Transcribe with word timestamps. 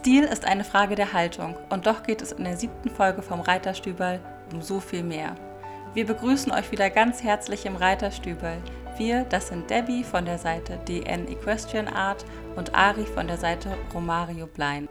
Stil 0.00 0.24
ist 0.24 0.46
eine 0.46 0.64
Frage 0.64 0.94
der 0.94 1.12
Haltung 1.12 1.56
und 1.68 1.86
doch 1.86 2.02
geht 2.02 2.22
es 2.22 2.32
in 2.32 2.44
der 2.44 2.56
siebten 2.56 2.88
Folge 2.88 3.20
vom 3.20 3.40
Reiterstübel 3.40 4.18
um 4.50 4.62
so 4.62 4.80
viel 4.80 5.02
mehr. 5.02 5.36
Wir 5.92 6.06
begrüßen 6.06 6.50
euch 6.52 6.72
wieder 6.72 6.88
ganz 6.88 7.22
herzlich 7.22 7.66
im 7.66 7.76
Reiterstübel. 7.76 8.62
Wir, 8.96 9.24
das 9.24 9.48
sind 9.48 9.68
Debbie 9.68 10.02
von 10.02 10.24
der 10.24 10.38
Seite 10.38 10.78
DN 10.88 11.28
Equestrian 11.28 11.86
Art 11.86 12.24
und 12.56 12.74
Ari 12.74 13.04
von 13.04 13.26
der 13.26 13.36
Seite 13.36 13.76
Romario 13.92 14.46
Blind. 14.46 14.88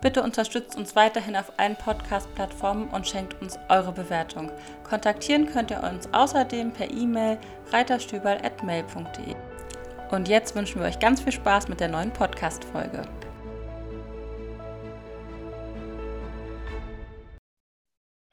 Bitte 0.00 0.22
unterstützt 0.22 0.76
uns 0.76 0.94
weiterhin 0.94 1.34
auf 1.34 1.52
allen 1.56 1.74
Podcast-Plattformen 1.74 2.86
und 2.90 3.08
schenkt 3.08 3.42
uns 3.42 3.58
eure 3.68 3.90
Bewertung. 3.90 4.52
Kontaktieren 4.88 5.46
könnt 5.46 5.72
ihr 5.72 5.82
uns 5.82 6.08
außerdem 6.12 6.70
per 6.70 6.88
E-Mail 6.88 7.38
reiterstübel.mail.de. 7.72 9.34
Und 10.12 10.28
jetzt 10.28 10.54
wünschen 10.54 10.80
wir 10.80 10.86
euch 10.86 11.00
ganz 11.00 11.20
viel 11.20 11.32
Spaß 11.32 11.66
mit 11.66 11.80
der 11.80 11.88
neuen 11.88 12.12
Podcast-Folge. 12.12 13.02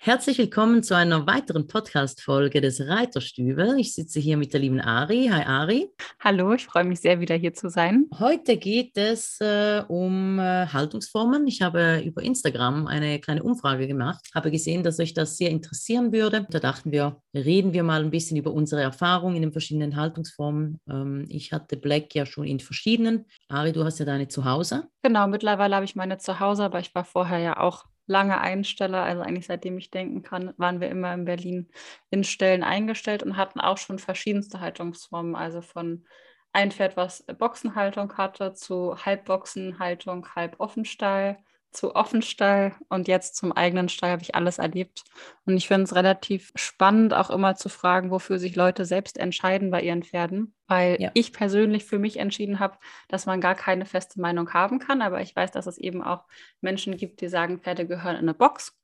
Herzlich 0.05 0.37
willkommen 0.37 0.83
zu 0.83 0.97
einer 0.97 1.25
weiteren 1.27 1.65
Podcast-Folge 1.65 2.59
des 2.59 2.89
Reiterstübel. 2.89 3.79
Ich 3.79 3.93
sitze 3.93 4.19
hier 4.19 4.35
mit 4.35 4.51
der 4.51 4.59
lieben 4.59 4.81
Ari. 4.81 5.29
Hi 5.31 5.45
Ari. 5.45 5.91
Hallo, 6.19 6.51
ich 6.51 6.65
freue 6.65 6.83
mich 6.83 6.99
sehr, 6.99 7.21
wieder 7.21 7.35
hier 7.35 7.53
zu 7.53 7.69
sein. 7.69 8.07
Heute 8.19 8.57
geht 8.57 8.97
es 8.97 9.39
äh, 9.39 9.81
um 9.87 10.39
äh, 10.39 10.67
Haltungsformen. 10.67 11.47
Ich 11.47 11.61
habe 11.61 12.03
über 12.03 12.21
Instagram 12.21 12.87
eine 12.87 13.17
kleine 13.21 13.43
Umfrage 13.43 13.87
gemacht, 13.87 14.27
habe 14.35 14.51
gesehen, 14.51 14.83
dass 14.83 14.99
euch 14.99 15.13
das 15.13 15.37
sehr 15.37 15.51
interessieren 15.51 16.11
würde. 16.11 16.47
Da 16.49 16.59
dachten 16.59 16.91
wir, 16.91 17.21
reden 17.33 17.71
wir 17.71 17.83
mal 17.83 18.03
ein 18.03 18.11
bisschen 18.11 18.35
über 18.35 18.51
unsere 18.51 18.81
Erfahrungen 18.81 19.37
in 19.37 19.43
den 19.43 19.51
verschiedenen 19.53 19.95
Haltungsformen. 19.95 20.81
Ähm, 20.89 21.27
ich 21.29 21.53
hatte 21.53 21.77
Black 21.77 22.13
ja 22.13 22.25
schon 22.25 22.43
in 22.43 22.59
verschiedenen. 22.59 23.23
Ari, 23.47 23.71
du 23.71 23.85
hast 23.85 23.99
ja 23.99 24.05
deine 24.05 24.27
zu 24.27 24.43
Hause. 24.43 24.83
Genau, 25.01 25.29
mittlerweile 25.29 25.75
habe 25.75 25.85
ich 25.85 25.95
meine 25.95 26.17
zu 26.17 26.41
Hause, 26.41 26.65
aber 26.65 26.81
ich 26.81 26.93
war 26.93 27.05
vorher 27.05 27.39
ja 27.39 27.57
auch 27.57 27.85
lange 28.05 28.39
Einsteller, 28.41 29.03
also 29.03 29.21
eigentlich 29.21 29.47
seitdem 29.47 29.77
ich 29.77 29.91
denken 29.91 30.23
kann, 30.23 30.53
waren 30.57 30.81
wir 30.81 30.89
immer 30.89 31.13
in 31.13 31.25
Berlin 31.25 31.69
in 32.09 32.23
Stellen 32.23 32.63
eingestellt 32.63 33.23
und 33.23 33.37
hatten 33.37 33.59
auch 33.59 33.77
schon 33.77 33.99
verschiedenste 33.99 34.59
Haltungsformen, 34.59 35.35
also 35.35 35.61
von 35.61 36.05
ein 36.53 36.71
Pferd, 36.71 36.97
was 36.97 37.25
Boxenhaltung 37.25 38.15
hatte, 38.17 38.53
zu 38.53 38.95
Halbboxenhaltung, 39.03 40.27
Halboffenstall, 40.35 41.37
zu 41.71 41.95
Offenstall 41.95 42.75
und 42.89 43.07
jetzt 43.07 43.35
zum 43.35 43.51
eigenen 43.51 43.89
Stall 43.89 44.11
habe 44.11 44.21
ich 44.21 44.35
alles 44.35 44.59
erlebt. 44.59 45.03
Und 45.45 45.57
ich 45.57 45.67
finde 45.67 45.83
es 45.83 45.95
relativ 45.95 46.51
spannend, 46.55 47.13
auch 47.13 47.29
immer 47.29 47.55
zu 47.55 47.69
fragen, 47.69 48.11
wofür 48.11 48.37
sich 48.37 48.55
Leute 48.55 48.85
selbst 48.85 49.17
entscheiden 49.17 49.71
bei 49.71 49.81
ihren 49.81 50.03
Pferden. 50.03 50.53
Weil 50.73 50.99
ja. 50.99 51.11
ich 51.13 51.33
persönlich 51.33 51.85
für 51.85 51.99
mich 51.99 52.17
entschieden 52.17 52.59
habe, 52.59 52.77
dass 53.07 53.27
man 53.27 53.41
gar 53.41 53.53
keine 53.53 53.85
feste 53.85 54.19
Meinung 54.19 54.53
haben 54.53 54.79
kann. 54.79 55.03
Aber 55.03 55.21
ich 55.21 55.35
weiß, 55.35 55.51
dass 55.51 55.67
es 55.67 55.77
eben 55.77 56.01
auch 56.01 56.23
Menschen 56.61 56.97
gibt, 56.97 57.21
die 57.21 57.27
sagen, 57.27 57.59
Pferde 57.59 57.85
gehören 57.85 58.15
in 58.15 58.23
eine 58.23 58.33
Box 58.33 58.75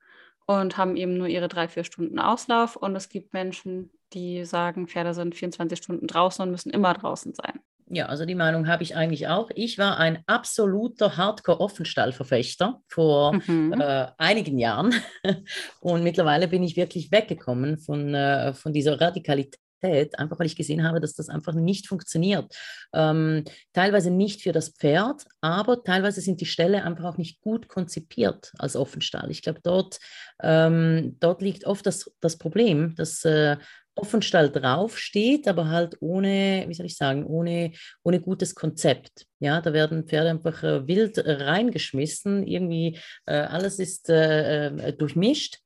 und 0.46 0.78
haben 0.78 0.96
eben 0.96 1.18
nur 1.18 1.28
ihre 1.28 1.48
drei, 1.48 1.68
vier 1.68 1.84
Stunden 1.84 2.20
Auslauf. 2.20 2.76
Und 2.76 2.96
es 2.96 3.10
gibt 3.10 3.34
Menschen, 3.34 3.90
die 4.14 4.46
sagen, 4.46 4.88
Pferde 4.88 5.16
sind 5.16 5.34
24 5.34 5.80
Stunden 5.80 6.06
draußen 6.06 6.44
und 6.44 6.52
müssen 6.52 6.70
immer 6.70 6.94
draußen 6.94 7.34
sein. 7.34 7.60
Ja, 7.92 8.06
also 8.06 8.24
die 8.26 8.36
Meinung 8.36 8.68
habe 8.68 8.84
ich 8.84 8.96
eigentlich 8.96 9.28
auch. 9.28 9.50
Ich 9.56 9.80
war 9.80 9.98
ein 9.98 10.24
absoluter 10.28 11.18
Hardcore-Offenstall-Verfechter 11.18 12.84
vor 12.88 13.34
mhm. 13.48 13.82
äh, 13.82 14.08
einigen 14.20 14.60
Jahren 14.60 14.94
und 15.82 16.04
mittlerweile 16.04 16.48
bin 16.48 16.62
ich 16.62 16.76
wirklich 16.76 17.12
weggekommen 17.12 17.80
von, 17.80 18.14
äh, 18.14 18.54
von 18.54 18.74
dieser 18.74 19.02
Radikalität 19.02 19.58
einfach 19.82 20.40
weil 20.40 20.46
ich 20.46 20.56
gesehen 20.56 20.84
habe, 20.84 21.00
dass 21.00 21.14
das 21.14 21.30
einfach 21.30 21.54
nicht 21.54 21.88
funktioniert. 21.88 22.56
Ähm, 22.94 23.44
teilweise 23.74 24.12
nicht 24.12 24.42
für 24.42 24.52
das 24.52 24.70
Pferd, 24.70 25.26
aber 25.42 25.84
teilweise 25.84 26.22
sind 26.22 26.42
die 26.42 26.46
Ställe 26.46 26.84
einfach 26.84 27.06
auch 27.06 27.18
nicht 27.18 27.42
gut 27.42 27.68
konzipiert 27.68 28.52
als 28.58 28.76
Offenstall. 28.76 29.32
Ich 29.32 29.42
glaube, 29.42 29.60
dort, 29.64 30.00
ähm, 30.42 31.18
dort 31.20 31.42
liegt 31.42 31.66
oft 31.66 31.86
das, 31.86 32.12
das 32.20 32.38
Problem, 32.38 32.96
dass 32.96 33.24
äh, 33.26 33.58
Offenstall 34.00 34.50
draufsteht, 34.50 35.48
aber 35.48 35.70
halt 35.70 35.98
ohne, 36.00 36.66
wie 36.68 36.74
soll 36.74 36.86
ich 36.86 36.96
sagen, 36.96 37.26
ohne, 37.26 37.74
ohne 38.04 38.22
gutes 38.22 38.56
Konzept. 38.56 39.26
Ja, 39.40 39.62
da 39.62 39.74
werden 39.74 40.06
Pferde 40.06 40.30
einfach 40.30 40.64
äh, 40.64 40.88
wild 40.88 41.18
reingeschmissen, 41.18 42.48
irgendwie 42.48 42.98
äh, 43.26 43.36
alles 43.36 43.80
ist 43.80 44.10
äh, 44.10 44.68
äh 44.68 44.94
durchmischt. 44.94 45.60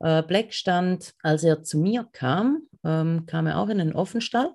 Äh, 0.00 0.22
Black 0.22 0.52
stand, 0.52 1.14
als 1.22 1.44
er 1.44 1.62
zu 1.62 1.78
mir 1.78 2.06
kam, 2.12 2.67
ähm, 2.84 3.26
kam 3.26 3.46
er 3.46 3.58
auch 3.58 3.68
in 3.68 3.80
einen 3.80 3.92
Offenstall. 3.92 4.54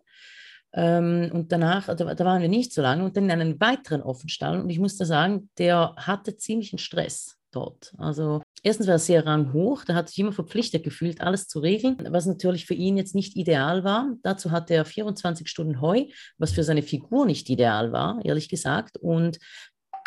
Ähm, 0.75 1.29
und 1.31 1.51
danach, 1.51 1.85
da, 1.85 1.94
da, 1.94 2.25
waren 2.25 2.41
wir 2.41 2.50
nicht 2.50 2.73
so 2.73 2.81
lange, 2.81 3.03
und 3.03 3.16
dann 3.16 3.25
in 3.25 3.31
einen 3.31 3.59
weiteren 3.59 4.01
Offenstall. 4.01 4.59
Und 4.59 4.69
ich 4.69 4.79
musste 4.79 5.06
sagen, 5.06 5.50
der 5.57 5.94
hatte 5.97 6.35
ziemlichen 6.35 6.79
Stress 6.79 7.38
dort. 7.51 7.94
Also 7.97 8.41
erstens 8.63 8.88
war 8.88 8.95
er 8.95 9.00
sehr 9.00 9.25
ranghoch, 9.25 9.85
da 9.85 9.94
hat 9.94 10.09
sich 10.09 10.19
immer 10.19 10.31
verpflichtet 10.31 10.84
gefühlt, 10.84 11.22
alles 11.22 11.47
zu 11.47 11.59
regeln, 11.59 11.97
was 12.09 12.25
natürlich 12.25 12.66
für 12.66 12.73
ihn 12.73 12.97
jetzt 12.97 13.13
nicht 13.13 13.35
ideal 13.35 13.84
war. 13.84 14.13
Dazu 14.23 14.51
hatte 14.51 14.73
er 14.73 14.85
24 14.85 15.47
Stunden 15.47 15.79
Heu, 15.79 16.05
was 16.38 16.51
für 16.51 16.63
seine 16.63 16.81
Figur 16.81 17.25
nicht 17.25 17.50
ideal 17.50 17.91
war, 17.91 18.19
ehrlich 18.23 18.50
gesagt. 18.50 18.97
Und 18.97 19.38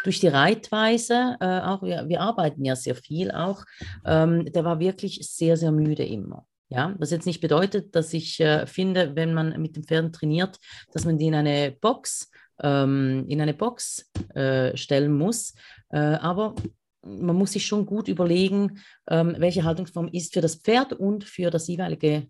durch 0.05 0.21
die 0.21 0.29
Reitweise, 0.29 1.37
äh, 1.41 1.61
auch 1.61 1.83
wir, 1.83 2.09
wir, 2.09 2.21
arbeiten 2.21 2.65
ja 2.65 2.77
sehr 2.77 2.95
viel 2.95 3.31
auch, 3.33 3.65
ähm, 4.05 4.51
der 4.53 4.65
war 4.65 4.79
wirklich 4.79 5.21
sehr, 5.29 5.57
sehr 5.57 5.73
müde 5.73 6.05
immer. 6.05 6.47
Ja, 6.69 6.95
was 6.99 7.13
jetzt 7.13 7.27
nicht 7.27 7.41
bedeutet, 7.41 7.95
dass 7.95 8.13
ich 8.13 8.41
äh, 8.41 8.67
finde, 8.67 9.15
wenn 9.15 9.33
man 9.35 9.61
mit 9.61 9.77
den 9.77 9.85
Pferden 9.85 10.13
trainiert, 10.13 10.59
dass 10.93 11.05
man 11.05 11.17
die 11.17 11.27
in 11.27 11.35
eine 11.35 11.71
Box, 11.81 12.29
ähm, 12.61 13.25
in 13.29 13.41
eine 13.41 13.55
Box 13.55 14.11
äh, 14.35 14.77
stellen 14.77 15.17
muss. 15.17 15.55
Äh, 15.91 15.99
aber 15.99 16.57
man 17.03 17.37
muss 17.37 17.53
sich 17.53 17.67
schon 17.67 17.87
gut 17.87 18.09
überlegen, 18.09 18.81
ähm, 19.09 19.37
welche 19.39 19.63
Haltungsform 19.63 20.09
ist 20.09 20.35
für 20.35 20.41
das 20.41 20.57
Pferd 20.57 20.93
und 20.93 21.23
für 21.23 21.51
das 21.51 21.69
jeweilige, 21.69 22.27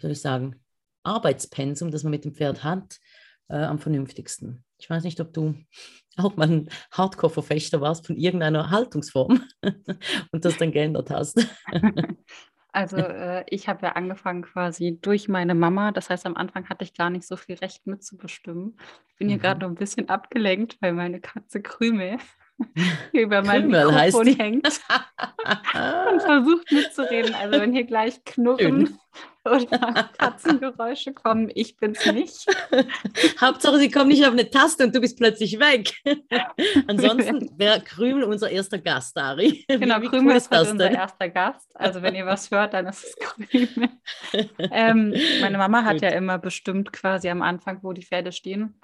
soll 0.00 0.10
ich 0.10 0.20
sagen, 0.20 0.56
Arbeitspensum, 1.02 1.90
das 1.90 2.02
man 2.02 2.10
mit 2.10 2.26
dem 2.26 2.34
Pferd 2.34 2.62
hat, 2.64 2.98
äh, 3.48 3.56
am 3.56 3.78
vernünftigsten. 3.78 4.64
Ich 4.78 4.90
weiß 4.90 5.02
nicht, 5.04 5.20
ob 5.20 5.32
du 5.32 5.54
auch 6.18 6.36
mal 6.36 6.50
ein 6.50 6.68
Hardcore-Verfechter 6.92 7.80
warst 7.80 8.06
von 8.06 8.16
irgendeiner 8.16 8.70
Haltungsform 8.70 9.42
und 10.32 10.44
das 10.44 10.58
dann 10.58 10.72
geändert 10.72 11.10
hast. 11.10 11.46
Also 12.78 12.96
äh, 12.96 13.44
ich 13.48 13.68
habe 13.68 13.86
ja 13.86 13.92
angefangen 13.92 14.42
quasi 14.42 14.98
durch 15.02 15.28
meine 15.28 15.56
Mama. 15.56 15.90
Das 15.90 16.10
heißt, 16.10 16.26
am 16.26 16.36
Anfang 16.36 16.68
hatte 16.68 16.84
ich 16.84 16.94
gar 16.94 17.10
nicht 17.10 17.26
so 17.26 17.36
viel 17.36 17.56
Recht 17.56 17.88
mitzubestimmen. 17.88 18.78
Ich 19.08 19.16
bin 19.16 19.28
hier 19.28 19.38
mhm. 19.38 19.42
gerade 19.42 19.60
noch 19.60 19.68
ein 19.68 19.74
bisschen 19.74 20.08
abgelenkt, 20.08 20.78
weil 20.80 20.92
meine 20.92 21.20
Katze 21.20 21.60
Krümel 21.60 22.18
über 23.12 23.42
mein 23.42 23.62
Krümel 23.62 23.86
Mikrofon 23.86 24.26
hängt 24.28 24.66
und 26.12 26.22
versucht 26.22 26.70
mitzureden. 26.70 27.34
Also 27.34 27.60
wenn 27.60 27.72
hier 27.72 27.84
gleich 27.84 28.24
Knurren. 28.24 28.96
Oder 29.50 30.10
Katzengeräusche 30.18 31.12
kommen, 31.12 31.50
ich 31.54 31.76
bin's 31.76 32.04
nicht. 32.06 32.46
Hauptsache, 33.40 33.78
sie 33.78 33.90
kommen 33.90 34.08
nicht 34.08 34.24
auf 34.24 34.32
eine 34.32 34.50
Taste 34.50 34.84
und 34.84 34.94
du 34.94 35.00
bist 35.00 35.18
plötzlich 35.18 35.58
weg. 35.58 35.92
Ansonsten 36.86 37.50
wäre 37.58 37.80
Krümel 37.80 38.24
unser 38.24 38.50
erster 38.50 38.78
Gast, 38.78 39.16
Ari. 39.16 39.64
Genau, 39.68 40.00
Wie 40.00 40.08
Krümel 40.08 40.32
cool 40.32 40.36
ist 40.36 40.52
unser 40.52 40.74
denn? 40.74 40.94
erster 40.94 41.28
Gast. 41.28 41.68
Also 41.74 42.02
wenn 42.02 42.14
ihr 42.14 42.26
was 42.26 42.50
hört, 42.50 42.74
dann 42.74 42.86
ist 42.86 43.04
es 43.04 43.16
Krümel. 43.16 43.88
ähm, 44.70 45.14
meine 45.40 45.58
Mama 45.58 45.84
hat 45.84 45.94
Gut. 45.94 46.02
ja 46.02 46.10
immer 46.10 46.38
bestimmt 46.38 46.92
quasi 46.92 47.28
am 47.28 47.42
Anfang, 47.42 47.80
wo 47.82 47.92
die 47.92 48.02
Pferde 48.02 48.32
stehen 48.32 48.74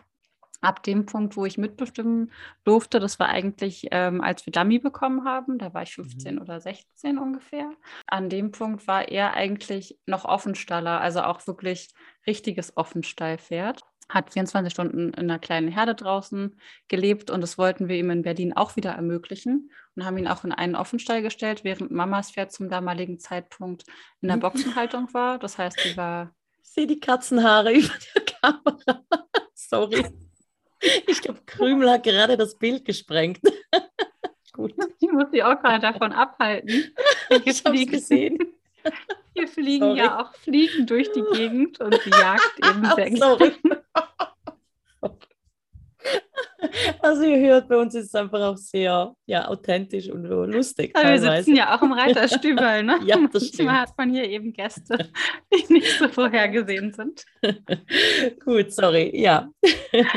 ab 0.65 0.83
dem 0.83 1.07
Punkt, 1.07 1.37
wo 1.37 1.45
ich 1.45 1.59
mitbestimmen 1.59 2.33
durfte, 2.65 3.01
das 3.01 3.19
war 3.19 3.29
eigentlich, 3.29 3.89
ähm, 3.91 4.21
als 4.21 4.47
wir 4.47 4.53
Dummy 4.53 4.79
bekommen 4.79 5.25
haben, 5.25 5.59
da 5.59 5.75
war 5.75 5.83
ich 5.83 5.95
15 5.95 6.37
mhm. 6.37 6.41
oder 6.41 6.61
16 6.61 7.19
ungefähr. 7.19 7.71
An 8.07 8.29
dem 8.29 8.51
Punkt 8.51 8.87
war 8.87 9.09
er 9.09 9.35
eigentlich 9.35 9.99
noch 10.07 10.25
Offenstaller, 10.25 11.01
also 11.01 11.23
auch 11.23 11.47
wirklich 11.47 11.91
richtiges 12.27 12.77
Offenstallpferd. 12.77 13.83
Hat 14.09 14.33
24 14.33 14.73
Stunden 14.73 15.15
in 15.15 15.31
einer 15.31 15.39
kleinen 15.39 15.69
Herde 15.69 15.95
draußen 15.95 16.59
gelebt 16.89 17.31
und 17.31 17.41
das 17.41 17.57
wollten 17.57 17.89
wir 17.89 17.97
ihm 17.97 18.11
in 18.11 18.23
Berlin 18.23 18.53
auch 18.55 18.77
wieder 18.77 18.93
ermöglichen 18.93 19.71
und 19.97 20.05
haben 20.05 20.19
ihn 20.19 20.29
auch 20.29 20.45
in 20.45 20.53
einen 20.53 20.77
Offenstall 20.77 21.23
gestellt, 21.23 21.65
während 21.65 21.91
Mamas 21.91 22.31
Pferd 22.31 22.53
zum 22.53 22.69
damaligen 22.69 23.19
Zeitpunkt 23.19 23.85
in 24.21 24.29
der 24.29 24.37
Boxenhaltung 24.39 25.13
war. 25.15 25.39
Das 25.39 25.59
heißt, 25.59 25.81
sie 25.81 25.97
war. 25.97 26.35
Ich 26.63 26.71
sehe 26.71 26.87
die 26.87 27.01
Katzenhaare 27.01 27.73
über 27.79 27.95
der 28.15 28.25
Kamera. 28.25 29.05
Sorry. 29.55 30.05
Ich 31.07 31.21
glaube, 31.21 31.41
Krümel 31.47 31.91
hat 31.91 32.03
gerade 32.05 32.37
das 32.37 32.57
Bild 32.57 32.85
gesprengt. 32.85 33.41
Gut. 34.53 34.75
Ich 35.01 35.13
muss 35.13 35.31
sie 35.33 35.43
auch 35.43 35.61
gerade 35.61 35.81
davon 35.81 36.13
abhalten. 36.13 36.93
Ich 37.45 37.65
habe 37.65 37.77
es 37.77 37.87
gesehen. 37.87 38.39
Hier 39.35 39.47
fliegen 39.47 39.85
sorry. 39.85 39.99
ja 39.99 40.21
auch 40.21 40.35
Fliegen 40.35 40.87
durch 40.87 41.13
die 41.13 41.23
Gegend 41.33 41.79
und 41.81 42.01
die 42.05 42.11
jagt 42.11 42.53
eben 42.59 42.83
weg. 42.97 43.63
Also 47.01 47.23
ihr 47.25 47.39
hört, 47.41 47.69
bei 47.69 47.77
uns 47.77 47.95
ist 47.95 48.07
es 48.07 48.15
einfach 48.15 48.41
auch 48.41 48.57
sehr 48.57 49.15
ja, 49.27 49.49
authentisch 49.49 50.11
und 50.11 50.25
lustig. 50.25 50.97
Aber 50.97 51.11
wir 51.11 51.21
sitzen 51.21 51.57
ja 51.57 51.77
auch 51.77 51.83
im 51.83 51.93
Reiterstübel, 51.93 52.83
ne? 52.83 52.99
ja, 53.05 53.17
das 53.33 53.47
stimmt. 53.49 53.67
Manchmal 53.67 53.81
hat 53.83 53.99
man 53.99 54.11
hier 54.11 54.29
eben 54.29 54.53
Gäste, 54.53 55.11
die 55.53 55.73
nicht 55.73 55.99
so 55.99 56.09
vorhergesehen 56.09 56.93
sind. 56.93 57.25
Gut, 58.45 58.73
sorry. 58.73 59.11
Ja, 59.15 59.51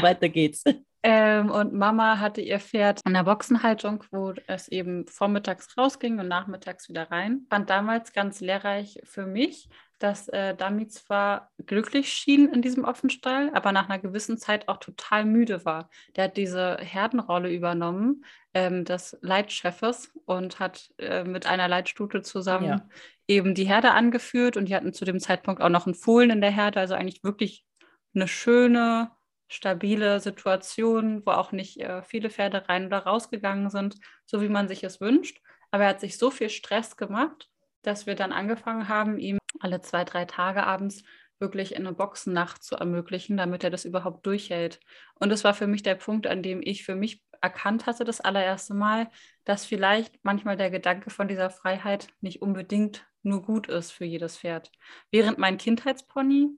weiter 0.01 0.29
geht's. 0.29 0.63
Ähm, 1.03 1.51
und 1.51 1.73
Mama 1.73 2.19
hatte 2.19 2.41
ihr 2.41 2.59
Pferd 2.59 3.01
in 3.05 3.13
der 3.13 3.23
Boxenhaltung, 3.23 4.03
wo 4.11 4.33
es 4.47 4.67
eben 4.67 5.07
vormittags 5.07 5.77
rausging 5.77 6.19
und 6.19 6.27
nachmittags 6.27 6.89
wieder 6.89 7.09
rein. 7.11 7.45
Fand 7.49 7.69
damals 7.69 8.11
ganz 8.13 8.41
lehrreich 8.41 8.99
für 9.03 9.25
mich, 9.25 9.69
dass 9.99 10.27
äh, 10.29 10.55
Dami 10.55 10.87
zwar 10.87 11.51
glücklich 11.65 12.11
schien 12.13 12.49
in 12.53 12.61
diesem 12.61 12.83
Offenstall, 12.83 13.51
aber 13.53 13.71
nach 13.71 13.89
einer 13.89 13.99
gewissen 13.99 14.37
Zeit 14.37 14.67
auch 14.67 14.77
total 14.77 15.25
müde 15.25 15.65
war. 15.65 15.89
Der 16.15 16.25
hat 16.25 16.37
diese 16.37 16.77
Herdenrolle 16.77 17.51
übernommen, 17.51 18.23
ähm, 18.53 18.85
des 18.85 19.17
Leitchefes, 19.21 20.11
und 20.25 20.59
hat 20.59 20.93
äh, 20.99 21.23
mit 21.23 21.47
einer 21.47 21.67
Leitstute 21.67 22.21
zusammen 22.21 22.65
ja. 22.65 22.89
eben 23.27 23.55
die 23.55 23.67
Herde 23.67 23.91
angeführt. 23.91 24.55
Und 24.55 24.69
die 24.69 24.75
hatten 24.75 24.93
zu 24.93 25.05
dem 25.05 25.19
Zeitpunkt 25.19 25.61
auch 25.61 25.69
noch 25.69 25.87
einen 25.87 25.95
Fohlen 25.95 26.29
in 26.29 26.41
der 26.41 26.51
Herde, 26.51 26.79
also 26.79 26.93
eigentlich 26.93 27.23
wirklich 27.23 27.65
eine 28.13 28.27
schöne, 28.27 29.11
stabile 29.47 30.19
Situation, 30.19 31.25
wo 31.25 31.31
auch 31.31 31.51
nicht 31.51 31.79
äh, 31.79 32.03
viele 32.03 32.29
Pferde 32.29 32.67
rein 32.69 32.87
oder 32.87 32.99
rausgegangen 32.99 33.69
sind, 33.69 33.95
so 34.25 34.41
wie 34.41 34.49
man 34.49 34.67
sich 34.67 34.83
es 34.83 35.01
wünscht. 35.01 35.41
Aber 35.71 35.83
er 35.83 35.89
hat 35.89 36.01
sich 36.01 36.17
so 36.17 36.29
viel 36.29 36.49
Stress 36.49 36.97
gemacht, 36.97 37.49
dass 37.81 38.05
wir 38.05 38.15
dann 38.15 38.31
angefangen 38.31 38.89
haben, 38.89 39.17
ihm 39.17 39.37
alle 39.59 39.81
zwei, 39.81 40.03
drei 40.03 40.25
Tage 40.25 40.63
abends 40.63 41.03
wirklich 41.39 41.75
in 41.75 41.85
eine 41.85 41.95
Boxennacht 41.95 42.63
zu 42.63 42.75
ermöglichen, 42.75 43.37
damit 43.37 43.63
er 43.63 43.69
das 43.69 43.85
überhaupt 43.85 44.25
durchhält. 44.25 44.79
Und 45.15 45.29
das 45.29 45.43
war 45.43 45.53
für 45.53 45.67
mich 45.67 45.83
der 45.83 45.95
Punkt, 45.95 46.27
an 46.27 46.41
dem 46.41 46.61
ich 46.63 46.83
für 46.83 46.95
mich 46.95 47.23
erkannt 47.41 47.85
hatte, 47.85 48.03
das 48.03 48.21
allererste 48.21 48.73
Mal, 48.73 49.09
dass 49.43 49.65
vielleicht 49.65 50.19
manchmal 50.23 50.57
der 50.57 50.71
Gedanke 50.71 51.09
von 51.09 51.27
dieser 51.27 51.49
Freiheit 51.49 52.07
nicht 52.21 52.41
unbedingt 52.41 53.05
nur 53.21 53.43
gut 53.43 53.67
ist 53.67 53.91
für 53.91 54.05
jedes 54.05 54.37
Pferd. 54.37 54.71
Während 55.11 55.37
mein 55.37 55.57
Kindheitspony 55.57 56.57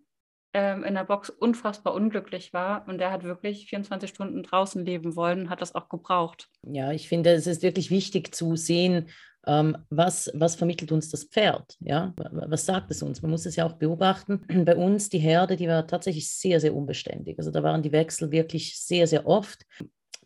ähm, 0.54 0.84
in 0.84 0.96
der 0.96 1.04
Box 1.04 1.30
unfassbar 1.30 1.94
unglücklich 1.94 2.54
war 2.54 2.88
und 2.88 2.98
der 2.98 3.12
hat 3.12 3.24
wirklich 3.24 3.68
24 3.69 4.10
Stunden 4.10 4.44
draußen 4.44 4.84
leben 4.84 5.16
wollen 5.16 5.50
hat 5.50 5.62
das 5.62 5.75
auch 5.75 5.90
gebraucht. 5.90 6.48
Ja, 6.63 6.92
ich 6.92 7.07
finde, 7.07 7.31
es 7.31 7.48
ist 7.48 7.62
wirklich 7.62 7.92
wichtig 7.92 8.34
zu 8.34 8.56
sehen, 8.56 9.10
ähm, 9.48 9.78
was, 9.90 10.30
was 10.34 10.56
vermittelt 10.56 10.92
uns 10.92 11.10
das 11.10 11.24
Pferd? 11.24 11.78
Ja? 11.80 12.13
Was 12.18 12.66
sagt 12.66 12.92
es 12.92 13.01
uns? 13.01 13.22
Man 13.22 13.31
muss 13.31 13.46
es 13.46 13.56
ja 13.56 13.66
auch 13.66 13.74
beobachten. 13.74 14.42
Bei 14.66 14.75
uns, 14.75 15.10
die 15.10 15.19
Herde, 15.19 15.56
die 15.56 15.68
war 15.68 15.88
tatsächlich 15.88 16.31
sehr, 16.31 16.60
sehr 16.60 16.75
unbeständig. 16.75 17.38
Also 17.40 17.52
da 17.52 17.63
waren 17.63 17.81
die 17.81 17.92
Wechsel 17.92 18.31
wirklich 18.31 18.80
sehr, 18.80 19.07
sehr 19.07 19.25
oft. 19.25 19.66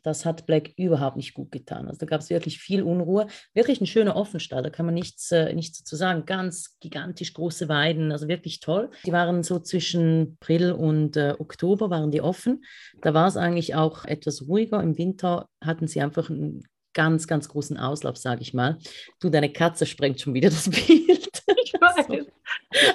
Das 0.04 0.26
hat 0.26 0.46
Black 0.46 0.72
überhaupt 0.78 1.18
nicht 1.18 1.34
gut 1.34 1.52
getan. 1.52 1.88
Also 1.88 2.00
da 2.00 2.06
gab 2.06 2.22
es 2.22 2.30
wirklich 2.30 2.60
viel 2.60 2.84
Unruhe. 2.84 3.28
Wirklich 3.54 3.82
ein 3.82 3.88
schöner 3.88 4.16
Offenstall, 4.16 4.62
da 4.62 4.70
kann 4.70 4.86
man 4.86 4.96
nichts, 4.96 5.32
äh, 5.32 5.54
nichts 5.54 5.80
dazu 5.80 5.96
sagen. 5.96 6.26
Ganz 6.26 6.78
gigantisch 6.80 7.34
große 7.34 7.70
Weiden, 7.70 8.12
also 8.12 8.28
wirklich 8.28 8.60
toll. 8.60 8.90
Die 9.06 9.12
waren 9.14 9.44
so 9.44 9.60
zwischen 9.60 10.38
April 10.42 10.74
und 10.74 11.18
äh, 11.18 11.36
Oktober 11.40 11.90
waren 11.90 12.12
die 12.12 12.22
offen. 12.22 12.64
Da 13.02 13.14
war 13.14 13.28
es 13.28 13.38
eigentlich 13.38 13.76
auch 13.76 14.06
etwas 14.06 14.48
ruhiger. 14.48 14.82
Im 14.84 14.98
Winter 14.98 15.48
hatten 15.62 15.88
sie 15.88 16.02
einfach 16.02 16.30
einen 16.30 16.64
ganz, 16.94 17.28
ganz 17.28 17.50
großen 17.50 17.78
Auslauf, 17.78 18.18
sage 18.18 18.42
ich 18.42 18.54
mal. 18.54 18.78
Du, 19.20 19.30
deine 19.30 19.52
Katze 19.52 19.86
sprengt 19.86 20.22
schon 20.22 20.34
wieder 20.34 20.50
das 20.50 20.70
Bild. 20.70 21.44
Ich 21.64 21.74
weiß. 21.74 22.26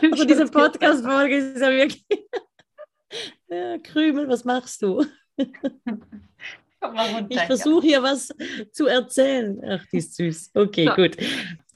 Also 0.03 0.25
diese 0.25 0.47
Podcast-Folge 0.47 1.37
ist 1.37 1.61
ja 1.61 1.71
wirklich... 1.71 2.05
ja, 3.49 3.79
Krümel, 3.79 4.29
was 4.29 4.45
machst 4.45 4.83
du? 4.83 5.05
Ich 7.29 7.41
versuche 7.41 7.87
hier 7.87 8.03
was 8.03 8.29
zu 8.73 8.87
erzählen. 8.87 9.61
Ach, 9.69 9.85
die 9.93 9.99
ist 9.99 10.15
süß. 10.15 10.51
Okay, 10.55 10.87
so. 10.87 10.95
gut. 10.95 11.17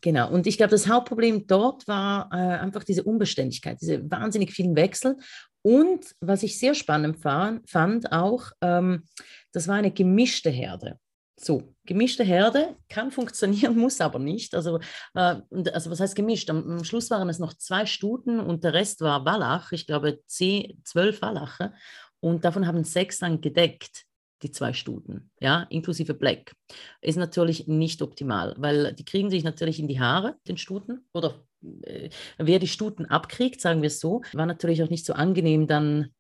Genau. 0.01 0.31
Und 0.31 0.47
ich 0.47 0.57
glaube, 0.57 0.71
das 0.71 0.89
Hauptproblem 0.89 1.47
dort 1.47 1.87
war 1.87 2.29
äh, 2.33 2.37
einfach 2.37 2.85
diese 2.85 3.05
Unbeständigkeit, 3.05 3.81
diese 3.81 4.11
wahnsinnig 4.11 4.53
vielen 4.53 4.77
Wechsel. 4.77 5.17
Und 5.63 6.05
was 6.21 6.43
ich 6.43 6.59
sehr 6.59 6.75
spannend 6.75 7.21
fand, 7.21 7.71
fand 7.71 8.11
auch, 8.11 8.51
ähm, 8.61 9.05
das 9.53 9.69
war 9.69 9.77
eine 9.77 9.93
gemischte 9.93 10.51
Herde. 10.51 10.99
So, 11.41 11.75
gemischte 11.85 12.25
Herde 12.25 12.77
kann 12.89 13.13
funktionieren, 13.13 13.77
muss 13.79 14.01
aber 14.01 14.19
nicht. 14.19 14.55
Also, 14.57 14.81
äh, 15.15 15.37
also 15.73 15.91
was 15.91 16.01
heißt 16.01 16.17
gemischt? 16.17 16.51
Am, 16.51 16.69
am, 16.69 16.85
Schluss 16.85 17.11
waren 17.11 17.29
es 17.29 17.39
noch 17.39 17.55
zwei 17.55 17.87
Stuten 17.87 18.41
und 18.41 18.65
der 18.65 18.75
Rest 18.75 19.01
war 19.01 19.25
Wallach. 19.25 19.71
Ich 19.71 19.87
glaube, 19.87 20.21
zehn, 20.27 20.81
zwölf 20.85 21.23
Wallache. 21.23 21.73
Und 22.19 22.45
davon 22.45 22.67
haben 22.67 22.83
sechs 22.83 23.21
dann 23.21 23.41
gedeckt 23.41 24.05
die 24.43 24.51
zwei 24.51 24.73
Stuten, 24.73 25.31
ja, 25.41 25.67
inklusive 25.71 26.15
Black, 26.15 26.53
ist 27.01 27.17
natürlich 27.17 27.67
nicht 27.67 28.03
optimal, 28.03 28.55
weil 28.59 28.93
die 28.95 29.05
kriegen 29.05 29.31
sich 29.31 29.45
natürlich 29.45 29.79
in 29.79 29.89
die 29.89 30.01
Haare, 30.01 30.37
den 30.49 30.57
Stuten, 30.57 31.07
oder 31.13 31.45
äh, 31.83 32.11
wer 32.39 32.59
die 32.59 32.69
Stuten 32.69 33.07
abkriegt, 33.07 33.61
sagen 33.61 33.83
wir 33.83 33.89
es 33.89 34.01
so, 34.01 34.23
war 34.33 34.47
natürlich 34.47 34.83
auch 34.83 34.91
nicht 34.91 35.07
so 35.07 35.13
angenehm 35.13 35.67
dann 35.67 36.11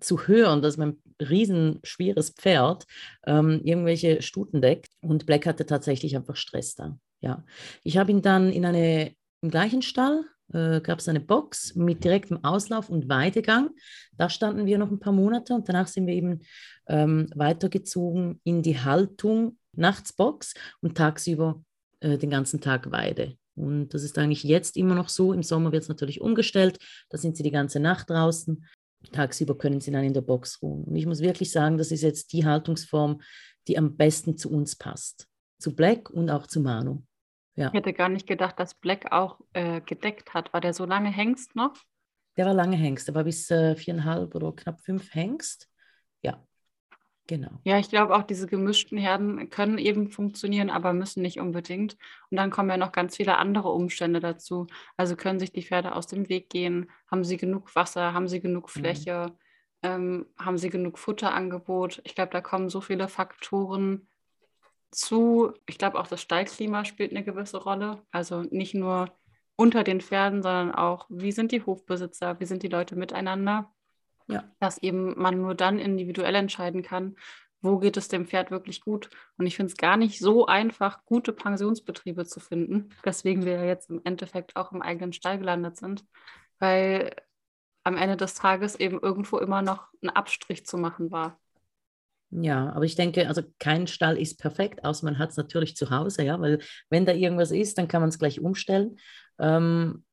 zu 0.00 0.26
hören, 0.26 0.62
dass 0.62 0.76
mein 0.76 0.96
riesenschweres 1.20 2.30
Pferd 2.30 2.86
ähm, 3.26 3.60
irgendwelche 3.62 4.22
Stuten 4.22 4.62
deckt 4.62 4.90
und 5.00 5.26
Black 5.26 5.46
hatte 5.46 5.66
tatsächlich 5.66 6.16
einfach 6.16 6.36
Stress 6.36 6.74
da, 6.74 6.98
ja. 7.20 7.44
Ich 7.82 7.98
habe 7.98 8.10
ihn 8.10 8.22
dann 8.22 8.50
in 8.50 8.64
eine, 8.64 9.14
im 9.42 9.50
gleichen 9.50 9.82
Stall 9.82 10.24
äh, 10.52 10.80
gab 10.80 10.98
es 10.98 11.08
eine 11.08 11.20
Box 11.20 11.74
mit 11.74 12.02
direktem 12.04 12.42
Auslauf 12.44 12.90
und 12.90 13.08
Weidegang. 13.08 13.70
Da 14.16 14.28
standen 14.28 14.66
wir 14.66 14.78
noch 14.78 14.90
ein 14.90 15.00
paar 15.00 15.12
Monate 15.12 15.54
und 15.54 15.68
danach 15.68 15.86
sind 15.86 16.06
wir 16.06 16.14
eben 16.14 16.40
ähm, 16.90 17.28
weitergezogen 17.34 18.40
in 18.44 18.62
die 18.62 18.78
Haltung 18.78 19.56
Nachtsbox 19.72 20.54
und 20.82 20.96
tagsüber 20.96 21.62
äh, 22.00 22.18
den 22.18 22.30
ganzen 22.30 22.60
Tag 22.60 22.90
Weide. 22.90 23.36
Und 23.54 23.90
das 23.90 24.02
ist 24.02 24.18
eigentlich 24.18 24.42
jetzt 24.42 24.76
immer 24.76 24.94
noch 24.94 25.08
so. 25.08 25.32
Im 25.32 25.42
Sommer 25.42 25.72
wird 25.72 25.84
es 25.84 25.88
natürlich 25.88 26.20
umgestellt. 26.20 26.78
Da 27.08 27.18
sind 27.18 27.36
sie 27.36 27.42
die 27.42 27.50
ganze 27.50 27.78
Nacht 27.78 28.10
draußen. 28.10 28.66
Tagsüber 29.12 29.56
können 29.56 29.80
sie 29.80 29.90
dann 29.90 30.04
in 30.04 30.14
der 30.14 30.20
Box 30.20 30.60
ruhen. 30.62 30.84
Und 30.84 30.96
ich 30.96 31.06
muss 31.06 31.20
wirklich 31.20 31.50
sagen, 31.52 31.78
das 31.78 31.90
ist 31.90 32.02
jetzt 32.02 32.32
die 32.32 32.44
Haltungsform, 32.44 33.20
die 33.68 33.78
am 33.78 33.96
besten 33.96 34.36
zu 34.36 34.50
uns 34.50 34.76
passt. 34.76 35.28
Zu 35.58 35.74
Black 35.74 36.10
und 36.10 36.30
auch 36.30 36.46
zu 36.46 36.60
Manu. 36.60 37.02
Ja. 37.56 37.68
Ich 37.68 37.74
hätte 37.74 37.92
gar 37.92 38.08
nicht 38.08 38.26
gedacht, 38.26 38.58
dass 38.58 38.74
Black 38.74 39.12
auch 39.12 39.40
äh, 39.52 39.80
gedeckt 39.82 40.34
hat. 40.34 40.52
War 40.52 40.60
der 40.60 40.74
so 40.74 40.86
lange 40.86 41.10
Hengst 41.10 41.54
noch? 41.54 41.74
Der 42.36 42.46
war 42.46 42.54
lange 42.54 42.76
Hengst. 42.76 43.08
Der 43.08 43.14
war 43.14 43.24
bis 43.24 43.50
äh, 43.50 43.76
viereinhalb 43.76 44.34
oder 44.34 44.52
knapp 44.52 44.80
fünf 44.80 45.14
Hengst. 45.14 45.68
Ja, 46.22 46.42
genau. 47.30 47.60
Ja, 47.62 47.78
ich 47.78 47.88
glaube 47.88 48.14
auch, 48.14 48.24
diese 48.24 48.48
gemischten 48.48 48.98
Herden 48.98 49.50
können 49.50 49.78
eben 49.78 50.10
funktionieren, 50.10 50.68
aber 50.68 50.92
müssen 50.92 51.22
nicht 51.22 51.38
unbedingt. 51.38 51.96
Und 52.28 52.36
dann 52.36 52.50
kommen 52.50 52.68
ja 52.68 52.76
noch 52.76 52.90
ganz 52.90 53.16
viele 53.16 53.38
andere 53.38 53.70
Umstände 53.70 54.18
dazu. 54.18 54.66
Also 54.96 55.14
können 55.14 55.38
sich 55.38 55.52
die 55.52 55.62
Pferde 55.62 55.94
aus 55.94 56.08
dem 56.08 56.28
Weg 56.28 56.50
gehen? 56.50 56.90
Haben 57.08 57.22
sie 57.22 57.36
genug 57.36 57.74
Wasser? 57.76 58.12
Haben 58.12 58.26
sie 58.26 58.40
genug 58.40 58.64
mhm. 58.64 58.80
Fläche? 58.80 59.26
Mhm. 59.28 59.36
Ähm, 59.82 60.26
haben 60.38 60.58
sie 60.58 60.70
genug 60.70 60.98
Futterangebot? 60.98 62.02
Ich 62.04 62.16
glaube, 62.16 62.32
da 62.32 62.40
kommen 62.40 62.68
so 62.68 62.80
viele 62.80 63.06
Faktoren 63.06 64.08
zu, 64.90 65.52
ich 65.66 65.78
glaube 65.78 66.00
auch 66.00 66.08
das 66.08 66.20
Stallklima 66.20 66.84
spielt 66.84 67.12
eine 67.12 67.22
gewisse 67.22 67.58
Rolle. 67.58 68.02
Also 68.10 68.42
nicht 68.42 68.74
nur 68.74 69.12
unter 69.54 69.84
den 69.84 70.00
Pferden, 70.00 70.42
sondern 70.42 70.74
auch, 70.74 71.06
wie 71.08 71.30
sind 71.30 71.52
die 71.52 71.64
Hofbesitzer, 71.64 72.40
wie 72.40 72.46
sind 72.46 72.64
die 72.64 72.68
Leute 72.68 72.96
miteinander. 72.96 73.72
Ja. 74.32 74.44
Dass 74.60 74.78
eben 74.78 75.20
man 75.20 75.40
nur 75.40 75.54
dann 75.54 75.78
individuell 75.78 76.34
entscheiden 76.34 76.82
kann, 76.82 77.16
wo 77.62 77.78
geht 77.78 77.96
es 77.96 78.08
dem 78.08 78.26
Pferd 78.26 78.50
wirklich 78.50 78.80
gut. 78.80 79.10
Und 79.36 79.46
ich 79.46 79.56
finde 79.56 79.70
es 79.70 79.76
gar 79.76 79.96
nicht 79.96 80.18
so 80.18 80.46
einfach, 80.46 81.04
gute 81.04 81.32
Pensionsbetriebe 81.32 82.24
zu 82.24 82.40
finden, 82.40 82.90
weswegen 83.02 83.44
wir 83.44 83.64
jetzt 83.64 83.90
im 83.90 84.00
Endeffekt 84.04 84.56
auch 84.56 84.72
im 84.72 84.82
eigenen 84.82 85.12
Stall 85.12 85.38
gelandet 85.38 85.76
sind, 85.76 86.04
weil 86.58 87.14
am 87.84 87.96
Ende 87.96 88.16
des 88.16 88.34
Tages 88.34 88.76
eben 88.76 89.00
irgendwo 89.00 89.38
immer 89.38 89.62
noch 89.62 89.88
ein 90.02 90.10
Abstrich 90.10 90.66
zu 90.66 90.78
machen 90.78 91.10
war. 91.10 91.38
Ja, 92.30 92.72
aber 92.72 92.84
ich 92.84 92.94
denke, 92.94 93.26
also 93.26 93.42
kein 93.58 93.88
Stall 93.88 94.16
ist 94.16 94.38
perfekt, 94.38 94.84
außer 94.84 95.04
man 95.04 95.18
hat 95.18 95.30
es 95.30 95.36
natürlich 95.36 95.76
zu 95.76 95.90
Hause, 95.90 96.22
ja, 96.22 96.40
weil 96.40 96.60
wenn 96.88 97.04
da 97.04 97.12
irgendwas 97.12 97.50
ist, 97.50 97.76
dann 97.76 97.88
kann 97.88 98.02
man 98.02 98.10
es 98.10 98.20
gleich 98.20 98.40
umstellen. 98.40 98.98
Ähm, 99.40 100.04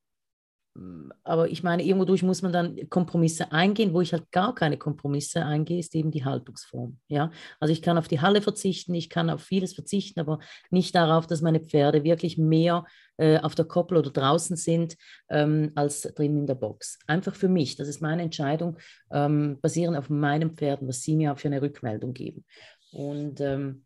aber 1.24 1.50
ich 1.50 1.64
meine, 1.64 1.84
irgendwo 1.84 2.06
durch 2.06 2.24
muss 2.24 2.42
man 2.42 2.52
dann 2.52 2.90
Kompromisse 2.90 3.52
eingehen. 3.52 3.94
Wo 3.94 4.02
ich 4.02 4.14
halt 4.14 4.32
gar 4.32 4.54
keine 4.54 4.78
Kompromisse 4.78 5.46
eingehe, 5.46 5.80
ist 5.80 5.96
eben 5.96 6.12
die 6.12 6.26
Haltungsform. 6.26 7.00
Ja? 7.08 7.32
Also 7.60 7.72
ich 7.72 7.82
kann 7.82 7.98
auf 7.98 8.08
die 8.08 8.22
Halle 8.22 8.42
verzichten, 8.42 8.94
ich 8.94 9.10
kann 9.10 9.30
auf 9.30 9.42
vieles 9.42 9.74
verzichten, 9.74 10.20
aber 10.20 10.40
nicht 10.70 10.96
darauf, 10.96 11.28
dass 11.28 11.42
meine 11.42 11.60
Pferde 11.60 12.04
wirklich 12.04 12.38
mehr 12.38 12.86
äh, 13.18 13.40
auf 13.40 13.56
der 13.56 13.66
Koppel 13.66 13.98
oder 13.98 14.12
draußen 14.12 14.56
sind 14.56 14.96
ähm, 15.30 15.72
als 15.76 16.02
drin 16.02 16.38
in 16.38 16.48
der 16.48 16.56
Box. 16.56 17.00
Einfach 17.08 17.36
für 17.36 17.50
mich, 17.50 17.76
das 17.76 17.88
ist 17.88 18.02
meine 18.02 18.22
Entscheidung, 18.22 18.78
ähm, 19.12 19.58
basierend 19.62 19.98
auf 19.98 20.10
meinen 20.10 20.52
Pferden, 20.52 20.88
was 20.88 21.02
sie 21.02 21.16
mir 21.16 21.34
auch 21.34 21.40
für 21.40 21.48
eine 21.48 21.62
Rückmeldung 21.62 22.14
geben. 22.14 22.46
Und 22.92 23.42
ähm, 23.42 23.84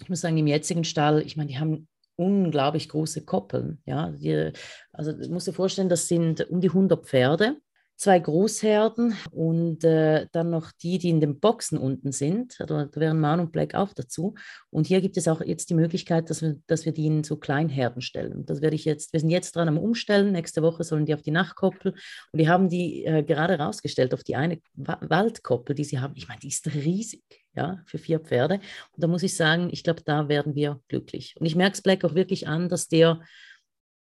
ich 0.00 0.08
muss 0.08 0.20
sagen, 0.20 0.36
im 0.38 0.46
jetzigen 0.46 0.84
Stall, 0.84 1.22
ich 1.22 1.36
meine, 1.36 1.48
die 1.48 1.58
haben 1.58 1.86
unglaublich 2.22 2.88
große 2.88 3.24
Koppeln. 3.24 3.80
Ja? 3.86 4.10
Die, 4.10 4.52
also 4.92 5.12
musst 5.30 5.46
dir 5.46 5.52
vorstellen, 5.52 5.88
das 5.88 6.08
sind 6.08 6.48
um 6.50 6.60
die 6.60 6.68
100 6.68 7.04
Pferde, 7.06 7.56
zwei 8.02 8.18
Großherden 8.18 9.14
und 9.30 9.84
äh, 9.84 10.26
dann 10.32 10.50
noch 10.50 10.72
die, 10.72 10.98
die 10.98 11.08
in 11.08 11.20
den 11.20 11.38
Boxen 11.38 11.78
unten 11.78 12.10
sind. 12.10 12.56
Da 12.58 12.88
wären 12.94 13.20
Man 13.20 13.38
und 13.38 13.52
Black 13.52 13.76
auch 13.76 13.92
dazu. 13.92 14.34
Und 14.70 14.88
hier 14.88 15.00
gibt 15.00 15.16
es 15.16 15.28
auch 15.28 15.40
jetzt 15.40 15.70
die 15.70 15.74
Möglichkeit, 15.74 16.28
dass 16.28 16.42
wir, 16.42 16.56
dass 16.66 16.84
wir 16.84 16.90
die 16.90 17.06
in 17.06 17.22
so 17.22 17.36
Kleinherden 17.36 18.02
stellen. 18.02 18.44
Das 18.44 18.60
werde 18.60 18.74
ich 18.74 18.84
jetzt, 18.84 19.12
wir 19.12 19.20
sind 19.20 19.30
jetzt 19.30 19.54
dran 19.54 19.68
am 19.68 19.78
Umstellen. 19.78 20.32
Nächste 20.32 20.62
Woche 20.62 20.82
sollen 20.82 21.06
die 21.06 21.14
auf 21.14 21.22
die 21.22 21.30
Nachtkoppel. 21.30 21.92
Und 21.92 22.38
die 22.40 22.48
haben 22.48 22.68
die 22.68 23.04
äh, 23.04 23.22
gerade 23.22 23.56
rausgestellt 23.56 24.14
auf 24.14 24.24
die 24.24 24.34
eine 24.34 24.60
Waldkoppel, 24.74 25.76
die 25.76 25.84
sie 25.84 26.00
haben. 26.00 26.14
Ich 26.16 26.26
meine, 26.26 26.40
die 26.40 26.48
ist 26.48 26.74
riesig 26.74 27.22
ja, 27.54 27.82
für 27.86 27.98
vier 27.98 28.18
Pferde. 28.18 28.54
Und 28.54 29.04
da 29.04 29.06
muss 29.06 29.22
ich 29.22 29.36
sagen, 29.36 29.68
ich 29.70 29.84
glaube, 29.84 30.02
da 30.04 30.28
werden 30.28 30.56
wir 30.56 30.80
glücklich. 30.88 31.36
Und 31.38 31.46
ich 31.46 31.54
merke 31.54 31.74
es 31.74 31.82
Black 31.82 32.04
auch 32.04 32.16
wirklich 32.16 32.48
an, 32.48 32.68
dass 32.68 32.88
der 32.88 33.20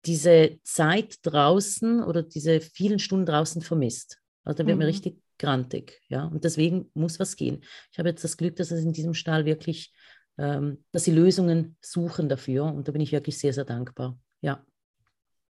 diese 0.07 0.59
Zeit 0.63 1.19
draußen 1.23 2.03
oder 2.03 2.23
diese 2.23 2.61
vielen 2.61 2.99
Stunden 2.99 3.27
draußen 3.27 3.63
vermisst. 3.63 4.21
Also 4.45 4.63
da 4.63 4.67
wird 4.67 4.77
mhm. 4.77 4.85
mir 4.85 4.89
richtig 4.89 5.21
grantig, 5.39 6.01
ja. 6.09 6.25
Und 6.25 6.45
deswegen 6.45 6.91
muss 6.95 7.19
was 7.19 7.37
gehen. 7.37 7.65
Ich 7.93 7.99
habe 7.99 8.09
jetzt 8.09 8.25
das 8.25 8.37
Glück, 8.37 8.57
dass 8.57 8.71
es 8.71 8.85
in 8.85 8.93
diesem 8.93 9.15
Stall 9.15 9.45
wirklich, 9.45 9.93
ähm, 10.39 10.85
dass 10.93 11.05
sie 11.05 11.13
Lösungen 11.13 11.77
suchen 11.81 12.29
dafür. 12.29 12.65
Und 12.65 12.89
da 12.89 12.93
bin 12.93 13.01
ich 13.01 13.13
wirklich 13.13 13.39
sehr, 13.39 13.53
sehr 13.53 13.65
dankbar. 13.65 14.19
Ja. 14.41 14.65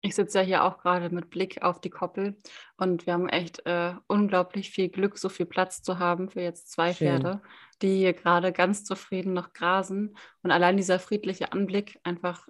Ich 0.01 0.15
sitze 0.15 0.39
ja 0.39 0.45
hier 0.45 0.63
auch 0.63 0.77
gerade 0.77 1.13
mit 1.13 1.29
Blick 1.29 1.61
auf 1.63 1.81
die 1.81 1.89
Koppel 1.89 2.37
und 2.77 3.07
wir 3.07 3.13
haben 3.13 3.27
echt 3.27 3.65
äh, 3.65 3.95
unglaublich 4.07 4.69
viel 4.69 4.89
Glück, 4.89 5.17
so 5.17 5.27
viel 5.27 5.47
Platz 5.47 5.81
zu 5.81 5.97
haben 5.97 6.29
für 6.29 6.41
jetzt 6.41 6.71
zwei 6.71 6.93
Schön. 6.93 7.07
Pferde, 7.07 7.41
die 7.81 7.97
hier 7.97 8.13
gerade 8.13 8.53
ganz 8.53 8.85
zufrieden 8.85 9.33
noch 9.33 9.53
grasen. 9.53 10.15
Und 10.43 10.51
allein 10.51 10.77
dieser 10.77 10.99
friedliche 10.99 11.51
Anblick 11.51 11.99
einfach 12.03 12.47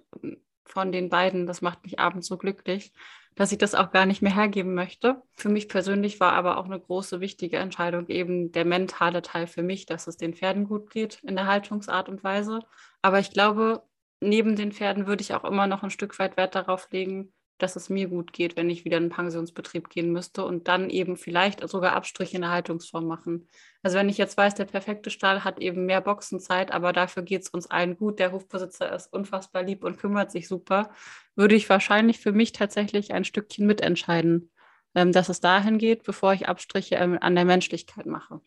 von 0.68 0.92
den 0.92 1.08
beiden, 1.08 1.46
das 1.46 1.62
macht 1.62 1.82
mich 1.84 1.98
abends 1.98 2.26
so 2.26 2.36
glücklich, 2.38 2.92
dass 3.34 3.52
ich 3.52 3.58
das 3.58 3.74
auch 3.74 3.92
gar 3.92 4.06
nicht 4.06 4.20
mehr 4.22 4.34
hergeben 4.34 4.74
möchte. 4.74 5.22
Für 5.34 5.48
mich 5.48 5.68
persönlich 5.68 6.18
war 6.20 6.32
aber 6.32 6.58
auch 6.58 6.64
eine 6.64 6.80
große, 6.80 7.20
wichtige 7.20 7.58
Entscheidung 7.58 8.08
eben 8.08 8.52
der 8.52 8.64
mentale 8.64 9.22
Teil 9.22 9.46
für 9.46 9.62
mich, 9.62 9.86
dass 9.86 10.06
es 10.08 10.16
den 10.16 10.34
Pferden 10.34 10.64
gut 10.66 10.90
geht 10.90 11.20
in 11.22 11.36
der 11.36 11.46
Haltungsart 11.46 12.08
und 12.08 12.24
Weise. 12.24 12.60
Aber 13.00 13.20
ich 13.20 13.30
glaube, 13.30 13.82
neben 14.20 14.56
den 14.56 14.72
Pferden 14.72 15.06
würde 15.06 15.22
ich 15.22 15.34
auch 15.34 15.44
immer 15.44 15.66
noch 15.66 15.82
ein 15.82 15.90
Stück 15.90 16.18
weit 16.18 16.36
Wert 16.36 16.54
darauf 16.54 16.90
legen, 16.90 17.32
dass 17.58 17.76
es 17.76 17.90
mir 17.90 18.08
gut 18.08 18.32
geht, 18.32 18.56
wenn 18.56 18.70
ich 18.70 18.84
wieder 18.84 18.96
in 18.96 19.04
einen 19.04 19.12
Pensionsbetrieb 19.12 19.90
gehen 19.90 20.12
müsste 20.12 20.44
und 20.44 20.68
dann 20.68 20.90
eben 20.90 21.16
vielleicht 21.16 21.66
sogar 21.68 21.94
Abstriche 21.94 22.36
in 22.36 22.42
der 22.42 22.50
Haltungsform 22.50 23.06
machen. 23.06 23.48
Also 23.82 23.98
wenn 23.98 24.08
ich 24.08 24.18
jetzt 24.18 24.36
weiß, 24.36 24.54
der 24.54 24.64
perfekte 24.64 25.10
Stall 25.10 25.44
hat 25.44 25.58
eben 25.58 25.86
mehr 25.86 26.00
Boxenzeit, 26.00 26.72
aber 26.72 26.92
dafür 26.92 27.22
geht 27.22 27.42
es 27.42 27.48
uns 27.50 27.70
allen 27.70 27.96
gut, 27.96 28.18
der 28.18 28.32
Hofbesitzer 28.32 28.94
ist 28.94 29.12
unfassbar 29.12 29.62
lieb 29.62 29.84
und 29.84 29.98
kümmert 29.98 30.30
sich 30.30 30.48
super, 30.48 30.90
würde 31.36 31.54
ich 31.54 31.68
wahrscheinlich 31.68 32.18
für 32.20 32.32
mich 32.32 32.52
tatsächlich 32.52 33.12
ein 33.12 33.24
Stückchen 33.24 33.66
mitentscheiden, 33.66 34.50
ähm, 34.94 35.12
dass 35.12 35.28
es 35.28 35.40
dahin 35.40 35.78
geht, 35.78 36.04
bevor 36.04 36.32
ich 36.32 36.48
Abstriche 36.48 36.94
ähm, 36.96 37.18
an 37.20 37.34
der 37.34 37.44
Menschlichkeit 37.44 38.06
mache 38.06 38.40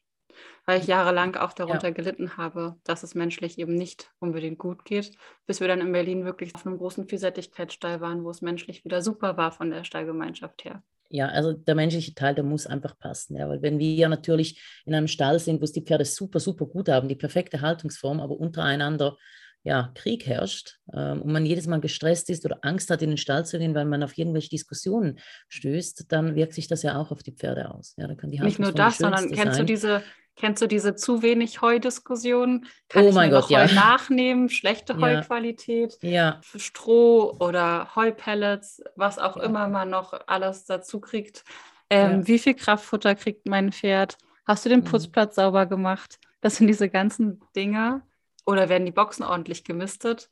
weil 0.66 0.80
ich 0.80 0.88
jahrelang 0.88 1.36
auch 1.36 1.54
darunter 1.54 1.88
ja. 1.88 1.94
gelitten 1.94 2.38
habe, 2.38 2.76
dass 2.84 3.04
es 3.04 3.16
menschlich 3.16 3.58
eben 3.58 3.76
nicht 3.76 4.12
unbedingt 4.20 4.60
gut 4.60 4.86
geht, 4.86 5.16
bis 5.48 5.60
wir 5.60 5.68
dann 5.68 5.82
in 5.82 5.92
Berlin 5.92 6.26
wirklich 6.26 6.56
auf 6.56 6.66
einem 6.66 6.78
großen 6.78 7.08
Vielseitigkeitsstall 7.08 8.02
waren, 8.02 8.24
wo 8.24 8.30
es 8.30 8.42
menschlich 8.42 8.86
wieder 8.86 9.02
super 9.02 9.38
war 9.38 9.52
von 9.52 9.70
der 9.70 9.84
Stallgemeinschaft 9.84 10.64
her. 10.64 10.84
Ja, 11.10 11.28
also 11.28 11.52
der 11.52 11.76
menschliche 11.76 12.16
Teil, 12.16 12.36
der 12.36 12.46
muss 12.46 12.68
einfach 12.68 12.98
passen. 12.98 13.36
Ja, 13.36 13.50
weil 13.50 13.62
wenn 13.62 13.80
wir 13.80 13.94
ja 13.94 14.08
natürlich 14.08 14.62
in 14.86 14.96
einem 14.96 15.10
Stall 15.10 15.40
sind, 15.40 15.60
wo 15.60 15.66
es 15.66 15.74
die 15.74 15.84
Pferde 15.84 16.06
super, 16.06 16.40
super 16.40 16.66
gut 16.66 16.88
haben, 16.88 17.10
die 17.10 17.16
perfekte 17.16 17.60
Haltungsform, 17.60 18.22
aber 18.22 18.40
untereinander 18.40 19.18
ja, 19.64 19.92
Krieg 19.94 20.26
herrscht 20.26 20.80
ähm, 20.94 21.22
und 21.22 21.32
man 21.32 21.46
jedes 21.46 21.68
Mal 21.68 21.82
gestresst 21.82 22.30
ist 22.30 22.46
oder 22.46 22.60
Angst 22.62 22.90
hat, 22.90 23.02
in 23.02 23.10
den 23.10 23.18
Stall 23.18 23.46
zu 23.46 23.60
gehen, 23.60 23.76
weil 23.76 23.86
man 23.86 24.02
auf 24.04 24.18
irgendwelche 24.18 24.50
Diskussionen 24.50 25.20
stößt, 25.50 26.12
dann 26.12 26.36
wirkt 26.36 26.54
sich 26.54 26.68
das 26.68 26.82
ja 26.82 26.98
auch 26.98 27.12
auf 27.12 27.22
die 27.22 27.34
Pferde 27.34 27.70
aus. 27.72 27.94
Ja, 27.98 28.08
dann 28.08 28.18
kann 28.18 28.32
die 28.32 28.40
Nicht 28.40 28.60
nur 28.60 28.72
das, 28.72 28.98
sondern 28.98 29.30
kennst 29.32 29.58
sein. 29.58 29.68
du 29.68 29.74
diese 29.74 30.04
Kennst 30.42 30.60
du 30.60 30.66
diese 30.66 30.96
zu 30.96 31.22
wenig 31.22 31.62
Heu-Diskussion? 31.62 32.66
Kann 32.90 33.06
oh 33.06 33.10
ich 33.10 33.14
mein 33.14 33.30
Gott, 33.30 33.50
Heu 33.50 33.54
ja. 33.54 33.68
nachnehmen? 33.76 34.50
Schlechte 34.50 35.00
Heuqualität? 35.00 36.00
Ja. 36.02 36.42
Stroh 36.56 37.38
oder 37.40 37.96
Heupellets, 37.96 38.82
was 38.96 39.20
auch 39.20 39.38
ja. 39.38 39.44
immer 39.44 39.68
man 39.68 39.92
noch 39.92 40.20
alles 40.26 40.66
dazu 40.66 41.00
kriegt. 41.00 41.44
Ähm. 41.92 42.28
Wie 42.28 42.40
viel 42.40 42.56
Kraftfutter 42.56 43.14
kriegt 43.14 43.46
mein 43.46 43.72
Pferd? 43.72 44.18
Hast 44.44 44.66
du 44.66 44.70
den 44.70 44.80
mhm. 44.80 44.86
Putzplatz 44.86 45.38
mhm. 45.38 45.42
sauber 45.42 45.68
gemacht? 45.68 46.20
Das 46.42 46.56
sind 46.56 46.66
diese 46.66 46.90
ganzen 46.90 47.40
Dinger. 47.56 48.02
Oder 48.48 48.68
werden 48.68 48.88
die 48.88 48.92
Boxen 48.92 49.24
ordentlich 49.24 49.64
gemistet? 49.64 50.28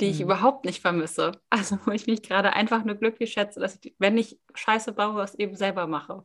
die 0.00 0.06
ich 0.06 0.16
mhm. 0.16 0.24
überhaupt 0.24 0.64
nicht 0.64 0.80
vermisse. 0.80 1.32
Also 1.50 1.78
wo 1.84 1.92
ich 1.92 2.08
mich 2.08 2.22
gerade 2.22 2.54
einfach 2.54 2.82
nur 2.82 2.96
glücklich 2.96 3.32
schätze, 3.32 3.60
dass 3.60 3.78
ich, 3.80 3.94
wenn 4.00 4.18
ich 4.18 4.40
Scheiße 4.54 4.90
baue, 4.92 5.22
es 5.22 5.36
eben 5.36 5.54
selber 5.54 5.86
mache. 5.86 6.24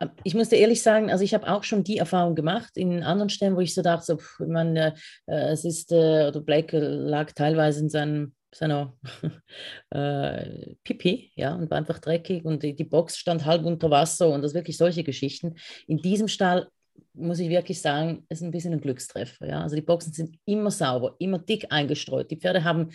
Ähm, 0.00 0.10
ich 0.24 0.34
musste 0.34 0.56
ehrlich 0.56 0.82
sagen, 0.82 1.10
also 1.10 1.24
ich 1.24 1.34
habe 1.34 1.48
auch 1.48 1.64
schon 1.64 1.84
die 1.84 1.98
Erfahrung 1.98 2.34
gemacht 2.34 2.76
in 2.76 3.02
anderen 3.02 3.30
Stellen, 3.30 3.56
wo 3.56 3.60
ich 3.60 3.74
so 3.74 3.82
dachte, 3.82 4.04
so, 4.06 4.16
pff, 4.18 4.40
man, 4.40 4.76
äh, 4.76 4.92
es 5.26 5.64
ist, 5.64 5.92
äh, 5.92 6.28
oder 6.28 6.40
Blake 6.40 6.78
lag 6.78 7.32
teilweise 7.32 7.80
in 7.80 7.88
seinem, 7.88 8.34
seiner 8.54 8.94
äh, 9.90 10.74
Pipi, 10.84 11.32
ja, 11.36 11.54
und 11.54 11.70
war 11.70 11.78
einfach 11.78 11.98
dreckig 11.98 12.44
und 12.44 12.62
die, 12.62 12.74
die 12.74 12.84
Box 12.84 13.18
stand 13.18 13.44
halb 13.44 13.64
unter 13.64 13.90
Wasser 13.90 14.28
und 14.28 14.42
das 14.42 14.54
wirklich 14.54 14.76
solche 14.76 15.04
Geschichten. 15.04 15.56
In 15.86 15.98
diesem 15.98 16.28
Stall 16.28 16.68
muss 17.18 17.38
ich 17.38 17.48
wirklich 17.48 17.80
sagen, 17.80 18.24
ist 18.28 18.42
ein 18.42 18.50
bisschen 18.50 18.72
ein 18.72 18.80
Glückstreffer. 18.80 19.46
Ja? 19.46 19.62
Also 19.62 19.76
die 19.76 19.82
Boxen 19.82 20.12
sind 20.12 20.36
immer 20.44 20.70
sauber, 20.70 21.16
immer 21.18 21.38
dick 21.38 21.66
eingestreut. 21.70 22.30
Die 22.30 22.36
Pferde 22.36 22.64
haben 22.64 22.90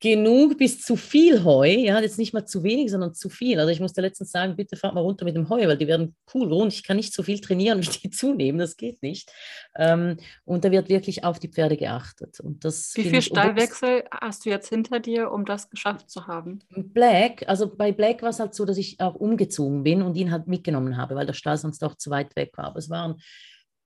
genug 0.00 0.56
bis 0.56 0.80
zu 0.80 0.96
viel 0.96 1.44
Heu. 1.44 1.68
Ja, 1.68 2.00
jetzt 2.00 2.18
nicht 2.18 2.32
mal 2.32 2.46
zu 2.46 2.62
wenig, 2.62 2.90
sondern 2.90 3.14
zu 3.14 3.28
viel. 3.28 3.60
Also 3.60 3.70
ich 3.70 3.80
musste 3.80 4.00
letztens 4.00 4.30
sagen, 4.32 4.56
bitte 4.56 4.76
fahrt 4.76 4.94
mal 4.94 5.02
runter 5.02 5.26
mit 5.26 5.36
dem 5.36 5.48
Heu, 5.50 5.66
weil 5.68 5.76
die 5.76 5.86
werden 5.86 6.16
cool 6.34 6.50
rund. 6.50 6.72
Ich 6.72 6.82
kann 6.82 6.96
nicht 6.96 7.12
so 7.12 7.22
viel 7.22 7.38
trainieren, 7.38 7.82
wie 7.82 7.90
die 7.90 8.10
zunehmen, 8.10 8.58
das 8.58 8.76
geht 8.76 9.02
nicht. 9.02 9.30
Ähm, 9.76 10.16
und 10.44 10.64
da 10.64 10.70
wird 10.70 10.88
wirklich 10.88 11.22
auf 11.24 11.38
die 11.38 11.48
Pferde 11.48 11.76
geachtet. 11.76 12.40
Und 12.40 12.64
das 12.64 12.92
wie 12.96 13.04
viel 13.04 13.22
Stallwechsel 13.22 14.04
hast 14.10 14.46
du 14.46 14.50
jetzt 14.50 14.70
hinter 14.70 15.00
dir, 15.00 15.30
um 15.30 15.44
das 15.44 15.68
geschafft 15.68 16.10
zu 16.10 16.26
haben? 16.26 16.60
Black, 16.70 17.44
also 17.46 17.72
bei 17.72 17.92
Black 17.92 18.22
war 18.22 18.30
es 18.30 18.40
halt 18.40 18.54
so, 18.54 18.64
dass 18.64 18.78
ich 18.78 19.00
auch 19.00 19.14
umgezogen 19.14 19.84
bin 19.84 20.00
und 20.02 20.16
ihn 20.16 20.30
halt 20.30 20.48
mitgenommen 20.48 20.96
habe, 20.96 21.14
weil 21.14 21.26
der 21.26 21.34
Stall 21.34 21.58
sonst 21.58 21.84
auch 21.84 21.94
zu 21.94 22.10
weit 22.10 22.34
weg 22.36 22.52
war. 22.56 22.66
Aber 22.66 22.78
es 22.78 22.88
waren 22.88 23.20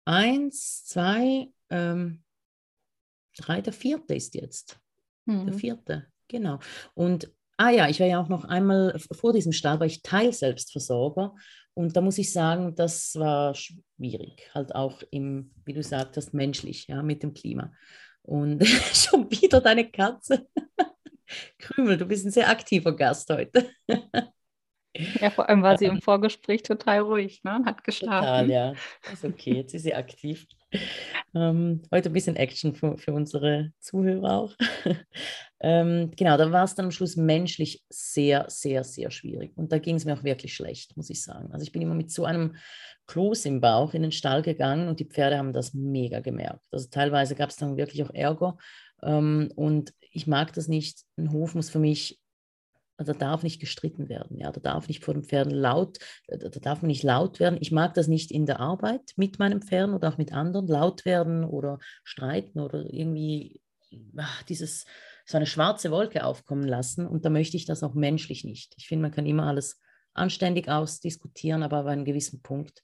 eins, 0.04 0.84
zwei, 0.84 1.48
ähm, 1.70 2.22
drei, 3.36 3.60
der 3.60 3.72
vierte 3.72 4.14
ist 4.14 4.34
jetzt. 4.34 4.78
Mhm. 5.26 5.46
Der 5.46 5.54
vierte, 5.54 6.06
genau. 6.28 6.58
Und, 6.94 7.30
ah 7.56 7.70
ja, 7.70 7.88
ich 7.88 8.00
war 8.00 8.06
ja 8.06 8.20
auch 8.20 8.28
noch 8.28 8.44
einmal 8.44 8.98
vor 9.12 9.32
diesem 9.32 9.52
Start, 9.52 9.80
war 9.80 9.86
ich 9.86 10.02
Teilselbstversorger. 10.02 11.34
Und 11.74 11.96
da 11.96 12.00
muss 12.00 12.18
ich 12.18 12.32
sagen, 12.32 12.74
das 12.74 13.14
war 13.14 13.54
schwierig, 13.54 14.50
halt 14.54 14.74
auch 14.74 15.02
im, 15.10 15.52
wie 15.64 15.72
du 15.72 15.82
sagtest, 15.82 16.34
menschlich, 16.34 16.88
ja, 16.88 17.02
mit 17.02 17.22
dem 17.22 17.32
Klima. 17.32 17.72
Und 18.22 18.64
schon 18.94 19.30
wieder 19.30 19.60
deine 19.60 19.90
Katze. 19.90 20.46
Krümel, 21.58 21.96
du 21.96 22.06
bist 22.06 22.26
ein 22.26 22.32
sehr 22.32 22.48
aktiver 22.48 22.94
Gast 22.94 23.30
heute. 23.30 23.70
Ja, 24.94 25.30
vor 25.30 25.48
allem 25.48 25.62
war 25.62 25.78
sie 25.78 25.84
im 25.84 26.00
Vorgespräch 26.00 26.62
total 26.62 27.00
ruhig, 27.00 27.44
ne? 27.44 27.62
Hat 27.64 27.84
geschlafen. 27.84 28.26
Total, 28.26 28.50
ja. 28.50 28.72
Ist 29.12 29.24
okay, 29.24 29.54
jetzt 29.54 29.74
ist 29.74 29.82
sie 29.84 29.94
aktiv. 29.94 30.46
Ähm, 31.34 31.82
heute 31.92 32.10
ein 32.10 32.12
bisschen 32.12 32.36
Action 32.36 32.74
für, 32.74 32.98
für 32.98 33.12
unsere 33.12 33.72
Zuhörer 33.78 34.32
auch. 34.32 34.56
ähm, 35.60 36.10
genau, 36.16 36.36
da 36.36 36.50
war 36.50 36.64
es 36.64 36.74
dann 36.74 36.86
am 36.86 36.90
Schluss 36.90 37.16
menschlich 37.16 37.84
sehr, 37.88 38.46
sehr, 38.48 38.82
sehr 38.82 39.10
schwierig. 39.10 39.52
Und 39.56 39.70
da 39.70 39.78
ging 39.78 39.96
es 39.96 40.04
mir 40.04 40.14
auch 40.14 40.24
wirklich 40.24 40.54
schlecht, 40.54 40.96
muss 40.96 41.10
ich 41.10 41.22
sagen. 41.22 41.52
Also 41.52 41.62
ich 41.62 41.72
bin 41.72 41.82
immer 41.82 41.94
mit 41.94 42.10
so 42.10 42.24
einem 42.24 42.56
Kloß 43.06 43.46
im 43.46 43.60
Bauch 43.60 43.94
in 43.94 44.02
den 44.02 44.12
Stall 44.12 44.42
gegangen 44.42 44.88
und 44.88 45.00
die 45.00 45.04
Pferde 45.04 45.38
haben 45.38 45.52
das 45.52 45.72
mega 45.74 46.20
gemerkt. 46.20 46.66
Also 46.70 46.88
teilweise 46.90 47.34
gab 47.36 47.50
es 47.50 47.56
dann 47.56 47.76
wirklich 47.76 48.02
auch 48.02 48.14
Ärger. 48.14 48.56
Ähm, 49.02 49.52
und 49.54 49.92
ich 50.12 50.26
mag 50.26 50.52
das 50.52 50.66
nicht. 50.66 51.04
Ein 51.16 51.32
Hof 51.32 51.54
muss 51.54 51.70
für 51.70 51.78
mich 51.78 52.20
da 53.04 53.12
darf 53.12 53.42
nicht 53.42 53.60
gestritten 53.60 54.08
werden, 54.08 54.38
ja, 54.38 54.50
da 54.50 54.60
darf 54.60 54.88
nicht 54.88 55.04
vor 55.04 55.14
den 55.14 55.24
Pferden 55.24 55.52
laut, 55.52 55.98
da 56.28 56.36
darf 56.48 56.82
man 56.82 56.88
nicht 56.88 57.02
laut 57.02 57.40
werden. 57.40 57.58
Ich 57.60 57.72
mag 57.72 57.94
das 57.94 58.08
nicht 58.08 58.30
in 58.30 58.46
der 58.46 58.60
Arbeit 58.60 59.12
mit 59.16 59.38
meinem 59.38 59.62
Pferden 59.62 59.94
oder 59.94 60.08
auch 60.08 60.18
mit 60.18 60.32
anderen, 60.32 60.66
laut 60.66 61.04
werden 61.04 61.44
oder 61.44 61.78
streiten 62.04 62.60
oder 62.60 62.84
irgendwie 62.92 63.60
ach, 64.16 64.42
dieses, 64.44 64.84
so 65.24 65.36
eine 65.36 65.46
schwarze 65.46 65.90
Wolke 65.90 66.24
aufkommen 66.24 66.66
lassen. 66.66 67.06
Und 67.06 67.24
da 67.24 67.30
möchte 67.30 67.56
ich 67.56 67.64
das 67.64 67.82
auch 67.82 67.94
menschlich 67.94 68.44
nicht. 68.44 68.74
Ich 68.76 68.88
finde, 68.88 69.02
man 69.02 69.12
kann 69.12 69.26
immer 69.26 69.46
alles 69.46 69.80
anständig 70.12 70.68
ausdiskutieren, 70.68 71.62
aber 71.62 71.84
bei 71.84 71.92
einem 71.92 72.04
gewissen 72.04 72.42
Punkt 72.42 72.82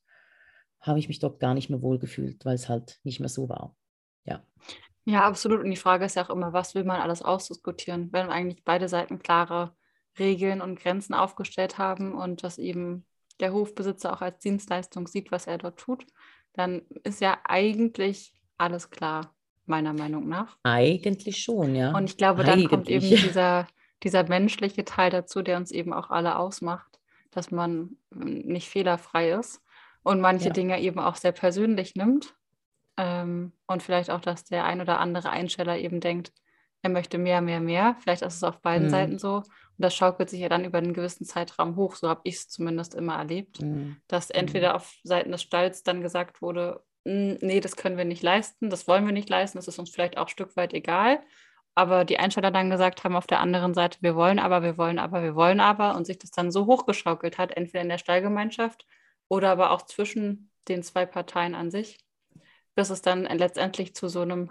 habe 0.80 0.98
ich 0.98 1.08
mich 1.08 1.18
dort 1.18 1.40
gar 1.40 1.54
nicht 1.54 1.70
mehr 1.70 1.82
wohlgefühlt, 1.82 2.44
weil 2.44 2.54
es 2.54 2.68
halt 2.68 3.00
nicht 3.02 3.20
mehr 3.20 3.28
so 3.28 3.48
war. 3.48 3.74
Ja. 4.24 4.44
Ja, 5.04 5.24
absolut. 5.24 5.60
Und 5.60 5.70
die 5.70 5.76
Frage 5.76 6.04
ist 6.04 6.16
ja 6.16 6.24
auch 6.24 6.30
immer, 6.30 6.52
was 6.52 6.74
will 6.74 6.84
man 6.84 7.00
alles 7.00 7.22
ausdiskutieren, 7.22 8.12
wenn 8.12 8.28
eigentlich 8.28 8.64
beide 8.64 8.88
Seiten 8.88 9.20
klare 9.20 9.74
Regeln 10.18 10.60
und 10.60 10.78
Grenzen 10.80 11.14
aufgestellt 11.14 11.78
haben 11.78 12.14
und 12.14 12.42
dass 12.42 12.58
eben 12.58 13.04
der 13.40 13.52
Hofbesitzer 13.52 14.12
auch 14.12 14.22
als 14.22 14.38
Dienstleistung 14.38 15.06
sieht, 15.06 15.30
was 15.30 15.46
er 15.46 15.58
dort 15.58 15.78
tut, 15.78 16.06
dann 16.54 16.82
ist 17.04 17.20
ja 17.20 17.38
eigentlich 17.44 18.32
alles 18.56 18.90
klar, 18.90 19.34
meiner 19.66 19.92
Meinung 19.92 20.28
nach. 20.28 20.56
Eigentlich 20.62 21.42
schon, 21.42 21.74
ja. 21.74 21.92
Und 21.94 22.04
ich 22.04 22.16
glaube, 22.16 22.44
dann 22.44 22.54
eigentlich. 22.54 22.68
kommt 22.68 22.88
eben 22.88 23.06
dieser, 23.06 23.66
dieser 24.02 24.26
menschliche 24.28 24.84
Teil 24.84 25.10
dazu, 25.10 25.42
der 25.42 25.56
uns 25.56 25.70
eben 25.70 25.92
auch 25.92 26.10
alle 26.10 26.38
ausmacht, 26.38 26.98
dass 27.30 27.50
man 27.50 27.96
ähm, 28.14 28.42
nicht 28.46 28.68
fehlerfrei 28.68 29.32
ist 29.32 29.60
und 30.02 30.20
manche 30.20 30.46
ja. 30.46 30.52
Dinge 30.52 30.80
eben 30.80 30.98
auch 30.98 31.16
sehr 31.16 31.32
persönlich 31.32 31.94
nimmt. 31.94 32.34
Ähm, 32.96 33.52
und 33.66 33.82
vielleicht 33.82 34.10
auch, 34.10 34.20
dass 34.20 34.44
der 34.44 34.64
ein 34.64 34.80
oder 34.80 35.00
andere 35.00 35.28
Einsteller 35.28 35.76
eben 35.76 36.00
denkt, 36.00 36.32
er 36.82 36.90
möchte 36.90 37.18
mehr, 37.18 37.40
mehr, 37.40 37.60
mehr. 37.60 37.96
Vielleicht 38.00 38.22
ist 38.22 38.36
es 38.36 38.44
auf 38.44 38.60
beiden 38.60 38.86
mhm. 38.86 38.90
Seiten 38.90 39.18
so. 39.18 39.42
Und 39.78 39.82
das 39.82 39.94
schaukelt 39.94 40.30
sich 40.30 40.40
ja 40.40 40.48
dann 40.48 40.64
über 40.64 40.78
einen 40.78 40.94
gewissen 40.94 41.26
Zeitraum 41.26 41.76
hoch. 41.76 41.96
So 41.96 42.08
habe 42.08 42.22
ich 42.24 42.36
es 42.36 42.48
zumindest 42.48 42.94
immer 42.94 43.16
erlebt, 43.16 43.60
mhm. 43.60 43.96
dass 44.08 44.30
entweder 44.30 44.74
auf 44.74 44.94
Seiten 45.02 45.32
des 45.32 45.42
Stalls 45.42 45.82
dann 45.82 46.00
gesagt 46.00 46.40
wurde, 46.40 46.82
hm, 47.06 47.38
nee, 47.40 47.60
das 47.60 47.76
können 47.76 47.96
wir 47.96 48.04
nicht 48.04 48.22
leisten, 48.22 48.68
das 48.68 48.88
wollen 48.88 49.06
wir 49.06 49.12
nicht 49.12 49.28
leisten, 49.28 49.58
das 49.58 49.68
ist 49.68 49.78
uns 49.78 49.90
vielleicht 49.90 50.18
auch 50.18 50.26
ein 50.26 50.28
Stück 50.28 50.56
weit 50.56 50.74
egal. 50.74 51.20
Aber 51.74 52.06
die 52.06 52.18
Einsteller 52.18 52.50
dann 52.50 52.70
gesagt 52.70 53.04
haben 53.04 53.14
auf 53.14 53.26
der 53.26 53.40
anderen 53.40 53.74
Seite, 53.74 53.98
wir 54.00 54.16
wollen 54.16 54.38
aber, 54.38 54.62
wir 54.62 54.78
wollen 54.78 54.98
aber, 54.98 55.22
wir 55.22 55.34
wollen 55.34 55.60
aber 55.60 55.94
und 55.94 56.06
sich 56.06 56.18
das 56.18 56.30
dann 56.30 56.50
so 56.50 56.66
hochgeschaukelt 56.66 57.36
hat, 57.36 57.54
entweder 57.54 57.82
in 57.82 57.90
der 57.90 57.98
Stallgemeinschaft 57.98 58.86
oder 59.28 59.50
aber 59.50 59.70
auch 59.70 59.82
zwischen 59.82 60.50
den 60.68 60.82
zwei 60.82 61.04
Parteien 61.04 61.54
an 61.54 61.70
sich, 61.70 61.98
bis 62.74 62.90
es 62.90 63.02
dann 63.02 63.24
letztendlich 63.24 63.94
zu 63.94 64.08
so 64.08 64.22
einem 64.22 64.50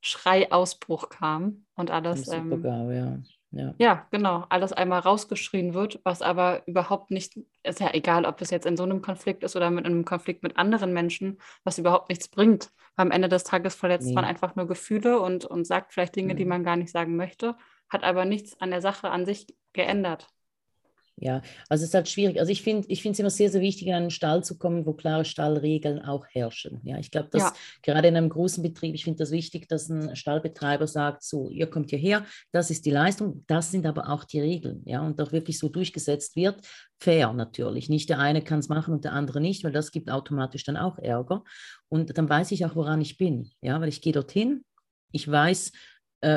Schreiausbruch 0.00 1.08
kam 1.08 1.66
und 1.76 1.90
alles. 1.90 2.28
Ähm, 2.28 2.62
ja. 2.64 3.18
Ja. 3.56 3.74
ja, 3.78 4.06
genau, 4.10 4.44
alles 4.48 4.72
einmal 4.72 5.00
rausgeschrien 5.00 5.74
wird, 5.74 6.00
was 6.04 6.22
aber 6.22 6.62
überhaupt 6.66 7.10
nicht, 7.10 7.38
ist 7.62 7.80
ja 7.80 7.92
egal, 7.92 8.24
ob 8.24 8.40
es 8.40 8.50
jetzt 8.50 8.66
in 8.66 8.76
so 8.76 8.82
einem 8.82 9.02
Konflikt 9.02 9.44
ist 9.44 9.56
oder 9.56 9.70
mit 9.70 9.86
einem 9.86 10.04
Konflikt 10.04 10.42
mit 10.42 10.56
anderen 10.56 10.92
Menschen, 10.92 11.38
was 11.62 11.78
überhaupt 11.78 12.08
nichts 12.08 12.28
bringt. 12.28 12.70
Am 12.96 13.10
Ende 13.10 13.28
des 13.28 13.44
Tages 13.44 13.74
verletzt 13.74 14.08
nee. 14.08 14.14
man 14.14 14.24
einfach 14.24 14.56
nur 14.56 14.66
Gefühle 14.66 15.20
und, 15.20 15.44
und 15.44 15.66
sagt 15.66 15.92
vielleicht 15.92 16.16
Dinge, 16.16 16.34
mhm. 16.34 16.38
die 16.38 16.44
man 16.44 16.64
gar 16.64 16.76
nicht 16.76 16.90
sagen 16.90 17.16
möchte, 17.16 17.56
hat 17.88 18.04
aber 18.04 18.24
nichts 18.24 18.60
an 18.60 18.70
der 18.70 18.80
Sache 18.80 19.10
an 19.10 19.26
sich 19.26 19.46
geändert. 19.72 20.28
Ja, 21.16 21.42
also 21.68 21.82
es 21.82 21.90
ist 21.90 21.94
halt 21.94 22.08
schwierig. 22.08 22.40
Also 22.40 22.50
ich 22.50 22.62
finde 22.62 22.88
ich 22.88 23.06
es 23.06 23.18
immer 23.20 23.30
sehr, 23.30 23.48
sehr 23.48 23.60
wichtig, 23.60 23.86
in 23.86 23.94
einen 23.94 24.10
Stall 24.10 24.42
zu 24.42 24.58
kommen, 24.58 24.84
wo 24.84 24.94
klare 24.94 25.24
Stallregeln 25.24 26.00
auch 26.02 26.26
herrschen. 26.28 26.80
Ja, 26.82 26.98
ich 26.98 27.12
glaube, 27.12 27.28
dass 27.30 27.42
ja. 27.42 27.52
gerade 27.82 28.08
in 28.08 28.16
einem 28.16 28.28
großen 28.28 28.62
Betrieb, 28.64 28.96
ich 28.96 29.04
finde 29.04 29.18
das 29.18 29.30
wichtig, 29.30 29.68
dass 29.68 29.88
ein 29.88 30.16
Stallbetreiber 30.16 30.88
sagt, 30.88 31.22
so, 31.22 31.50
ihr 31.50 31.68
kommt 31.68 31.90
hierher, 31.90 32.24
das 32.50 32.70
ist 32.70 32.84
die 32.84 32.90
Leistung, 32.90 33.44
das 33.46 33.70
sind 33.70 33.86
aber 33.86 34.08
auch 34.08 34.24
die 34.24 34.40
Regeln. 34.40 34.82
Ja, 34.86 35.02
und 35.02 35.20
auch 35.22 35.30
wirklich 35.30 35.58
so 35.58 35.68
durchgesetzt 35.68 36.34
wird. 36.34 36.66
Fair 36.98 37.32
natürlich. 37.32 37.88
Nicht 37.88 38.08
der 38.08 38.18
eine 38.18 38.42
kann 38.42 38.58
es 38.58 38.68
machen 38.68 38.92
und 38.92 39.04
der 39.04 39.12
andere 39.12 39.40
nicht, 39.40 39.62
weil 39.62 39.72
das 39.72 39.92
gibt 39.92 40.10
automatisch 40.10 40.64
dann 40.64 40.76
auch 40.76 40.98
Ärger. 40.98 41.44
Und 41.88 42.18
dann 42.18 42.28
weiß 42.28 42.50
ich 42.50 42.64
auch, 42.66 42.74
woran 42.74 43.00
ich 43.00 43.18
bin. 43.18 43.50
Ja, 43.60 43.80
weil 43.80 43.88
ich 43.88 44.00
gehe 44.00 44.12
dorthin, 44.12 44.64
ich 45.12 45.30
weiß, 45.30 45.70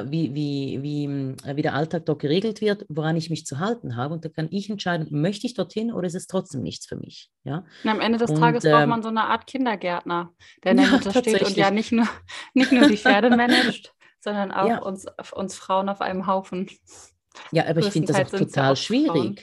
wie, 0.07 0.33
wie, 0.35 0.79
wie, 0.81 1.05
äh, 1.47 1.55
wie 1.55 1.61
der 1.61 1.73
Alltag 1.73 2.05
dort 2.05 2.19
geregelt 2.19 2.61
wird, 2.61 2.85
woran 2.89 3.15
ich 3.15 3.29
mich 3.29 3.45
zu 3.45 3.59
halten 3.59 3.95
habe. 3.95 4.13
Und 4.13 4.25
da 4.25 4.29
kann 4.29 4.47
ich 4.51 4.69
entscheiden, 4.69 5.07
möchte 5.09 5.47
ich 5.47 5.53
dorthin 5.53 5.91
oder 5.91 6.07
ist 6.07 6.15
es 6.15 6.27
trotzdem 6.27 6.61
nichts 6.61 6.85
für 6.85 6.95
mich. 6.95 7.29
Ja? 7.43 7.65
Und 7.83 7.89
am 7.89 7.99
Ende 7.99 8.17
des 8.17 8.31
und, 8.31 8.39
Tages 8.39 8.63
braucht 8.63 8.83
ähm, 8.83 8.89
man 8.89 9.03
so 9.03 9.09
eine 9.09 9.23
Art 9.23 9.47
Kindergärtner, 9.47 10.31
der 10.63 10.71
in 10.71 10.77
der 10.77 10.87
Mitte 10.87 11.11
steht 11.11 11.43
und 11.43 11.55
ja 11.55 11.71
nicht 11.71 11.91
nur, 11.91 12.07
nicht 12.53 12.71
nur 12.71 12.87
die 12.87 12.97
Pferde 12.97 13.29
managt, 13.35 13.93
sondern 14.19 14.51
auch 14.51 14.67
ja. 14.67 14.79
uns, 14.79 15.05
uns 15.33 15.55
Frauen 15.55 15.89
auf 15.89 16.01
einem 16.01 16.27
Haufen. 16.27 16.69
Ja, 17.51 17.67
aber 17.67 17.79
ich 17.79 17.89
finde 17.89 18.11
das 18.13 18.33
auch 18.33 18.39
total 18.39 18.75
schwierig. 18.75 19.11
Frauen. 19.11 19.39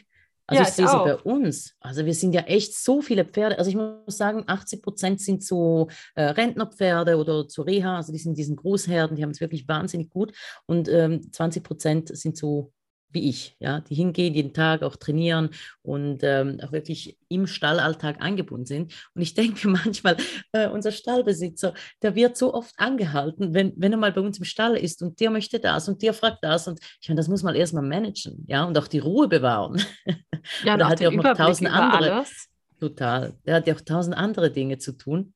Also 0.47 0.63
ja, 0.63 0.69
ich 0.69 0.75
sehe 0.75 0.85
es 0.85 0.93
bei 0.93 1.17
uns. 1.17 1.75
Also 1.81 2.05
wir 2.05 2.15
sind 2.15 2.35
ja 2.35 2.43
echt 2.43 2.77
so 2.77 3.01
viele 3.01 3.25
Pferde. 3.25 3.59
Also 3.59 3.71
ich 3.71 3.77
muss 3.77 4.17
sagen, 4.17 4.45
80 4.47 4.83
Prozent 4.83 5.21
sind 5.21 5.43
so 5.43 5.89
äh, 6.15 6.25
Rentnerpferde 6.25 7.17
oder 7.17 7.49
zur 7.49 7.67
Reha. 7.67 7.97
Also 7.97 8.13
die 8.13 8.19
sind 8.19 8.37
diesen 8.37 8.57
Großherden, 8.57 9.17
die 9.17 9.23
haben 9.23 9.31
es 9.31 9.41
wirklich 9.41 9.67
wahnsinnig 9.69 10.11
gut. 10.11 10.35
Und 10.67 10.89
ähm, 10.89 11.33
20 11.33 11.65
Prozent 11.65 12.17
sind 12.17 12.37
so 12.37 12.73
wie 13.15 13.29
ich, 13.29 13.57
ja, 13.61 13.81
die 13.81 13.95
hingehen, 13.95 14.35
jeden 14.35 14.53
Tag 14.53 14.83
auch 14.83 14.97
trainieren 14.97 15.51
und 15.83 16.21
ähm, 16.23 16.59
auch 16.63 16.73
wirklich 16.73 17.17
im 17.29 17.47
Stallalltag 17.47 18.21
eingebunden 18.21 18.67
sind. 18.67 18.93
Und 19.15 19.23
ich 19.23 19.35
denke 19.35 19.69
manchmal, 19.85 20.17
äh, 20.53 20.69
unser 20.69 20.93
Stallbesitzer, 20.93 21.75
der 22.03 22.15
wird 22.15 22.37
so 22.37 22.53
oft 22.53 22.75
angehalten, 22.77 23.55
wenn, 23.55 23.73
wenn 23.77 23.93
er 23.93 23.99
mal 23.99 24.13
bei 24.13 24.21
uns 24.21 24.39
im 24.39 24.45
Stall 24.45 24.77
ist 24.77 25.03
und 25.03 25.21
der 25.21 25.31
möchte 25.31 25.61
das 25.61 25.89
und 25.89 26.03
der 26.03 26.13
fragt 26.13 26.43
das. 26.43 26.69
Und 26.69 26.81
ich 27.01 27.09
meine, 27.09 27.19
das 27.19 27.29
muss 27.29 27.43
man 27.43 27.55
erstmal 27.55 27.85
managen, 27.85 28.45
ja, 28.49 28.65
und 28.65 28.77
auch 28.77 28.89
die 28.89 28.99
Ruhe 28.99 29.29
bewahren. 29.29 29.83
Ja, 30.63 30.77
da 30.77 30.91
hat 30.91 31.01
ja 31.01 31.09
auch 31.09 31.13
noch 31.15 31.35
tausend 31.35 31.71
andere. 31.71 32.17
Alles. 32.17 32.51
Total. 32.79 33.33
Der 33.47 33.55
hat 33.55 33.67
ja 33.67 33.75
auch 33.75 33.81
tausend 33.81 34.15
andere 34.15 34.51
Dinge 34.51 34.77
zu 34.77 34.93
tun. 34.93 35.33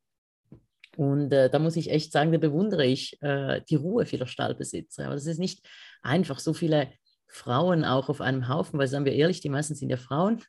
Und 0.99 1.33
äh, 1.33 1.49
da 1.49 1.59
muss 1.61 1.77
ich 1.77 1.91
echt 1.91 2.11
sagen, 2.11 2.33
da 2.33 2.39
bewundere 2.39 2.85
ich 2.85 3.17
äh, 3.23 3.63
die 3.71 3.77
Ruhe 3.77 4.05
vieler 4.05 4.27
Stallbesitzer. 4.27 5.07
Aber 5.07 5.15
das 5.15 5.27
ist 5.27 5.39
nicht 5.39 5.65
einfach, 6.03 6.41
so 6.41 6.53
viele 6.53 6.89
Frauen 7.29 7.85
auch 7.85 8.09
auf 8.09 8.21
einem 8.21 8.49
Haufen, 8.49 8.79
weil, 8.79 8.89
sagen 8.89 9.05
wir 9.05 9.13
ehrlich, 9.13 9.41
die 9.41 9.51
meisten 9.51 9.75
sind 9.75 9.91
ja 9.91 9.97
Frauen. 9.97 10.43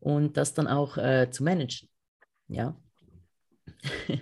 Und 0.00 0.36
das 0.36 0.54
dann 0.54 0.66
auch 0.66 0.96
äh, 0.96 1.30
zu 1.30 1.44
managen. 1.44 1.88
Ja. 2.48 2.76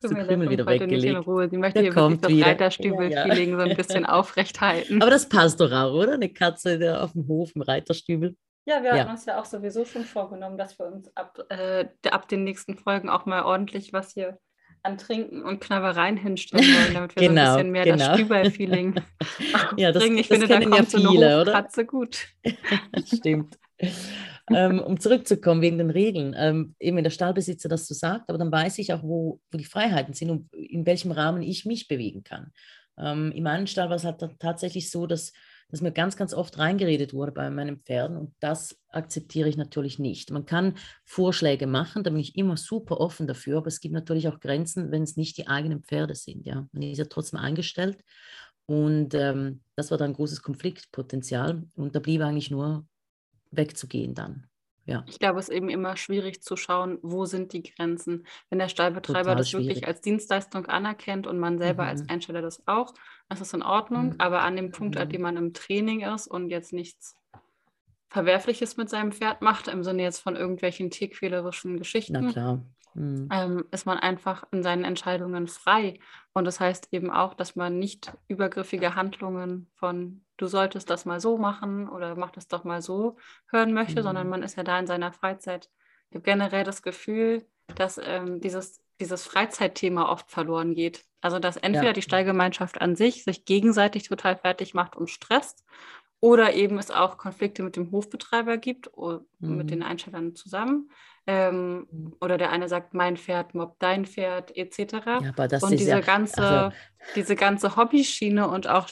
so 0.00 0.08
Krümel 0.08 0.48
wieder 0.50 0.66
weggelegt. 0.66 1.24
Sie 1.50 1.58
möchte 1.58 1.80
hier 1.80 1.94
wirklich 1.94 2.20
das 2.20 2.32
Reiterstübel-Feeling 2.32 3.50
ja, 3.50 3.58
ja. 3.58 3.64
so 3.64 3.70
ein 3.70 3.76
bisschen 3.76 4.06
aufrecht 4.06 4.60
halten. 4.60 5.02
Aber 5.02 5.10
das 5.10 5.28
passt 5.28 5.60
doch 5.60 5.72
auch, 5.72 5.92
oder? 5.92 6.14
Eine 6.14 6.30
Katze 6.30 7.00
auf 7.00 7.12
dem 7.12 7.28
Hof 7.28 7.52
im 7.54 7.62
Reiterstübel. 7.62 8.36
Ja, 8.68 8.82
wir 8.82 8.94
ja. 8.94 9.00
hatten 9.00 9.10
uns 9.10 9.26
ja 9.26 9.40
auch 9.40 9.44
sowieso 9.44 9.84
schon 9.84 10.04
vorgenommen, 10.04 10.58
dass 10.58 10.78
wir 10.78 10.86
uns 10.86 11.14
ab, 11.16 11.38
äh, 11.50 11.86
ab 12.10 12.26
den 12.28 12.42
nächsten 12.44 12.76
Folgen 12.76 13.08
auch 13.08 13.24
mal 13.24 13.44
ordentlich 13.44 13.92
was 13.92 14.12
hier 14.12 14.38
an 14.86 14.98
Trinken 14.98 15.42
und 15.42 15.60
Knabbereien 15.60 16.16
hinstellen 16.16 16.64
wollen, 16.64 16.94
damit 16.94 17.16
wir 17.16 17.28
genau, 17.28 17.54
so 17.54 17.58
ein 17.58 17.72
genau, 17.72 17.72
bisschen 17.72 17.72
mehr 17.72 17.84
genau. 17.84 17.96
das 17.96 18.16
Stüberl-Feeling 18.16 18.94
ja, 19.76 19.92
das, 19.92 20.04
Ich 20.04 20.28
das 20.28 20.38
finde, 20.38 20.48
da 20.48 20.60
kommt 20.60 20.92
ja 20.92 20.98
viele, 20.98 21.32
so 21.32 21.40
eine 21.40 21.52
Katze 21.52 21.84
gut. 21.84 22.26
Stimmt. 23.06 23.58
ähm, 24.50 24.78
um 24.80 24.98
zurückzukommen 24.98 25.60
wegen 25.60 25.78
den 25.78 25.90
Regeln, 25.90 26.34
ähm, 26.38 26.74
eben 26.78 26.96
wenn 26.96 27.04
der 27.04 27.10
Stallbesitzer 27.10 27.68
das 27.68 27.86
so 27.86 27.94
sagt, 27.94 28.28
aber 28.28 28.38
dann 28.38 28.52
weiß 28.52 28.78
ich 28.78 28.92
auch, 28.92 29.02
wo, 29.02 29.40
wo 29.50 29.58
die 29.58 29.64
Freiheiten 29.64 30.14
sind 30.14 30.30
und 30.30 30.52
in 30.54 30.86
welchem 30.86 31.10
Rahmen 31.10 31.42
ich 31.42 31.66
mich 31.66 31.88
bewegen 31.88 32.22
kann. 32.22 32.52
Ähm, 32.98 33.32
in 33.32 33.42
meinem 33.42 33.66
Stall 33.66 33.88
war 33.88 33.96
es 33.96 34.04
halt 34.04 34.24
tatsächlich 34.38 34.90
so, 34.90 35.06
dass 35.06 35.32
dass 35.68 35.80
mir 35.80 35.92
ganz, 35.92 36.16
ganz 36.16 36.32
oft 36.32 36.58
reingeredet 36.58 37.12
wurde 37.12 37.32
bei 37.32 37.50
meinen 37.50 37.78
Pferden 37.80 38.16
und 38.16 38.34
das 38.40 38.78
akzeptiere 38.88 39.48
ich 39.48 39.56
natürlich 39.56 39.98
nicht. 39.98 40.30
Man 40.30 40.46
kann 40.46 40.74
Vorschläge 41.04 41.66
machen, 41.66 42.04
da 42.04 42.10
bin 42.10 42.20
ich 42.20 42.36
immer 42.36 42.56
super 42.56 43.00
offen 43.00 43.26
dafür, 43.26 43.58
aber 43.58 43.66
es 43.66 43.80
gibt 43.80 43.94
natürlich 43.94 44.28
auch 44.28 44.40
Grenzen, 44.40 44.90
wenn 44.90 45.02
es 45.02 45.16
nicht 45.16 45.36
die 45.38 45.48
eigenen 45.48 45.82
Pferde 45.82 46.14
sind. 46.14 46.46
Ja. 46.46 46.68
Man 46.72 46.82
ist 46.82 46.98
ja 46.98 47.06
trotzdem 47.06 47.40
eingestellt 47.40 47.98
und 48.66 49.14
ähm, 49.14 49.62
das 49.74 49.90
war 49.90 49.98
dann 49.98 50.10
ein 50.10 50.16
großes 50.16 50.42
Konfliktpotenzial 50.42 51.64
und 51.74 51.94
da 51.94 52.00
blieb 52.00 52.20
eigentlich 52.22 52.50
nur 52.50 52.86
wegzugehen 53.50 54.14
dann. 54.14 54.46
Ja. 54.86 55.04
Ich 55.08 55.18
glaube, 55.18 55.40
es 55.40 55.48
ist 55.48 55.54
eben 55.54 55.68
immer 55.68 55.96
schwierig 55.96 56.42
zu 56.42 56.56
schauen, 56.56 56.98
wo 57.02 57.24
sind 57.24 57.52
die 57.52 57.64
Grenzen. 57.64 58.24
Wenn 58.48 58.60
der 58.60 58.68
Stallbetreiber 58.68 59.20
Total 59.20 59.36
das 59.36 59.50
schwierig. 59.50 59.66
wirklich 59.66 59.86
als 59.88 60.00
Dienstleistung 60.00 60.66
anerkennt 60.66 61.26
und 61.26 61.38
man 61.38 61.58
selber 61.58 61.82
mhm. 61.82 61.88
als 61.88 62.08
Einsteller 62.08 62.40
das 62.40 62.66
auch, 62.66 62.94
das 63.28 63.40
ist 63.40 63.52
in 63.52 63.62
Ordnung. 63.62 64.10
Mhm. 64.10 64.14
Aber 64.18 64.42
an 64.42 64.54
dem 64.54 64.70
Punkt, 64.70 64.96
an 64.96 65.08
mhm. 65.08 65.12
dem 65.12 65.22
man 65.22 65.36
im 65.36 65.52
Training 65.52 66.00
ist 66.02 66.28
und 66.28 66.50
jetzt 66.50 66.72
nichts 66.72 67.16
Verwerfliches 68.08 68.76
mit 68.76 68.88
seinem 68.88 69.10
Pferd 69.10 69.42
macht, 69.42 69.66
im 69.66 69.82
Sinne 69.82 70.04
jetzt 70.04 70.20
von 70.20 70.36
irgendwelchen 70.36 70.90
tierquälerischen 70.90 71.78
Geschichten, 71.78 72.32
mhm. 72.94 73.28
ähm, 73.32 73.64
ist 73.72 73.86
man 73.86 73.98
einfach 73.98 74.44
in 74.52 74.62
seinen 74.62 74.84
Entscheidungen 74.84 75.48
frei. 75.48 75.98
Und 76.32 76.44
das 76.44 76.60
heißt 76.60 76.88
eben 76.92 77.10
auch, 77.10 77.34
dass 77.34 77.56
man 77.56 77.80
nicht 77.80 78.12
übergriffige 78.28 78.94
Handlungen 78.94 79.68
von 79.74 80.22
du 80.36 80.46
solltest 80.46 80.90
das 80.90 81.04
mal 81.04 81.20
so 81.20 81.38
machen 81.38 81.88
oder 81.88 82.16
mach 82.16 82.30
das 82.30 82.48
doch 82.48 82.64
mal 82.64 82.82
so 82.82 83.16
hören 83.50 83.72
möchte, 83.72 84.00
mhm. 84.00 84.04
sondern 84.04 84.28
man 84.28 84.42
ist 84.42 84.56
ja 84.56 84.62
da 84.62 84.78
in 84.78 84.86
seiner 84.86 85.12
Freizeit. 85.12 85.70
Ich 86.10 86.16
habe 86.16 86.24
generell 86.24 86.64
das 86.64 86.82
Gefühl, 86.82 87.46
dass 87.74 88.00
ähm, 88.02 88.40
dieses, 88.40 88.80
dieses 89.00 89.24
Freizeitthema 89.24 90.08
oft 90.08 90.30
verloren 90.30 90.74
geht. 90.74 91.04
Also 91.20 91.38
dass 91.38 91.56
entweder 91.56 91.88
ja. 91.88 91.92
die 91.92 92.02
Stallgemeinschaft 92.02 92.80
an 92.80 92.94
sich 92.94 93.24
sich 93.24 93.44
gegenseitig 93.44 94.08
total 94.08 94.36
fertig 94.36 94.74
macht 94.74 94.96
und 94.96 95.10
stresst 95.10 95.64
oder 96.20 96.54
eben 96.54 96.78
es 96.78 96.90
auch 96.90 97.18
Konflikte 97.18 97.62
mit 97.62 97.76
dem 97.76 97.90
Hofbetreiber 97.90 98.56
gibt 98.56 98.92
oder 98.96 99.24
mhm. 99.38 99.56
mit 99.56 99.70
den 99.70 99.82
Einstellern 99.82 100.34
zusammen. 100.34 100.90
Ähm, 101.28 101.88
mhm. 101.90 102.16
oder 102.20 102.38
der 102.38 102.52
eine 102.52 102.68
sagt, 102.68 102.94
mein 102.94 103.16
Pferd 103.16 103.52
mobbt 103.54 103.82
dein 103.82 104.06
Pferd, 104.06 104.56
etc. 104.56 104.78
Ja, 105.04 105.58
und 105.60 105.72
diese, 105.72 105.90
ja, 105.90 106.00
ganze, 106.00 106.40
also, 106.40 106.76
diese 107.16 107.34
ganze 107.34 107.74
Hobbyschiene 107.74 108.48
und 108.48 108.68
auch 108.68 108.88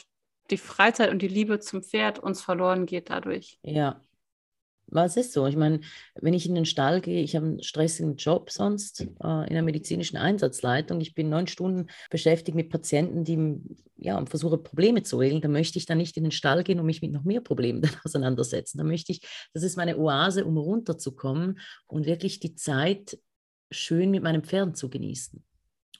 die 0.49 0.57
Freizeit 0.57 1.11
und 1.11 1.21
die 1.21 1.27
Liebe 1.27 1.59
zum 1.59 1.83
Pferd 1.83 2.19
uns 2.19 2.41
verloren 2.41 2.85
geht 2.85 3.09
dadurch. 3.09 3.59
Ja, 3.63 4.01
was 4.87 5.17
ist 5.17 5.33
so? 5.33 5.47
Ich 5.47 5.55
meine, 5.55 5.81
wenn 6.15 6.33
ich 6.33 6.47
in 6.47 6.55
den 6.55 6.65
Stall 6.65 7.01
gehe, 7.01 7.21
ich 7.21 7.35
habe 7.35 7.45
einen 7.45 7.63
stressigen 7.63 8.17
Job 8.17 8.51
sonst 8.51 9.01
äh, 9.01 9.47
in 9.47 9.53
der 9.53 9.63
medizinischen 9.63 10.17
Einsatzleitung. 10.17 11.01
Ich 11.01 11.15
bin 11.15 11.29
neun 11.29 11.47
Stunden 11.47 11.87
beschäftigt 12.09 12.55
mit 12.55 12.69
Patienten, 12.69 13.23
die 13.23 13.59
ja, 13.97 14.23
versuchen, 14.25 14.63
Probleme 14.63 15.01
zu 15.03 15.17
regeln. 15.17 15.41
Da 15.41 15.47
möchte 15.47 15.79
ich 15.79 15.85
dann 15.85 15.97
nicht 15.97 16.17
in 16.17 16.23
den 16.23 16.31
Stall 16.31 16.63
gehen 16.63 16.79
und 16.79 16.85
mich 16.85 17.01
mit 17.01 17.11
noch 17.11 17.23
mehr 17.23 17.41
Problemen 17.41 17.81
auseinandersetzen. 18.03 18.77
Da 18.77 18.83
möchte 18.83 19.11
ich, 19.11 19.21
das 19.53 19.63
ist 19.63 19.75
meine 19.75 19.97
Oase, 19.97 20.45
um 20.45 20.57
runterzukommen 20.57 21.59
und 21.87 22.05
wirklich 22.05 22.39
die 22.39 22.55
Zeit 22.55 23.17
schön 23.71 24.11
mit 24.11 24.21
meinen 24.21 24.43
Pferden 24.43 24.75
zu 24.75 24.89
genießen. 24.89 25.43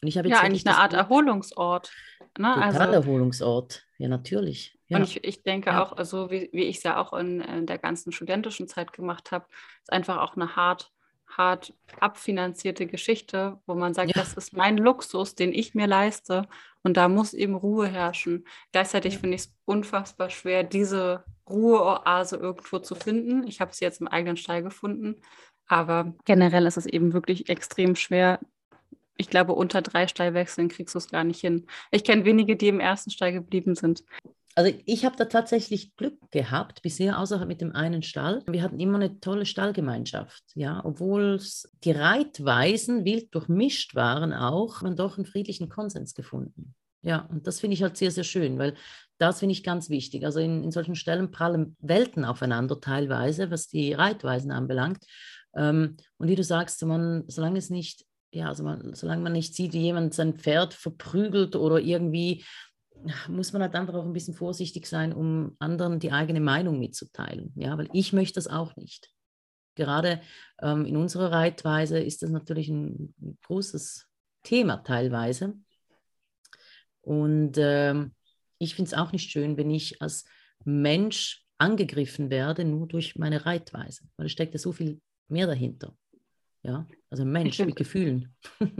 Und 0.02 0.08
ich 0.08 0.18
habe 0.18 0.28
jetzt 0.28 0.38
ja, 0.38 0.44
eigentlich 0.44 0.68
eine 0.68 0.78
Art 0.78 0.94
Erholungsort. 0.94 1.92
Ne? 2.38 2.54
Total 2.54 2.64
also, 2.64 2.92
Erholungsort, 2.92 3.86
ja, 3.98 4.08
natürlich. 4.08 4.78
Ja. 4.88 4.98
Und 4.98 5.04
ich, 5.04 5.24
ich 5.24 5.44
denke 5.44 5.72
ja. 5.72 5.84
auch, 5.84 5.94
also 5.94 6.30
wie, 6.30 6.50
wie 6.52 6.64
ich 6.64 6.78
es 6.78 6.84
ja 6.84 7.02
auch 7.02 7.14
in, 7.14 7.42
in, 7.42 7.66
der 7.66 7.78
ganzen 7.78 8.12
studentischen 8.12 8.68
Zeit 8.68 8.94
gemacht 8.94 9.32
habe, 9.32 9.46
ist 9.82 9.92
einfach 9.92 10.18
auch 10.18 10.36
eine 10.36 10.56
hart, 10.56 10.92
hart 11.28 11.74
abfinanzierte 12.00 12.86
Geschichte, 12.86 13.60
wo 13.66 13.74
man 13.74 13.94
sagt, 13.94 14.16
ja. 14.16 14.22
das 14.22 14.34
ist 14.34 14.56
mein 14.56 14.78
Luxus, 14.78 15.36
den 15.36 15.54
ich 15.54 15.74
mir 15.74 15.88
leiste 15.88 16.48
und 16.84 16.98
da 16.98 17.08
muss 17.08 17.34
eben 17.34 17.56
Ruhe 17.56 17.88
herrschen. 17.88 18.46
Gleichzeitig 18.72 19.18
finde 19.18 19.36
ich 19.36 19.42
es 19.42 19.54
unfassbar 19.66 20.30
schwer, 20.30 20.64
diese 20.64 21.24
Ruheoase 21.50 22.38
irgendwo 22.38 22.80
zu 22.80 22.96
finden. 22.96 23.48
Ich 23.48 23.62
habe 23.62 23.74
sie 23.74 23.86
jetzt 23.86 24.02
im 24.02 24.08
eigenen 24.08 24.38
Stall 24.38 24.62
gefunden, 24.62 25.22
aber 25.68 26.14
generell 26.26 26.68
ist 26.68 26.78
es 26.78 26.86
eben 26.86 27.14
wirklich 27.14 27.50
extrem 27.50 27.96
schwer, 27.96 28.40
ich 29.18 29.30
glaube, 29.30 29.54
unter 29.54 29.82
drei 29.82 30.08
Stallwechseln 30.08 30.70
kriegst 30.70 30.96
du 30.96 31.00
es 31.00 31.10
gar 31.10 31.24
nicht 31.24 31.40
hin. 31.40 31.68
Ich 31.92 32.04
kenne 32.04 32.26
wenige, 32.26 32.56
die 32.56 32.68
im 32.68 32.80
ersten 32.80 33.12
Stall 33.12 33.34
geblieben 33.34 33.76
sind. 33.76 34.04
Also 34.58 34.74
ich 34.86 35.04
habe 35.04 35.18
da 35.18 35.26
tatsächlich 35.26 35.98
Glück 35.98 36.18
gehabt, 36.32 36.82
bisher 36.82 37.20
außer 37.20 37.46
mit 37.46 37.60
dem 37.60 37.76
einen 37.76 38.04
Stall. 38.04 38.42
Wir 38.48 38.62
hatten 38.62 38.80
immer 38.80 38.96
eine 38.96 39.20
tolle 39.20 39.46
Stallgemeinschaft, 39.46 40.44
ja, 40.56 40.82
obwohl 40.86 41.42
die 41.84 41.92
Reitweisen 41.92 43.04
wild 43.04 43.36
durchmischt 43.36 43.96
waren 43.96 44.32
auch, 44.32 44.82
man 44.82 44.96
doch 44.96 45.18
einen 45.18 45.26
friedlichen 45.26 45.68
Konsens 45.68 46.14
gefunden. 46.14 46.74
Ja, 47.02 47.28
und 47.30 47.46
das 47.48 47.60
finde 47.60 47.76
ich 47.76 47.84
halt 47.84 47.98
sehr, 47.98 48.12
sehr 48.12 48.24
schön, 48.24 48.58
weil 48.58 48.76
das 49.18 49.40
finde 49.40 49.54
ich 49.54 49.64
ganz 49.64 49.90
wichtig. 49.90 50.26
Also 50.26 50.40
in, 50.40 50.64
in 50.64 50.72
solchen 50.72 50.96
Stellen 50.96 51.32
prallen 51.32 51.76
Welten 51.80 52.24
aufeinander 52.26 52.80
teilweise, 52.80 53.52
was 53.52 53.68
die 53.68 53.94
Reitweisen 53.94 54.52
anbelangt. 54.52 55.06
Ähm, 55.56 55.98
und 56.18 56.30
wie 56.30 56.36
du 56.36 56.44
sagst, 56.44 56.84
man, 56.86 57.26
solange 57.28 57.60
es 57.60 57.70
nicht 57.70 58.06
ja, 58.36 58.50
also 58.50 58.64
man, 58.64 58.94
solange 58.94 59.24
man 59.24 59.32
nicht 59.32 59.56
sieht, 59.56 59.74
wie 59.74 59.82
jemand 59.82 60.14
sein 60.14 60.36
Pferd 60.36 60.74
verprügelt 60.74 61.56
oder 61.56 61.80
irgendwie 61.80 62.44
muss 63.28 63.54
man 63.54 63.62
halt 63.62 63.76
einfach 63.76 63.94
auch 63.94 64.06
ein 64.06 64.14
bisschen 64.14 64.34
vorsichtig 64.34 64.88
sein, 64.88 65.14
um 65.14 65.56
anderen 65.60 66.00
die 66.00 66.12
eigene 66.12 66.40
Meinung 66.40 66.80
mitzuteilen. 66.80 67.54
Ja, 67.56 67.78
weil 67.78 67.90
ich 67.94 68.14
möchte 68.14 68.36
das 68.36 68.48
auch 68.48 68.76
nicht. 68.76 69.12
Gerade 69.76 70.22
ähm, 70.62 70.86
in 70.86 70.98
unserer 70.98 71.32
Reitweise 71.32 72.00
ist 72.00 72.24
das 72.24 72.30
natürlich 72.30 72.70
ein, 72.70 73.14
großes 73.44 74.08
Thema 74.44 74.78
teilweise. 74.78 75.56
Und 77.02 77.54
ähm, 77.58 78.16
ich 78.58 78.76
finde 78.76 78.90
es 78.90 78.98
auch 78.98 79.12
nicht 79.12 79.30
schön, 79.30 79.58
wenn 79.58 79.70
ich 79.70 80.02
als 80.02 80.26
Mensch 80.64 81.46
angegriffen 81.58 82.30
werde, 82.30 82.66
nur 82.66 82.88
durch 82.88 83.16
meine 83.16 83.46
Reitweise, 83.46 84.04
weil 84.18 84.26
es 84.26 84.32
steckt 84.32 84.54
ja 84.54 84.60
so 84.60 84.72
viel 84.72 85.00
mehr 85.28 85.48
dahinter. 85.48 85.96
Ja, 86.66 86.88
also 87.12 87.22
ein 87.22 87.32
Mensch 87.32 87.60
mit 87.60 87.76
Gefühlen. 87.76 88.34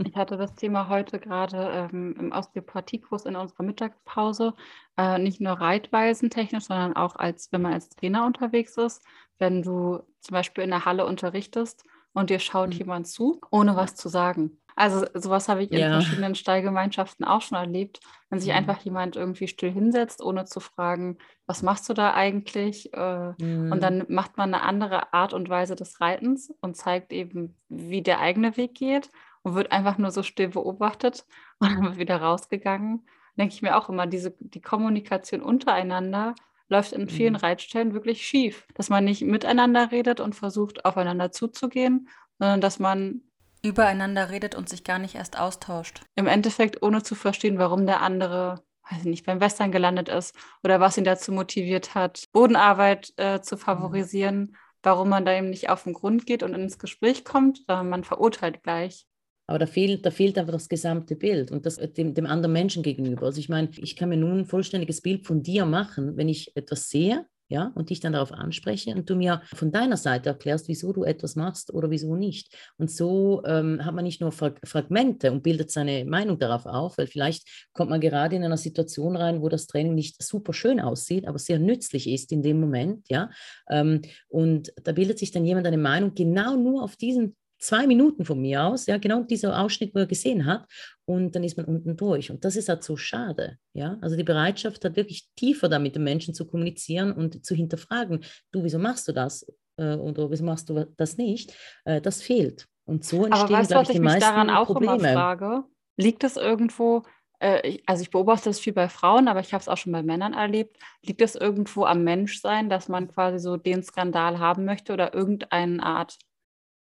Ich 0.04 0.16
hatte 0.16 0.36
das 0.36 0.56
Thema 0.56 0.88
heute 0.88 1.20
gerade 1.20 1.88
ähm, 1.92 2.16
im 2.18 2.32
Osteopathiekurs 2.32 3.26
in 3.26 3.36
unserer 3.36 3.62
Mittagspause. 3.62 4.54
Äh, 4.96 5.18
nicht 5.18 5.40
nur 5.40 5.52
reitweisen 5.52 6.28
technisch, 6.28 6.64
sondern 6.64 6.96
auch 6.96 7.14
als, 7.14 7.52
wenn 7.52 7.62
man 7.62 7.74
als 7.74 7.88
Trainer 7.90 8.26
unterwegs 8.26 8.76
ist. 8.76 9.04
Wenn 9.38 9.62
du 9.62 10.02
zum 10.18 10.32
Beispiel 10.32 10.64
in 10.64 10.70
der 10.70 10.84
Halle 10.84 11.06
unterrichtest 11.06 11.84
und 12.16 12.30
dir 12.30 12.38
schaut 12.38 12.70
mhm. 12.70 12.76
jemand 12.76 13.06
zu, 13.06 13.40
ohne 13.50 13.76
was 13.76 13.94
zu 13.94 14.08
sagen. 14.08 14.58
Also 14.74 15.06
sowas 15.14 15.48
habe 15.48 15.62
ich 15.62 15.70
in 15.70 15.78
ja. 15.78 15.90
verschiedenen 15.90 16.34
Stallgemeinschaften 16.34 17.26
auch 17.26 17.42
schon 17.42 17.58
erlebt, 17.58 18.00
wenn 18.30 18.40
sich 18.40 18.50
mhm. 18.50 18.56
einfach 18.56 18.78
jemand 18.80 19.16
irgendwie 19.16 19.48
still 19.48 19.70
hinsetzt, 19.70 20.22
ohne 20.22 20.46
zu 20.46 20.60
fragen, 20.60 21.18
was 21.46 21.62
machst 21.62 21.88
du 21.90 21.92
da 21.94 22.14
eigentlich? 22.14 22.92
Äh, 22.94 23.32
mhm. 23.38 23.70
Und 23.70 23.82
dann 23.82 24.06
macht 24.08 24.38
man 24.38 24.54
eine 24.54 24.62
andere 24.62 25.12
Art 25.12 25.34
und 25.34 25.50
Weise 25.50 25.76
des 25.76 26.00
Reitens 26.00 26.54
und 26.62 26.74
zeigt 26.74 27.12
eben, 27.12 27.58
wie 27.68 28.02
der 28.02 28.20
eigene 28.20 28.56
Weg 28.56 28.74
geht 28.74 29.10
und 29.42 29.54
wird 29.54 29.70
einfach 29.70 29.98
nur 29.98 30.10
so 30.10 30.22
still 30.22 30.48
beobachtet 30.48 31.26
und 31.58 31.70
dann 31.70 31.82
wird 31.84 31.98
wieder 31.98 32.16
rausgegangen. 32.16 33.06
Denke 33.36 33.54
ich 33.54 33.60
mir 33.60 33.76
auch 33.76 33.90
immer, 33.90 34.06
diese, 34.06 34.34
die 34.40 34.62
Kommunikation 34.62 35.42
untereinander 35.42 36.34
läuft 36.68 36.92
in 36.92 37.08
vielen 37.08 37.34
mhm. 37.34 37.40
Reitstellen 37.40 37.94
wirklich 37.94 38.26
schief, 38.26 38.66
dass 38.74 38.88
man 38.88 39.04
nicht 39.04 39.22
miteinander 39.22 39.90
redet 39.92 40.20
und 40.20 40.34
versucht, 40.34 40.84
aufeinander 40.84 41.30
zuzugehen, 41.32 42.08
sondern 42.38 42.60
dass 42.60 42.78
man 42.78 43.22
übereinander 43.62 44.30
redet 44.30 44.54
und 44.54 44.68
sich 44.68 44.84
gar 44.84 44.98
nicht 44.98 45.14
erst 45.14 45.38
austauscht. 45.38 46.02
Im 46.14 46.26
Endeffekt 46.26 46.82
ohne 46.82 47.02
zu 47.02 47.14
verstehen, 47.14 47.58
warum 47.58 47.86
der 47.86 48.00
andere, 48.00 48.62
weiß 48.90 49.00
ich 49.00 49.06
nicht, 49.06 49.26
beim 49.26 49.40
Western 49.40 49.72
gelandet 49.72 50.08
ist 50.08 50.36
oder 50.62 50.80
was 50.80 50.96
ihn 50.96 51.04
dazu 51.04 51.32
motiviert 51.32 51.94
hat, 51.94 52.24
Bodenarbeit 52.32 53.12
äh, 53.16 53.40
zu 53.40 53.56
favorisieren, 53.56 54.56
warum 54.82 55.08
man 55.08 55.24
da 55.24 55.36
eben 55.36 55.50
nicht 55.50 55.68
auf 55.68 55.84
den 55.84 55.94
Grund 55.94 56.26
geht 56.26 56.42
und 56.42 56.54
ins 56.54 56.78
Gespräch 56.78 57.24
kommt, 57.24 57.58
sondern 57.66 57.88
man 57.88 58.04
verurteilt 58.04 58.62
gleich. 58.62 59.06
Aber 59.46 59.58
da 59.58 59.66
fehlt, 59.66 60.04
da 60.04 60.10
fehlt 60.10 60.38
einfach 60.38 60.52
das 60.52 60.68
gesamte 60.68 61.16
Bild 61.16 61.50
und 61.50 61.66
das 61.66 61.76
dem, 61.76 62.14
dem 62.14 62.26
anderen 62.26 62.52
Menschen 62.52 62.82
gegenüber. 62.82 63.26
Also 63.26 63.38
ich 63.38 63.48
meine, 63.48 63.70
ich 63.76 63.96
kann 63.96 64.08
mir 64.08 64.16
nun 64.16 64.40
ein 64.40 64.46
vollständiges 64.46 65.00
Bild 65.00 65.26
von 65.26 65.42
dir 65.42 65.66
machen, 65.66 66.16
wenn 66.16 66.28
ich 66.28 66.56
etwas 66.56 66.88
sehe 66.88 67.26
ja, 67.48 67.72
und 67.74 67.90
dich 67.90 68.00
dann 68.00 68.12
darauf 68.12 68.32
anspreche 68.32 68.94
und 68.94 69.08
du 69.08 69.14
mir 69.14 69.42
von 69.54 69.70
deiner 69.70 69.96
Seite 69.96 70.30
erklärst, 70.30 70.68
wieso 70.68 70.92
du 70.92 71.04
etwas 71.04 71.36
machst 71.36 71.72
oder 71.72 71.90
wieso 71.90 72.16
nicht. 72.16 72.52
Und 72.76 72.90
so 72.90 73.42
ähm, 73.44 73.84
hat 73.84 73.94
man 73.94 74.04
nicht 74.04 74.20
nur 74.20 74.32
Frag 74.32 74.58
Fragmente 74.64 75.30
und 75.30 75.42
bildet 75.42 75.70
seine 75.70 76.04
Meinung 76.04 76.38
darauf 76.38 76.66
auf, 76.66 76.98
weil 76.98 77.06
vielleicht 77.06 77.68
kommt 77.72 77.90
man 77.90 78.00
gerade 78.00 78.36
in 78.36 78.44
einer 78.44 78.56
Situation 78.56 79.16
rein, 79.16 79.42
wo 79.42 79.48
das 79.48 79.66
Training 79.66 79.94
nicht 79.94 80.22
super 80.22 80.52
schön 80.52 80.80
aussieht, 80.80 81.26
aber 81.28 81.38
sehr 81.38 81.58
nützlich 81.58 82.08
ist 82.08 82.32
in 82.32 82.42
dem 82.42 82.60
Moment, 82.60 83.06
ja. 83.08 83.30
Ähm, 83.70 84.02
und 84.28 84.72
da 84.82 84.92
bildet 84.92 85.18
sich 85.18 85.30
dann 85.30 85.44
jemand 85.44 85.66
eine 85.66 85.78
Meinung 85.78 86.14
genau 86.14 86.56
nur 86.56 86.82
auf 86.82 86.96
diesen 86.96 87.36
zwei 87.58 87.86
Minuten 87.86 88.24
von 88.24 88.40
mir 88.40 88.64
aus, 88.64 88.86
ja, 88.86 88.98
genau 88.98 89.22
dieser 89.22 89.58
Ausschnitt, 89.60 89.94
wo 89.94 90.00
er 90.00 90.06
gesehen 90.06 90.46
hat, 90.46 90.66
und 91.04 91.34
dann 91.34 91.44
ist 91.44 91.56
man 91.56 91.66
unten 91.66 91.96
durch. 91.96 92.30
Und 92.30 92.44
das 92.44 92.56
ist 92.56 92.68
halt 92.68 92.82
so 92.82 92.96
schade, 92.96 93.58
ja. 93.72 93.96
Also 94.00 94.16
die 94.16 94.24
Bereitschaft 94.24 94.84
hat 94.84 94.96
wirklich 94.96 95.28
tiefer 95.36 95.68
da 95.68 95.78
mit 95.78 95.94
den 95.94 96.04
Menschen 96.04 96.34
zu 96.34 96.46
kommunizieren 96.46 97.12
und 97.12 97.44
zu 97.44 97.54
hinterfragen, 97.54 98.24
du, 98.52 98.64
wieso 98.64 98.78
machst 98.78 99.08
du 99.08 99.12
das 99.12 99.46
äh, 99.76 99.94
oder 99.94 100.30
wieso 100.30 100.44
machst 100.44 100.68
du 100.68 100.86
das 100.96 101.16
nicht? 101.16 101.54
Äh, 101.84 102.00
das 102.00 102.22
fehlt. 102.22 102.66
Und 102.84 103.04
so 103.04 103.24
entstehen, 103.24 103.46
Aber 103.46 103.58
weißt 103.58 103.70
glaube 103.70 103.84
ich, 103.84 103.92
die 103.92 104.00
meisten 104.00 104.20
daran 104.20 104.50
auch 104.50 104.66
Probleme. 104.66 104.94
Immer 104.94 105.12
frage? 105.12 105.64
Liegt 105.96 106.24
es 106.24 106.36
irgendwo, 106.36 107.02
äh, 107.40 107.78
also 107.86 108.02
ich 108.02 108.10
beobachte 108.10 108.48
das 108.48 108.60
viel 108.60 108.72
bei 108.72 108.88
Frauen, 108.88 109.28
aber 109.28 109.40
ich 109.40 109.52
habe 109.52 109.60
es 109.60 109.68
auch 109.68 109.76
schon 109.76 109.92
bei 109.92 110.02
Männern 110.02 110.34
erlebt. 110.34 110.76
Liegt 111.02 111.20
es 111.20 111.34
irgendwo 111.34 111.84
am 111.84 112.04
Menschsein, 112.04 112.68
dass 112.68 112.88
man 112.88 113.08
quasi 113.08 113.38
so 113.38 113.56
den 113.56 113.82
Skandal 113.82 114.38
haben 114.38 114.64
möchte 114.64 114.92
oder 114.92 115.14
irgendeine 115.14 115.82
Art 115.82 116.18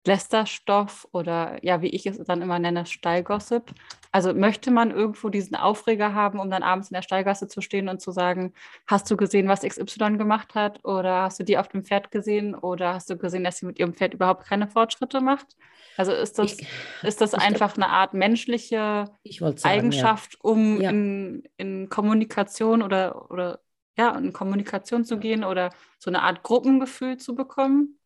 Lästerstoff 0.06 1.08
oder 1.12 1.58
ja, 1.62 1.80
wie 1.80 1.88
ich 1.88 2.06
es 2.06 2.18
dann 2.18 2.42
immer 2.42 2.58
nenne, 2.58 2.84
Stallgossip. 2.84 3.72
Also 4.12 4.34
möchte 4.34 4.70
man 4.70 4.90
irgendwo 4.90 5.28
diesen 5.28 5.56
Aufreger 5.56 6.14
haben, 6.14 6.38
um 6.38 6.50
dann 6.50 6.62
abends 6.62 6.90
in 6.90 6.94
der 6.94 7.02
Stallgasse 7.02 7.48
zu 7.48 7.60
stehen 7.60 7.88
und 7.88 8.00
zu 8.00 8.12
sagen, 8.12 8.52
hast 8.86 9.10
du 9.10 9.16
gesehen, 9.16 9.48
was 9.48 9.62
XY 9.62 10.18
gemacht 10.18 10.54
hat 10.54 10.84
oder 10.84 11.22
hast 11.22 11.40
du 11.40 11.44
die 11.44 11.58
auf 11.58 11.68
dem 11.68 11.84
Pferd 11.84 12.10
gesehen 12.10 12.54
oder 12.54 12.94
hast 12.94 13.08
du 13.08 13.16
gesehen, 13.16 13.44
dass 13.44 13.58
sie 13.58 13.66
mit 13.66 13.78
ihrem 13.78 13.94
Pferd 13.94 14.14
überhaupt 14.14 14.46
keine 14.46 14.68
Fortschritte 14.68 15.20
macht? 15.20 15.56
Also 15.96 16.12
ist 16.12 16.38
das, 16.38 16.52
ich, 16.52 16.66
ist 17.02 17.20
das 17.20 17.34
einfach 17.34 17.76
eine 17.76 17.88
Art 17.88 18.14
menschliche 18.14 19.06
sagen, 19.24 19.58
Eigenschaft, 19.62 20.36
um 20.42 20.80
ja. 20.80 20.90
In, 20.90 21.44
in 21.56 21.88
Kommunikation 21.88 22.82
oder, 22.82 23.30
oder 23.30 23.60
ja, 23.96 24.16
in 24.16 24.32
Kommunikation 24.32 25.04
zu 25.04 25.18
gehen 25.18 25.44
oder 25.44 25.70
so 25.98 26.10
eine 26.10 26.22
Art 26.22 26.42
Gruppengefühl 26.42 27.16
zu 27.16 27.34
bekommen? 27.34 27.98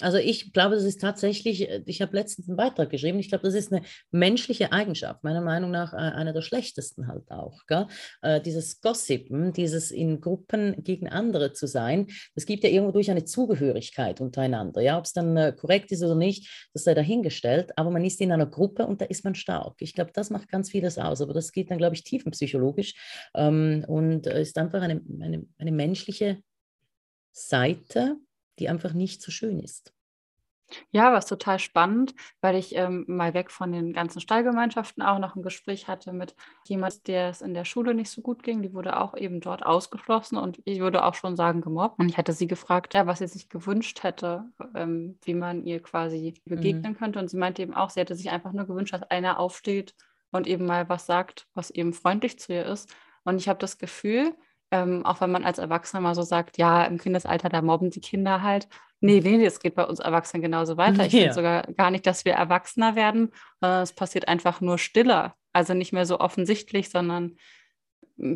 Also 0.00 0.18
ich 0.18 0.52
glaube, 0.52 0.74
das 0.74 0.84
ist 0.84 1.00
tatsächlich, 1.00 1.68
äh, 1.68 1.82
ich 1.86 2.02
habe 2.02 2.16
letztens 2.16 2.48
einen 2.48 2.56
Beitrag 2.56 2.90
geschrieben, 2.90 3.20
ich 3.20 3.28
glaube, 3.28 3.44
das 3.44 3.54
ist 3.54 3.72
eine 3.72 3.82
menschliche 4.10 4.72
Eigenschaft, 4.72 5.22
meiner 5.22 5.40
Meinung 5.40 5.70
nach 5.70 5.92
äh, 5.92 5.96
einer 5.96 6.32
der 6.32 6.42
schlechtesten 6.42 7.06
halt 7.06 7.30
auch. 7.30 7.60
Äh, 8.22 8.40
dieses 8.40 8.80
Gossipen, 8.80 9.52
dieses 9.52 9.92
in 9.92 10.20
Gruppen 10.20 10.82
gegen 10.82 11.08
andere 11.08 11.52
zu 11.52 11.66
sein, 11.66 12.08
das 12.34 12.44
gibt 12.44 12.64
ja 12.64 12.70
irgendwo 12.70 12.92
durch 12.92 13.10
eine 13.10 13.24
Zugehörigkeit 13.24 14.20
untereinander. 14.20 14.80
Ja, 14.80 14.98
ob 14.98 15.04
es 15.04 15.12
dann 15.12 15.36
äh, 15.36 15.52
korrekt 15.56 15.92
ist 15.92 16.02
oder 16.02 16.16
nicht, 16.16 16.68
das 16.72 16.84
sei 16.84 16.94
dahingestellt, 16.94 17.72
aber 17.76 17.90
man 17.90 18.04
ist 18.04 18.20
in 18.20 18.32
einer 18.32 18.46
Gruppe 18.46 18.86
und 18.86 19.00
da 19.00 19.04
ist 19.04 19.24
man 19.24 19.36
stark. 19.36 19.76
Ich 19.78 19.94
glaube, 19.94 20.10
das 20.12 20.30
macht 20.30 20.48
ganz 20.48 20.70
vieles 20.70 20.98
aus, 20.98 21.20
aber 21.20 21.34
das 21.34 21.52
geht 21.52 21.70
dann, 21.70 21.78
glaube 21.78 21.94
ich, 21.94 22.02
tiefenpsychologisch 22.02 22.94
ähm, 23.34 23.84
und 23.86 24.26
äh, 24.26 24.42
ist 24.42 24.58
einfach 24.58 24.82
eine, 24.82 25.00
eine, 25.20 25.46
eine 25.56 25.72
menschliche 25.72 26.38
Seite, 27.32 28.16
die 28.58 28.68
einfach 28.68 28.92
nicht 28.92 29.22
so 29.22 29.30
schön 29.30 29.60
ist. 29.60 29.92
Ja, 30.90 31.12
was 31.12 31.26
total 31.26 31.58
spannend, 31.58 32.14
weil 32.40 32.56
ich 32.56 32.74
ähm, 32.74 33.04
mal 33.06 33.34
weg 33.34 33.50
von 33.50 33.72
den 33.72 33.92
ganzen 33.92 34.20
Stallgemeinschaften 34.20 35.02
auch 35.02 35.18
noch 35.18 35.36
ein 35.36 35.42
Gespräch 35.42 35.88
hatte 35.88 36.12
mit 36.12 36.34
jemand, 36.66 37.06
der 37.06 37.28
es 37.28 37.42
in 37.42 37.54
der 37.54 37.64
Schule 37.64 37.94
nicht 37.94 38.10
so 38.10 38.22
gut 38.22 38.42
ging. 38.42 38.62
Die 38.62 38.72
wurde 38.72 38.98
auch 38.98 39.16
eben 39.16 39.40
dort 39.40 39.64
ausgeschlossen 39.64 40.36
und 40.36 40.60
ich 40.64 40.80
würde 40.80 41.04
auch 41.04 41.14
schon 41.14 41.36
sagen 41.36 41.60
gemobbt. 41.60 41.98
Und 41.98 42.08
ich 42.08 42.16
hatte 42.16 42.32
sie 42.32 42.46
gefragt, 42.46 42.94
ja, 42.94 43.06
was 43.06 43.18
sie 43.18 43.28
sich 43.28 43.48
gewünscht 43.48 44.02
hätte, 44.02 44.44
ähm, 44.74 45.18
wie 45.22 45.34
man 45.34 45.64
ihr 45.64 45.80
quasi 45.82 46.34
begegnen 46.44 46.92
mhm. 46.92 46.96
könnte. 46.96 47.18
Und 47.18 47.28
sie 47.28 47.36
meinte 47.36 47.62
eben 47.62 47.74
auch, 47.74 47.90
sie 47.90 48.00
hätte 48.00 48.16
sich 48.16 48.30
einfach 48.30 48.52
nur 48.52 48.66
gewünscht, 48.66 48.94
dass 48.94 49.02
einer 49.02 49.38
aufsteht 49.38 49.94
und 50.32 50.46
eben 50.46 50.66
mal 50.66 50.88
was 50.88 51.06
sagt, 51.06 51.46
was 51.54 51.70
eben 51.70 51.92
freundlich 51.92 52.38
zu 52.38 52.52
ihr 52.52 52.66
ist. 52.66 52.92
Und 53.24 53.36
ich 53.36 53.48
habe 53.48 53.58
das 53.58 53.78
Gefühl, 53.78 54.34
ähm, 54.74 55.06
auch 55.06 55.20
wenn 55.20 55.30
man 55.30 55.44
als 55.44 55.58
Erwachsener 55.58 56.00
mal 56.00 56.16
so 56.16 56.22
sagt, 56.22 56.58
ja, 56.58 56.84
im 56.84 56.98
Kindesalter, 56.98 57.48
da 57.48 57.62
mobben 57.62 57.90
die 57.90 58.00
Kinder 58.00 58.42
halt. 58.42 58.66
Nee, 59.00 59.20
nee, 59.20 59.44
es 59.44 59.60
geht 59.60 59.76
bei 59.76 59.84
uns 59.84 60.00
Erwachsenen 60.00 60.42
genauso 60.42 60.76
weiter. 60.76 61.06
Ich 61.06 61.12
finde 61.12 61.32
sogar 61.32 61.62
gar 61.76 61.90
nicht, 61.90 62.06
dass 62.06 62.24
wir 62.24 62.32
Erwachsener 62.32 62.96
werden, 62.96 63.30
sondern 63.60 63.82
es 63.82 63.92
passiert 63.92 64.26
einfach 64.26 64.60
nur 64.60 64.78
stiller. 64.78 65.36
Also 65.52 65.74
nicht 65.74 65.92
mehr 65.92 66.06
so 66.06 66.18
offensichtlich, 66.18 66.90
sondern 66.90 67.36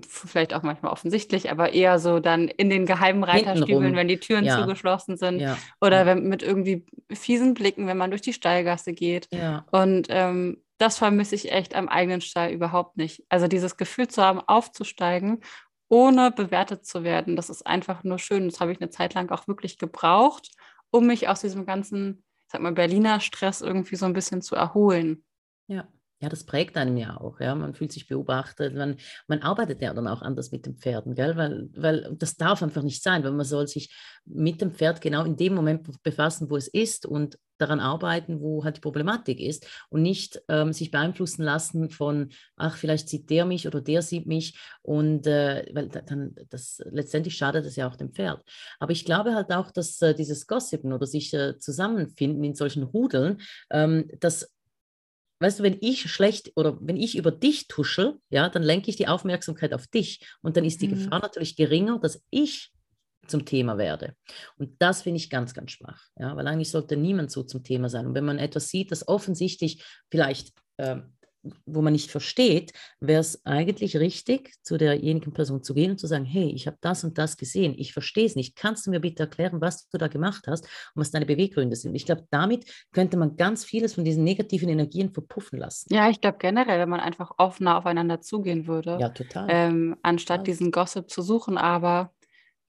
vielleicht 0.06 0.54
auch 0.54 0.62
manchmal 0.62 0.92
offensichtlich, 0.92 1.50
aber 1.50 1.72
eher 1.72 1.98
so 1.98 2.20
dann 2.20 2.48
in 2.48 2.68
den 2.70 2.86
geheimen 2.86 3.24
Reiterstübeln, 3.24 3.96
wenn 3.96 4.08
die 4.08 4.18
Türen 4.18 4.44
ja. 4.44 4.60
zugeschlossen 4.60 5.16
sind 5.16 5.40
ja. 5.40 5.56
oder 5.80 6.04
wenn, 6.04 6.28
mit 6.28 6.42
irgendwie 6.42 6.84
fiesen 7.12 7.54
Blicken, 7.54 7.86
wenn 7.86 7.96
man 7.96 8.10
durch 8.10 8.22
die 8.22 8.32
Stallgasse 8.32 8.92
geht. 8.92 9.28
Und 9.70 10.08
ähm, 10.10 10.62
das 10.78 10.98
vermisse 10.98 11.34
ich 11.34 11.52
echt 11.52 11.74
am 11.74 11.88
eigenen 11.88 12.20
Stall 12.20 12.50
überhaupt 12.50 12.96
nicht. 12.96 13.24
Also 13.28 13.48
dieses 13.48 13.76
Gefühl 13.76 14.08
zu 14.08 14.22
haben, 14.22 14.40
aufzusteigen, 14.40 15.40
ohne 15.88 16.30
bewertet 16.30 16.86
zu 16.86 17.04
werden, 17.04 17.36
das 17.36 17.50
ist 17.50 17.66
einfach 17.66 18.04
nur 18.04 18.18
schön. 18.18 18.48
Das 18.48 18.60
habe 18.60 18.72
ich 18.72 18.80
eine 18.80 18.90
Zeit 18.90 19.14
lang 19.14 19.30
auch 19.30 19.48
wirklich 19.48 19.78
gebraucht, 19.78 20.50
um 20.90 21.06
mich 21.06 21.28
aus 21.28 21.40
diesem 21.40 21.66
ganzen, 21.66 22.24
sag 22.48 22.60
mal, 22.62 22.72
Berliner 22.72 23.20
Stress 23.20 23.60
irgendwie 23.62 23.96
so 23.96 24.06
ein 24.06 24.12
bisschen 24.12 24.42
zu 24.42 24.54
erholen. 24.56 25.24
Ja. 25.68 25.88
Ja, 26.20 26.28
das 26.28 26.44
prägt 26.44 26.76
einem 26.76 26.96
ja 26.96 27.16
auch, 27.16 27.38
ja. 27.38 27.54
Man 27.54 27.74
fühlt 27.74 27.92
sich 27.92 28.08
beobachtet, 28.08 28.74
man, 28.74 28.96
man 29.28 29.40
arbeitet 29.40 29.80
ja 29.80 29.94
dann 29.94 30.08
auch 30.08 30.20
anders 30.20 30.50
mit 30.50 30.66
den 30.66 30.76
Pferden, 30.76 31.14
gell? 31.14 31.36
Weil, 31.36 31.68
weil 31.76 32.16
das 32.18 32.36
darf 32.36 32.60
einfach 32.60 32.82
nicht 32.82 33.04
sein, 33.04 33.22
weil 33.22 33.30
man 33.30 33.46
soll 33.46 33.68
sich 33.68 33.94
mit 34.24 34.60
dem 34.60 34.72
Pferd 34.72 35.00
genau 35.00 35.24
in 35.24 35.36
dem 35.36 35.54
Moment 35.54 36.02
befassen, 36.02 36.50
wo 36.50 36.56
es 36.56 36.66
ist 36.66 37.06
und 37.06 37.38
daran 37.56 37.78
arbeiten, 37.78 38.40
wo 38.40 38.64
halt 38.64 38.76
die 38.78 38.80
Problematik 38.80 39.40
ist 39.40 39.66
und 39.90 40.02
nicht 40.02 40.40
ähm, 40.48 40.72
sich 40.72 40.90
beeinflussen 40.90 41.42
lassen 41.44 41.88
von, 41.88 42.30
ach, 42.56 42.76
vielleicht 42.76 43.08
sieht 43.08 43.30
der 43.30 43.44
mich 43.44 43.66
oder 43.68 43.80
der 43.80 44.02
sieht 44.02 44.26
mich 44.26 44.58
und 44.82 45.26
äh, 45.26 45.66
weil 45.72 45.88
dann 45.88 46.34
das 46.50 46.82
letztendlich 46.90 47.36
schadet 47.36 47.64
es 47.64 47.76
ja 47.76 47.88
auch 47.88 47.96
dem 47.96 48.12
Pferd. 48.12 48.42
Aber 48.80 48.90
ich 48.90 49.04
glaube 49.04 49.34
halt 49.34 49.52
auch, 49.52 49.70
dass 49.70 50.00
äh, 50.02 50.14
dieses 50.14 50.46
Gossipen 50.48 50.92
oder 50.92 51.06
sich 51.06 51.32
äh, 51.34 51.58
zusammenfinden 51.58 52.42
in 52.42 52.54
solchen 52.54 52.82
Rudeln, 52.82 53.40
ähm, 53.70 54.08
das 54.20 54.52
weißt 55.40 55.60
du, 55.60 55.62
wenn 55.62 55.78
ich 55.80 56.10
schlecht 56.10 56.52
oder 56.56 56.78
wenn 56.80 56.96
ich 56.96 57.16
über 57.16 57.30
dich 57.30 57.68
tuschel, 57.68 58.18
ja, 58.30 58.48
dann 58.48 58.62
lenke 58.62 58.90
ich 58.90 58.96
die 58.96 59.08
Aufmerksamkeit 59.08 59.72
auf 59.72 59.86
dich 59.86 60.26
und 60.42 60.56
dann 60.56 60.64
ist 60.64 60.82
die 60.82 60.88
mhm. 60.88 60.94
Gefahr 60.94 61.20
natürlich 61.20 61.56
geringer, 61.56 61.98
dass 61.98 62.22
ich 62.30 62.72
zum 63.26 63.44
Thema 63.44 63.78
werde. 63.78 64.14
Und 64.56 64.80
das 64.80 65.02
finde 65.02 65.18
ich 65.18 65.30
ganz, 65.30 65.54
ganz 65.54 65.72
schwach, 65.72 66.02
ja, 66.16 66.34
weil 66.36 66.46
eigentlich 66.46 66.70
sollte 66.70 66.96
niemand 66.96 67.30
so 67.30 67.42
zum 67.42 67.62
Thema 67.62 67.88
sein. 67.88 68.06
Und 68.06 68.14
wenn 68.14 68.24
man 68.24 68.38
etwas 68.38 68.68
sieht, 68.68 68.90
das 68.90 69.06
offensichtlich 69.06 69.84
vielleicht 70.10 70.52
äh, 70.78 70.96
wo 71.66 71.82
man 71.82 71.92
nicht 71.92 72.10
versteht, 72.10 72.72
wäre 73.00 73.20
es 73.20 73.44
eigentlich 73.44 73.96
richtig, 73.96 74.54
zu 74.62 74.76
derjenigen 74.76 75.32
Person 75.32 75.62
zu 75.62 75.74
gehen 75.74 75.92
und 75.92 75.98
zu 75.98 76.06
sagen, 76.06 76.24
hey, 76.24 76.50
ich 76.50 76.66
habe 76.66 76.76
das 76.80 77.04
und 77.04 77.18
das 77.18 77.36
gesehen, 77.36 77.74
ich 77.76 77.92
verstehe 77.92 78.26
es 78.26 78.36
nicht, 78.36 78.56
kannst 78.56 78.86
du 78.86 78.90
mir 78.90 79.00
bitte 79.00 79.24
erklären, 79.24 79.60
was 79.60 79.88
du 79.88 79.98
da 79.98 80.08
gemacht 80.08 80.46
hast 80.46 80.64
und 80.64 81.00
was 81.00 81.10
deine 81.10 81.26
Beweggründe 81.26 81.76
sind? 81.76 81.94
Ich 81.94 82.06
glaube, 82.06 82.26
damit 82.30 82.64
könnte 82.92 83.16
man 83.16 83.36
ganz 83.36 83.64
vieles 83.64 83.94
von 83.94 84.04
diesen 84.04 84.24
negativen 84.24 84.68
Energien 84.68 85.10
verpuffen 85.10 85.58
lassen. 85.58 85.92
Ja, 85.92 86.08
ich 86.08 86.20
glaube 86.20 86.38
generell, 86.38 86.78
wenn 86.78 86.88
man 86.88 87.00
einfach 87.00 87.32
offener 87.38 87.78
aufeinander 87.78 88.20
zugehen 88.20 88.66
würde, 88.66 88.98
ja, 89.00 89.08
total. 89.08 89.46
Ähm, 89.48 89.96
anstatt 90.02 90.38
total. 90.38 90.44
diesen 90.44 90.70
Gossip 90.70 91.10
zu 91.10 91.22
suchen, 91.22 91.58
aber 91.58 92.12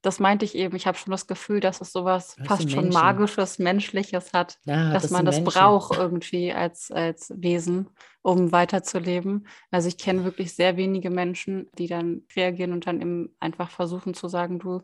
das 0.02 0.18
meinte 0.18 0.44
ich 0.44 0.54
eben, 0.54 0.74
ich 0.76 0.86
habe 0.86 0.96
schon 0.96 1.10
das 1.10 1.26
Gefühl, 1.26 1.60
dass 1.60 1.80
es 1.80 1.92
sowas 1.92 2.36
das 2.36 2.46
fast 2.46 2.70
schon 2.70 2.88
magisches, 2.88 3.58
menschliches 3.58 4.32
hat, 4.32 4.58
ja, 4.64 4.92
dass 4.92 5.04
das 5.04 5.10
man 5.10 5.26
das 5.26 5.36
Menschen. 5.36 5.52
braucht 5.52 5.96
irgendwie 5.96 6.52
als, 6.52 6.90
als 6.90 7.32
Wesen, 7.36 7.90
um 8.22 8.50
weiterzuleben. 8.50 9.46
Also 9.70 9.88
ich 9.88 9.98
kenne 9.98 10.24
wirklich 10.24 10.54
sehr 10.54 10.76
wenige 10.76 11.10
Menschen, 11.10 11.68
die 11.76 11.86
dann 11.86 12.22
reagieren 12.34 12.72
und 12.72 12.86
dann 12.86 13.00
eben 13.00 13.36
einfach 13.40 13.70
versuchen 13.70 14.14
zu 14.14 14.28
sagen, 14.28 14.58
du, 14.58 14.82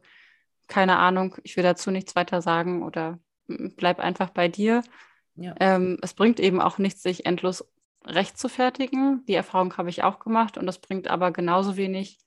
keine 0.69 0.99
Ahnung, 0.99 1.37
ich 1.45 1.57
will 1.57 1.65
dazu 1.65 1.91
nichts 1.91 2.15
weiter 2.15 2.43
sagen 2.43 2.83
oder 2.83 3.19
bleib 3.49 4.01
einfach 4.01 4.31
bei 4.31 4.49
dir. 4.49 4.83
Ja. 5.35 5.55
Ähm, 5.61 5.99
es 6.03 6.13
bringt 6.13 6.41
eben 6.41 6.61
auch 6.61 6.79
nichts, 6.79 7.03
sich 7.03 7.25
endlos 7.25 7.65
recht 8.05 8.39
zu 8.39 8.49
fertigen. 8.49 9.25
Die 9.27 9.35
Erfahrung 9.35 9.77
habe 9.77 9.91
ich 9.91 10.03
auch 10.03 10.19
gemacht 10.19 10.59
und 10.59 10.69
es 10.69 10.79
bringt 10.79 11.09
aber 11.09 11.31
genauso 11.31 11.77
wenig 11.77 12.19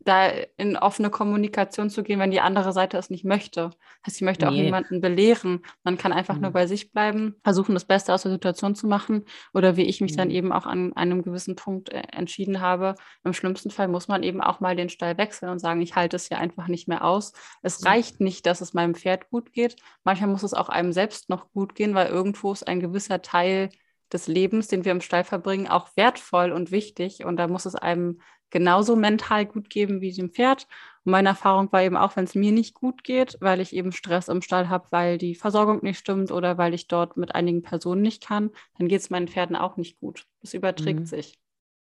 da 0.00 0.28
in 0.56 0.76
offene 0.76 1.10
Kommunikation 1.10 1.90
zu 1.90 2.02
gehen, 2.02 2.18
wenn 2.18 2.30
die 2.30 2.40
andere 2.40 2.72
Seite 2.72 2.96
es 2.96 3.10
nicht 3.10 3.24
möchte. 3.24 3.70
Das 3.70 4.06
heißt, 4.06 4.16
ich 4.16 4.22
möchte 4.22 4.46
nee. 4.46 4.50
auch 4.50 4.54
niemanden 4.54 5.00
belehren. 5.00 5.64
Man 5.82 5.98
kann 5.98 6.12
einfach 6.12 6.36
mhm. 6.36 6.42
nur 6.42 6.50
bei 6.52 6.66
sich 6.66 6.92
bleiben, 6.92 7.34
versuchen, 7.42 7.74
das 7.74 7.84
Beste 7.84 8.14
aus 8.14 8.22
der 8.22 8.32
Situation 8.32 8.74
zu 8.74 8.86
machen. 8.86 9.24
Oder 9.52 9.76
wie 9.76 9.82
ich 9.82 10.00
mich 10.00 10.12
mhm. 10.12 10.16
dann 10.16 10.30
eben 10.30 10.52
auch 10.52 10.66
an 10.66 10.92
einem 10.94 11.22
gewissen 11.22 11.56
Punkt 11.56 11.90
äh, 11.90 12.02
entschieden 12.12 12.60
habe, 12.60 12.94
im 13.24 13.32
schlimmsten 13.32 13.70
Fall 13.70 13.88
muss 13.88 14.08
man 14.08 14.22
eben 14.22 14.40
auch 14.40 14.60
mal 14.60 14.76
den 14.76 14.88
Stall 14.88 15.18
wechseln 15.18 15.50
und 15.50 15.58
sagen, 15.58 15.80
ich 15.80 15.96
halte 15.96 16.16
es 16.16 16.28
hier 16.28 16.38
einfach 16.38 16.68
nicht 16.68 16.88
mehr 16.88 17.04
aus. 17.04 17.32
Es 17.62 17.80
mhm. 17.80 17.88
reicht 17.88 18.20
nicht, 18.20 18.46
dass 18.46 18.60
es 18.60 18.74
meinem 18.74 18.94
Pferd 18.94 19.28
gut 19.30 19.52
geht. 19.52 19.76
Manchmal 20.04 20.30
muss 20.30 20.42
es 20.42 20.54
auch 20.54 20.68
einem 20.68 20.92
selbst 20.92 21.28
noch 21.28 21.50
gut 21.52 21.74
gehen, 21.74 21.94
weil 21.94 22.08
irgendwo 22.08 22.52
ist 22.52 22.66
ein 22.66 22.80
gewisser 22.80 23.22
Teil 23.22 23.70
des 24.12 24.26
Lebens, 24.26 24.68
den 24.68 24.84
wir 24.84 24.92
im 24.92 25.00
Stall 25.00 25.24
verbringen, 25.24 25.68
auch 25.68 25.90
wertvoll 25.96 26.52
und 26.52 26.70
wichtig. 26.70 27.24
Und 27.24 27.36
da 27.36 27.46
muss 27.46 27.66
es 27.66 27.74
einem 27.74 28.20
genauso 28.50 28.96
mental 28.96 29.46
gut 29.46 29.70
geben 29.70 30.00
wie 30.00 30.12
dem 30.12 30.30
Pferd. 30.30 30.66
Und 31.04 31.12
meine 31.12 31.30
Erfahrung 31.30 31.72
war 31.72 31.82
eben 31.82 31.96
auch, 31.96 32.16
wenn 32.16 32.24
es 32.24 32.34
mir 32.34 32.52
nicht 32.52 32.74
gut 32.74 33.04
geht, 33.04 33.36
weil 33.40 33.60
ich 33.60 33.74
eben 33.74 33.92
Stress 33.92 34.28
im 34.28 34.42
Stall 34.42 34.68
habe, 34.68 34.86
weil 34.90 35.18
die 35.18 35.34
Versorgung 35.34 35.82
nicht 35.82 35.98
stimmt 35.98 36.30
oder 36.30 36.58
weil 36.58 36.74
ich 36.74 36.88
dort 36.88 37.16
mit 37.16 37.34
einigen 37.34 37.62
Personen 37.62 38.02
nicht 38.02 38.22
kann, 38.22 38.50
dann 38.78 38.88
geht 38.88 39.00
es 39.00 39.10
meinen 39.10 39.28
Pferden 39.28 39.56
auch 39.56 39.76
nicht 39.76 40.00
gut. 40.00 40.26
Das 40.40 40.54
überträgt 40.54 41.00
mhm. 41.00 41.06
sich. 41.06 41.38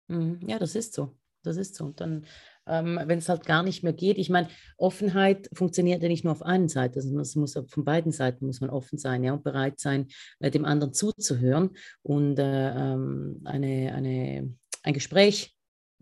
Mhm. 0.08 0.40
Ja, 0.48 0.60
das 0.60 0.76
ist 0.76 0.94
so. 0.94 1.16
Das 1.44 1.58
ist 1.58 1.76
so. 1.76 1.86
Und 1.86 2.00
dann, 2.00 2.26
ähm, 2.68 3.00
wenn 3.06 3.20
es 3.20 3.28
halt 3.28 3.46
gar 3.46 3.64
nicht 3.64 3.84
mehr 3.84 3.94
geht, 3.94 4.18
ich 4.18 4.30
meine, 4.30 4.48
Offenheit 4.78 5.50
funktioniert 5.54 6.02
ja 6.02 6.08
nicht 6.08 6.24
nur 6.24 6.32
auf 6.32 6.42
einer 6.42 6.70
Seite, 6.70 6.96
also 6.96 7.20
es 7.20 7.36
muss 7.36 7.54
von 7.68 7.84
beiden 7.84 8.12
Seiten 8.12 8.46
muss 8.46 8.62
man 8.62 8.70
offen 8.70 8.98
sein, 8.98 9.24
ja, 9.24 9.34
und 9.34 9.44
bereit 9.44 9.80
sein, 9.80 10.08
äh, 10.40 10.50
dem 10.50 10.64
anderen 10.64 10.94
zuzuhören 10.94 11.72
und 12.02 12.40
äh, 12.40 12.70
ähm, 12.70 13.42
eine, 13.44 13.94
eine, 13.94 14.56
ein 14.84 14.94
Gespräch 14.94 15.53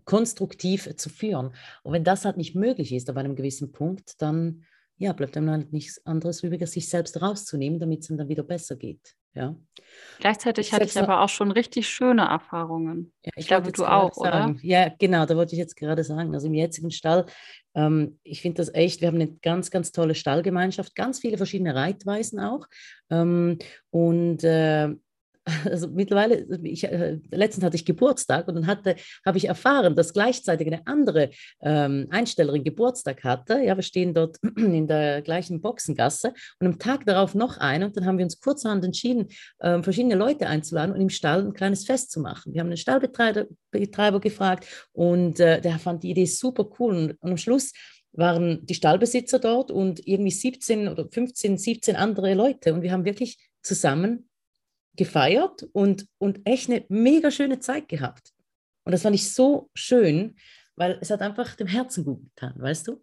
konstruktiv 0.04 0.94
zu 0.96 1.08
führen. 1.08 1.54
Und 1.82 1.92
wenn 1.92 2.04
das 2.04 2.24
halt 2.24 2.36
nicht 2.36 2.54
möglich 2.54 2.92
ist, 2.92 3.10
auf 3.10 3.16
einem 3.16 3.36
gewissen 3.36 3.72
Punkt, 3.72 4.20
dann 4.20 4.64
ja, 4.98 5.12
bleibt 5.12 5.36
einem 5.36 5.50
halt 5.50 5.72
nichts 5.72 6.04
anderes 6.06 6.42
übrig, 6.42 6.60
als 6.60 6.72
sich 6.72 6.88
selbst 6.88 7.20
rauszunehmen, 7.20 7.80
damit 7.80 8.00
es 8.02 8.08
dann 8.08 8.28
wieder 8.28 8.44
besser 8.44 8.76
geht. 8.76 9.16
Ja. 9.34 9.56
Gleichzeitig 10.18 10.66
ich 10.66 10.72
hatte 10.72 10.84
ich 10.84 10.98
aber 10.98 11.22
auch 11.22 11.28
schon 11.28 11.50
richtig 11.50 11.88
schöne 11.88 12.22
Erfahrungen. 12.22 13.12
Ja, 13.24 13.32
ich, 13.34 13.40
ich 13.42 13.46
glaube, 13.48 13.72
du 13.72 13.86
auch, 13.86 14.12
sagen. 14.12 14.52
oder? 14.52 14.60
Ja, 14.62 14.90
genau, 14.98 15.24
da 15.24 15.36
wollte 15.36 15.54
ich 15.54 15.58
jetzt 15.58 15.76
gerade 15.76 16.04
sagen. 16.04 16.34
Also 16.34 16.48
im 16.48 16.54
jetzigen 16.54 16.90
Stall, 16.90 17.24
ähm, 17.74 18.18
ich 18.22 18.42
finde 18.42 18.58
das 18.58 18.74
echt, 18.74 19.00
wir 19.00 19.08
haben 19.08 19.16
eine 19.16 19.32
ganz, 19.38 19.70
ganz 19.70 19.90
tolle 19.90 20.14
Stallgemeinschaft, 20.14 20.94
ganz 20.94 21.20
viele 21.20 21.38
verschiedene 21.38 21.74
Reitweisen 21.74 22.40
auch. 22.40 22.66
Ähm, 23.10 23.58
und 23.90 24.44
äh, 24.44 24.90
also 25.64 25.88
mittlerweile, 25.88 26.46
ich, 26.62 26.84
äh, 26.84 27.18
letztens 27.30 27.64
hatte 27.64 27.76
ich 27.76 27.84
Geburtstag 27.84 28.46
und 28.48 28.54
dann 28.54 28.66
hatte, 28.66 28.96
habe 29.26 29.38
ich 29.38 29.46
erfahren, 29.46 29.96
dass 29.96 30.12
gleichzeitig 30.12 30.66
eine 30.66 30.86
andere 30.86 31.30
ähm, 31.60 32.06
Einstellerin 32.10 32.64
Geburtstag 32.64 33.24
hatte. 33.24 33.60
Ja, 33.62 33.76
wir 33.76 33.82
stehen 33.82 34.14
dort 34.14 34.36
in 34.56 34.86
der 34.86 35.22
gleichen 35.22 35.60
Boxengasse 35.60 36.32
und 36.60 36.66
am 36.66 36.78
Tag 36.78 37.06
darauf 37.06 37.34
noch 37.34 37.58
eine 37.58 37.86
und 37.86 37.96
dann 37.96 38.06
haben 38.06 38.18
wir 38.18 38.24
uns 38.24 38.40
kurzerhand 38.40 38.84
entschieden, 38.84 39.28
ähm, 39.60 39.82
verschiedene 39.82 40.14
Leute 40.14 40.46
einzuladen 40.46 40.94
und 40.94 41.00
im 41.00 41.10
Stall 41.10 41.44
ein 41.44 41.54
kleines 41.54 41.84
Fest 41.84 42.12
zu 42.12 42.20
machen. 42.20 42.54
Wir 42.54 42.60
haben 42.60 42.68
den 42.68 42.76
Stallbetreiber 42.76 43.46
Betreiber 43.70 44.20
gefragt 44.20 44.66
und 44.92 45.40
äh, 45.40 45.60
der 45.60 45.78
fand 45.78 46.02
die 46.02 46.10
Idee 46.10 46.26
super 46.26 46.68
cool 46.78 46.94
und, 46.94 47.10
und 47.22 47.30
am 47.30 47.36
Schluss 47.36 47.72
waren 48.12 48.64
die 48.66 48.74
Stallbesitzer 48.74 49.38
dort 49.38 49.70
und 49.70 50.06
irgendwie 50.06 50.30
17 50.30 50.88
oder 50.88 51.08
15, 51.10 51.56
17 51.56 51.96
andere 51.96 52.34
Leute 52.34 52.74
und 52.74 52.82
wir 52.82 52.92
haben 52.92 53.06
wirklich 53.06 53.38
zusammen 53.62 54.28
gefeiert 54.96 55.64
und, 55.72 56.06
und 56.18 56.40
echt 56.44 56.70
eine 56.70 56.84
mega 56.88 57.30
schöne 57.30 57.58
Zeit 57.58 57.88
gehabt. 57.88 58.32
Und 58.84 58.92
das 58.92 59.02
fand 59.02 59.14
ich 59.14 59.32
so 59.32 59.70
schön, 59.74 60.36
weil 60.76 60.98
es 61.00 61.10
hat 61.10 61.22
einfach 61.22 61.54
dem 61.54 61.66
Herzen 61.66 62.04
gut 62.04 62.22
getan, 62.22 62.54
weißt 62.56 62.88
du? 62.88 63.02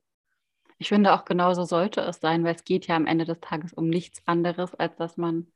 Ich 0.78 0.90
finde 0.90 1.14
auch 1.14 1.26
genauso 1.26 1.66
sollte 1.66 2.02
es 2.02 2.20
sein, 2.20 2.44
weil 2.44 2.56
es 2.56 2.64
geht 2.64 2.88
ja 2.88 2.96
am 2.96 3.06
Ende 3.06 3.26
des 3.26 3.40
Tages 3.42 3.74
um 3.74 3.90
nichts 3.90 4.22
anderes, 4.26 4.74
als 4.76 4.96
dass 4.96 5.18
man 5.18 5.48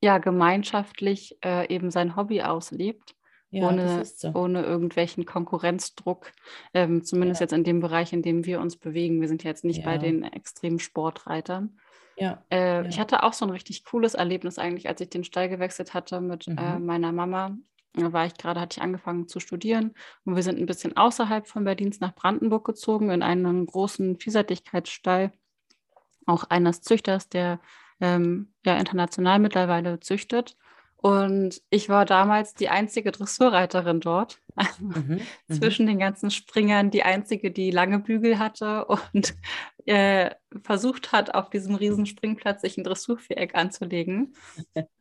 ja 0.00 0.18
gemeinschaftlich 0.18 1.36
äh, 1.44 1.72
eben 1.72 1.90
sein 1.90 2.16
Hobby 2.16 2.42
auslebt. 2.42 3.14
Ja, 3.52 3.68
ohne, 3.68 4.04
so. 4.04 4.32
ohne 4.34 4.62
irgendwelchen 4.62 5.26
Konkurrenzdruck, 5.26 6.30
ähm, 6.72 7.02
zumindest 7.02 7.40
ja. 7.40 7.46
jetzt 7.46 7.52
in 7.52 7.64
dem 7.64 7.80
Bereich, 7.80 8.12
in 8.12 8.22
dem 8.22 8.46
wir 8.46 8.60
uns 8.60 8.76
bewegen. 8.76 9.20
Wir 9.20 9.26
sind 9.26 9.42
jetzt 9.42 9.64
nicht 9.64 9.80
ja. 9.80 9.86
bei 9.86 9.98
den 9.98 10.22
extremen 10.22 10.78
Sportreitern. 10.78 11.76
Ja, 12.20 12.44
äh, 12.50 12.82
ja. 12.82 12.84
Ich 12.84 13.00
hatte 13.00 13.22
auch 13.22 13.32
so 13.32 13.46
ein 13.46 13.50
richtig 13.50 13.84
cooles 13.84 14.14
Erlebnis 14.14 14.58
eigentlich, 14.58 14.88
als 14.88 15.00
ich 15.00 15.08
den 15.08 15.24
Stall 15.24 15.48
gewechselt 15.48 15.94
hatte 15.94 16.20
mit 16.20 16.46
äh, 16.46 16.52
mhm. 16.52 16.58
äh, 16.58 16.78
meiner 16.78 17.12
Mama. 17.12 17.56
Da 17.94 18.12
war 18.12 18.26
ich 18.26 18.34
gerade, 18.34 18.60
hatte 18.60 18.78
ich 18.78 18.82
angefangen 18.82 19.26
zu 19.26 19.40
studieren 19.40 19.94
und 20.24 20.36
wir 20.36 20.44
sind 20.44 20.60
ein 20.60 20.66
bisschen 20.66 20.96
außerhalb 20.96 21.48
von 21.48 21.64
Berlin 21.64 21.92
nach 21.98 22.14
Brandenburg 22.14 22.64
gezogen 22.64 23.10
in 23.10 23.22
einen 23.22 23.66
großen 23.66 24.20
Vielseitigkeitsstall, 24.20 25.32
auch 26.26 26.44
eines 26.44 26.82
Züchters, 26.82 27.28
der 27.28 27.58
ähm, 28.00 28.52
ja 28.64 28.76
international 28.76 29.40
mittlerweile 29.40 29.98
züchtet. 29.98 30.56
Und 31.02 31.62
ich 31.70 31.88
war 31.88 32.04
damals 32.04 32.54
die 32.54 32.68
einzige 32.68 33.10
Dressurreiterin 33.10 34.00
dort. 34.00 34.38
Mhm, 34.78 35.22
mhm, 35.48 35.54
Zwischen 35.54 35.86
den 35.86 35.98
ganzen 35.98 36.30
Springern 36.30 36.90
die 36.90 37.02
einzige, 37.02 37.50
die 37.50 37.70
lange 37.70 37.98
Bügel 37.98 38.38
hatte 38.38 38.84
und 38.84 39.34
äh, 39.86 40.30
versucht 40.62 41.12
hat, 41.12 41.34
auf 41.34 41.50
diesem 41.50 41.74
riesen 41.74 42.06
Springplatz 42.06 42.62
sich 42.62 42.76
ein 42.76 42.84
Dressurviereck 42.84 43.54
anzulegen. 43.54 44.34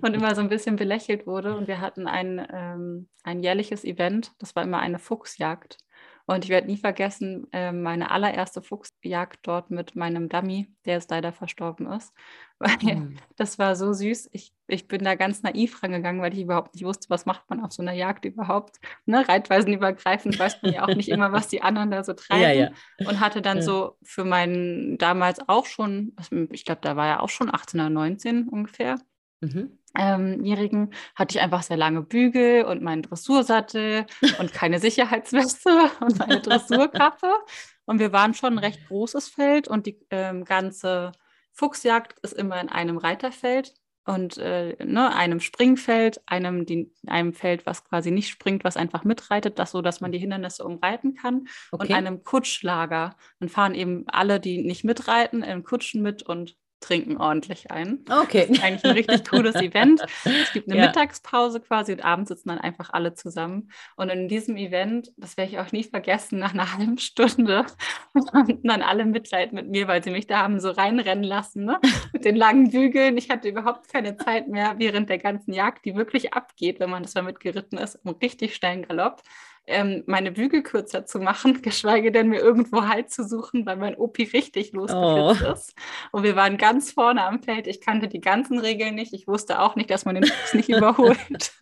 und 0.00 0.14
immer 0.14 0.34
so 0.34 0.40
ein 0.40 0.48
bisschen 0.48 0.76
belächelt 0.76 1.26
wurde. 1.26 1.56
Und 1.56 1.68
wir 1.68 1.80
hatten 1.80 2.06
ein, 2.06 2.46
ähm, 2.52 3.08
ein 3.22 3.40
jährliches 3.40 3.84
Event, 3.84 4.32
das 4.38 4.54
war 4.56 4.62
immer 4.62 4.78
eine 4.78 4.98
Fuchsjagd. 4.98 5.78
Und 6.26 6.44
ich 6.44 6.50
werde 6.50 6.66
nie 6.68 6.76
vergessen, 6.76 7.46
äh, 7.52 7.72
meine 7.72 8.10
allererste 8.10 8.62
Fuchsjagd 8.62 9.40
dort 9.42 9.70
mit 9.70 9.96
meinem 9.96 10.28
Dummy, 10.28 10.68
der 10.84 10.94
jetzt 10.94 11.10
leider 11.10 11.32
verstorben 11.32 11.86
ist. 11.86 12.12
Mhm. 12.82 13.16
das 13.36 13.58
war 13.58 13.74
so 13.74 13.94
süß. 13.94 14.28
Ich, 14.32 14.52
ich 14.66 14.86
bin 14.86 15.02
da 15.02 15.14
ganz 15.14 15.42
naiv 15.42 15.82
rangegangen, 15.82 16.20
weil 16.20 16.34
ich 16.34 16.42
überhaupt 16.42 16.74
nicht 16.74 16.84
wusste, 16.84 17.08
was 17.08 17.24
macht 17.24 17.48
man 17.48 17.64
auf 17.64 17.72
so 17.72 17.80
einer 17.80 17.94
Jagd 17.94 18.26
überhaupt. 18.26 18.80
Ne? 19.06 19.26
Reitweisenübergreifend 19.26 20.38
weiß 20.38 20.60
man 20.60 20.74
ja 20.74 20.84
auch 20.84 20.94
nicht 20.94 21.08
immer, 21.08 21.32
was 21.32 21.48
die 21.48 21.62
anderen 21.62 21.90
da 21.90 22.04
so 22.04 22.12
treiben. 22.12 22.40
Ja, 22.42 22.52
ja. 22.52 22.70
Und 23.08 23.20
hatte 23.20 23.40
dann 23.40 23.58
ja. 23.58 23.62
so 23.62 23.96
für 24.02 24.24
meinen 24.24 24.98
damals 24.98 25.40
auch 25.48 25.64
schon, 25.64 26.14
ich 26.50 26.66
glaube, 26.66 26.82
da 26.82 26.96
war 26.96 27.06
ja 27.06 27.20
auch 27.20 27.30
schon 27.30 27.48
18 27.52 27.80
oder 27.80 27.88
19 27.88 28.48
ungefähr. 28.48 28.98
Mhm 29.40 29.48
ähm, 29.48 29.78
Jährigen 29.96 30.92
hatte 31.14 31.36
ich 31.36 31.42
einfach 31.42 31.62
sehr 31.62 31.76
lange 31.76 32.02
Bügel 32.02 32.64
und 32.64 32.82
meinen 32.82 33.02
Dressursattel 33.02 34.06
und 34.38 34.52
keine 34.52 34.78
Sicherheitsweste 34.78 35.90
und 36.00 36.18
meine 36.18 36.40
Dressurkappe. 36.40 37.32
Und 37.86 37.98
wir 37.98 38.12
waren 38.12 38.34
schon 38.34 38.54
ein 38.54 38.58
recht 38.58 38.86
großes 38.86 39.28
Feld 39.28 39.66
und 39.66 39.86
die 39.86 39.98
ähm, 40.10 40.44
ganze 40.44 41.12
Fuchsjagd 41.52 42.18
ist 42.20 42.32
immer 42.32 42.60
in 42.60 42.68
einem 42.68 42.98
Reiterfeld 42.98 43.74
und 44.06 44.38
äh, 44.38 44.76
ne, 44.84 45.14
einem 45.14 45.40
Springfeld, 45.40 46.20
einem, 46.26 46.66
die, 46.66 46.92
einem 47.06 47.32
Feld, 47.32 47.66
was 47.66 47.84
quasi 47.84 48.10
nicht 48.10 48.28
springt, 48.28 48.64
was 48.64 48.76
einfach 48.76 49.04
mitreitet, 49.04 49.58
das 49.58 49.72
so, 49.72 49.82
dass 49.82 50.00
man 50.00 50.10
die 50.10 50.18
Hindernisse 50.18 50.64
umreiten 50.64 51.14
kann, 51.14 51.46
okay. 51.70 51.86
und 51.86 51.92
einem 51.92 52.24
Kutschlager. 52.24 53.16
Dann 53.38 53.48
fahren 53.48 53.74
eben 53.74 54.04
alle, 54.08 54.40
die 54.40 54.62
nicht 54.62 54.84
mitreiten, 54.84 55.42
in 55.42 55.64
Kutschen 55.64 56.02
mit 56.02 56.22
und 56.22 56.56
trinken 56.80 57.18
ordentlich 57.18 57.70
ein. 57.70 58.04
Okay. 58.10 58.46
Das 58.48 58.58
ist 58.58 58.64
eigentlich 58.64 58.84
ein 58.84 58.90
richtig 58.92 59.28
cooles 59.28 59.54
Event. 59.56 60.00
Es 60.24 60.52
gibt 60.52 60.68
eine 60.68 60.80
ja. 60.80 60.86
Mittagspause 60.86 61.60
quasi 61.60 61.92
und 61.92 62.04
abends 62.04 62.28
sitzen 62.28 62.48
dann 62.48 62.58
einfach 62.58 62.90
alle 62.90 63.14
zusammen. 63.14 63.70
Und 63.96 64.08
in 64.08 64.28
diesem 64.28 64.56
Event, 64.56 65.12
das 65.16 65.36
werde 65.36 65.52
ich 65.52 65.58
auch 65.58 65.72
nie 65.72 65.84
vergessen, 65.84 66.38
nach 66.38 66.54
einer 66.54 66.76
halben 66.76 66.98
Stunde 66.98 67.66
konnten 68.32 68.66
dann 68.66 68.82
alle 68.82 69.04
Mitleid 69.04 69.52
mit 69.52 69.68
mir, 69.68 69.86
weil 69.88 70.02
sie 70.02 70.10
mich 70.10 70.26
da 70.26 70.42
haben 70.42 70.60
so 70.60 70.70
reinrennen 70.70 71.24
lassen, 71.24 71.64
ne? 71.64 71.78
mit 72.12 72.24
den 72.24 72.36
langen 72.36 72.70
Bügeln. 72.70 73.16
Ich 73.16 73.30
hatte 73.30 73.48
überhaupt 73.48 73.92
keine 73.92 74.16
Zeit 74.16 74.48
mehr 74.48 74.74
während 74.78 75.08
der 75.10 75.18
ganzen 75.18 75.52
Jagd, 75.52 75.84
die 75.84 75.94
wirklich 75.94 76.32
abgeht, 76.32 76.80
wenn 76.80 76.90
man 76.90 77.02
das 77.02 77.14
mal 77.14 77.22
mitgeritten 77.22 77.78
ist, 77.78 77.98
im 78.04 78.10
richtig 78.12 78.54
schnellen 78.54 78.82
Galopp 78.82 79.22
ähm, 79.70 80.02
meine 80.06 80.32
Bügel 80.32 80.62
kürzer 80.62 81.06
zu 81.06 81.18
machen, 81.18 81.62
geschweige 81.62 82.12
denn 82.12 82.28
mir 82.28 82.40
irgendwo 82.40 82.86
Halt 82.86 83.10
zu 83.10 83.26
suchen, 83.26 83.64
weil 83.66 83.76
mein 83.76 83.96
Opi 83.96 84.24
richtig 84.24 84.72
losgeflitzt 84.72 85.42
oh. 85.46 85.52
ist. 85.52 85.74
Und 86.12 86.22
wir 86.22 86.36
waren 86.36 86.58
ganz 86.58 86.92
vorne 86.92 87.24
am 87.24 87.42
Feld. 87.42 87.66
Ich 87.66 87.80
kannte 87.80 88.08
die 88.08 88.20
ganzen 88.20 88.58
Regeln 88.58 88.94
nicht. 88.94 89.12
Ich 89.12 89.26
wusste 89.26 89.60
auch 89.60 89.76
nicht, 89.76 89.90
dass 89.90 90.04
man 90.04 90.16
den 90.16 90.24
Fuchs 90.24 90.54
nicht 90.54 90.68
überholt. 90.68 91.52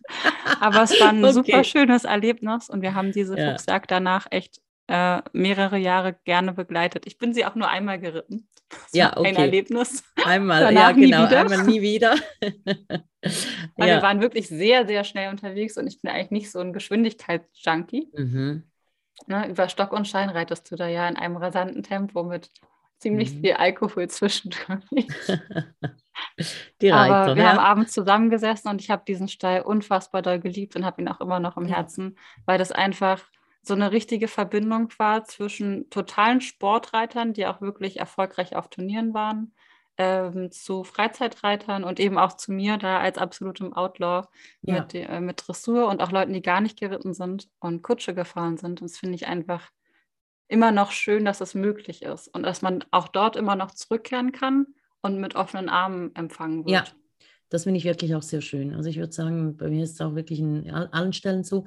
Aber 0.59 0.83
es 0.83 0.99
war 0.99 1.09
ein 1.09 1.23
okay. 1.23 1.33
super 1.33 1.63
schönes 1.63 2.03
Erlebnis 2.03 2.69
und 2.69 2.81
wir 2.81 2.95
haben 2.95 3.11
diese 3.11 3.37
ja. 3.37 3.51
Fuchsjagd 3.51 3.91
danach 3.91 4.27
echt 4.31 4.61
äh, 4.89 5.21
mehrere 5.33 5.77
Jahre 5.77 6.15
gerne 6.25 6.51
begleitet. 6.51 7.05
Ich 7.05 7.19
bin 7.19 7.31
sie 7.31 7.45
auch 7.45 7.53
nur 7.53 7.69
einmal 7.69 7.99
geritten. 7.99 8.47
Das 8.69 8.89
ja, 8.91 9.15
okay. 9.15 9.29
Ein 9.29 9.35
Erlebnis. 9.35 10.03
Einmal, 10.25 10.73
ja, 10.73 10.91
genau, 10.91 11.25
einmal 11.25 11.63
nie 11.63 11.81
wieder. 11.81 12.15
Weil 13.77 13.89
ja. 13.89 13.95
wir 13.95 14.01
waren 14.01 14.19
wirklich 14.19 14.47
sehr, 14.47 14.87
sehr 14.87 15.03
schnell 15.03 15.29
unterwegs 15.29 15.77
und 15.77 15.85
ich 15.85 16.01
bin 16.01 16.09
eigentlich 16.09 16.31
nicht 16.31 16.51
so 16.51 16.59
ein 16.59 16.73
Geschwindigkeitsjunkie. 16.73 18.09
Mhm. 18.15 18.63
Ne, 19.27 19.49
über 19.49 19.69
Stock 19.69 19.93
und 19.93 20.07
Schein 20.07 20.29
reitest 20.29 20.71
du 20.71 20.75
da 20.75 20.87
ja 20.87 21.07
in 21.07 21.17
einem 21.17 21.37
rasanten 21.37 21.83
Tempo 21.83 22.23
mit 22.23 22.49
ziemlich 22.97 23.35
mhm. 23.35 23.41
viel 23.41 23.53
Alkohol 23.53 24.07
zwischendurch. 24.07 24.83
Die 26.81 26.89
Reiter, 26.89 27.15
Aber 27.15 27.35
wir 27.35 27.43
ja. 27.43 27.49
haben 27.49 27.59
abends 27.59 27.93
zusammengesessen 27.93 28.71
und 28.71 28.81
ich 28.81 28.89
habe 28.89 29.03
diesen 29.07 29.27
Stall 29.27 29.61
unfassbar 29.61 30.21
doll 30.21 30.39
geliebt 30.39 30.75
und 30.75 30.83
habe 30.83 31.01
ihn 31.01 31.07
auch 31.07 31.21
immer 31.21 31.39
noch 31.39 31.57
im 31.57 31.65
Herzen, 31.65 32.17
weil 32.45 32.57
das 32.57 32.71
einfach 32.71 33.21
so 33.69 33.75
eine 33.75 33.91
richtige 33.91 34.27
Verbindung 34.27 34.89
war 34.97 35.23
zwischen 35.25 35.89
totalen 35.91 36.41
Sportreitern, 36.41 37.33
die 37.33 37.45
auch 37.45 37.61
wirklich 37.61 37.99
erfolgreich 37.99 38.55
auf 38.55 38.67
Turnieren 38.67 39.13
waren, 39.13 39.53
ähm, 39.97 40.51
zu 40.51 40.83
Freizeitreitern 40.83 41.83
und 41.83 41.99
eben 41.99 42.17
auch 42.17 42.33
zu 42.33 42.51
mir 42.51 42.77
da 42.77 42.99
als 42.99 43.19
absolutem 43.19 43.73
Outlaw 43.73 44.27
ja. 44.63 44.79
mit, 44.79 44.95
äh, 44.95 45.21
mit 45.21 45.43
Dressur 45.45 45.87
und 45.87 46.01
auch 46.01 46.11
Leuten, 46.11 46.33
die 46.33 46.41
gar 46.41 46.61
nicht 46.61 46.79
geritten 46.79 47.13
sind 47.13 47.47
und 47.59 47.83
Kutsche 47.83 48.15
gefahren 48.15 48.57
sind. 48.57 48.81
Und 48.81 48.89
das 48.89 48.97
finde 48.97 49.15
ich 49.15 49.27
einfach 49.27 49.69
immer 50.47 50.71
noch 50.71 50.91
schön, 50.91 51.23
dass 51.23 51.39
es 51.39 51.53
möglich 51.53 52.01
ist 52.01 52.27
und 52.27 52.41
dass 52.43 52.63
man 52.63 52.83
auch 52.89 53.07
dort 53.07 53.35
immer 53.35 53.55
noch 53.55 53.69
zurückkehren 53.69 54.31
kann 54.31 54.65
und 55.01 55.19
mit 55.19 55.35
offenen 55.35 55.69
Armen 55.69 56.15
empfangen 56.15 56.65
wird. 56.65 56.87
Ja, 56.87 56.93
das 57.49 57.63
finde 57.63 57.77
ich 57.77 57.85
wirklich 57.85 58.15
auch 58.15 58.21
sehr 58.21 58.41
schön. 58.41 58.73
Also 58.75 58.89
ich 58.89 58.97
würde 58.97 59.11
sagen, 59.11 59.57
bei 59.57 59.69
mir 59.69 59.83
ist 59.83 59.93
es 59.93 60.01
auch 60.01 60.15
wirklich 60.15 60.39
in 60.39 60.69
allen 60.69 61.13
Stellen 61.13 61.43
so, 61.43 61.65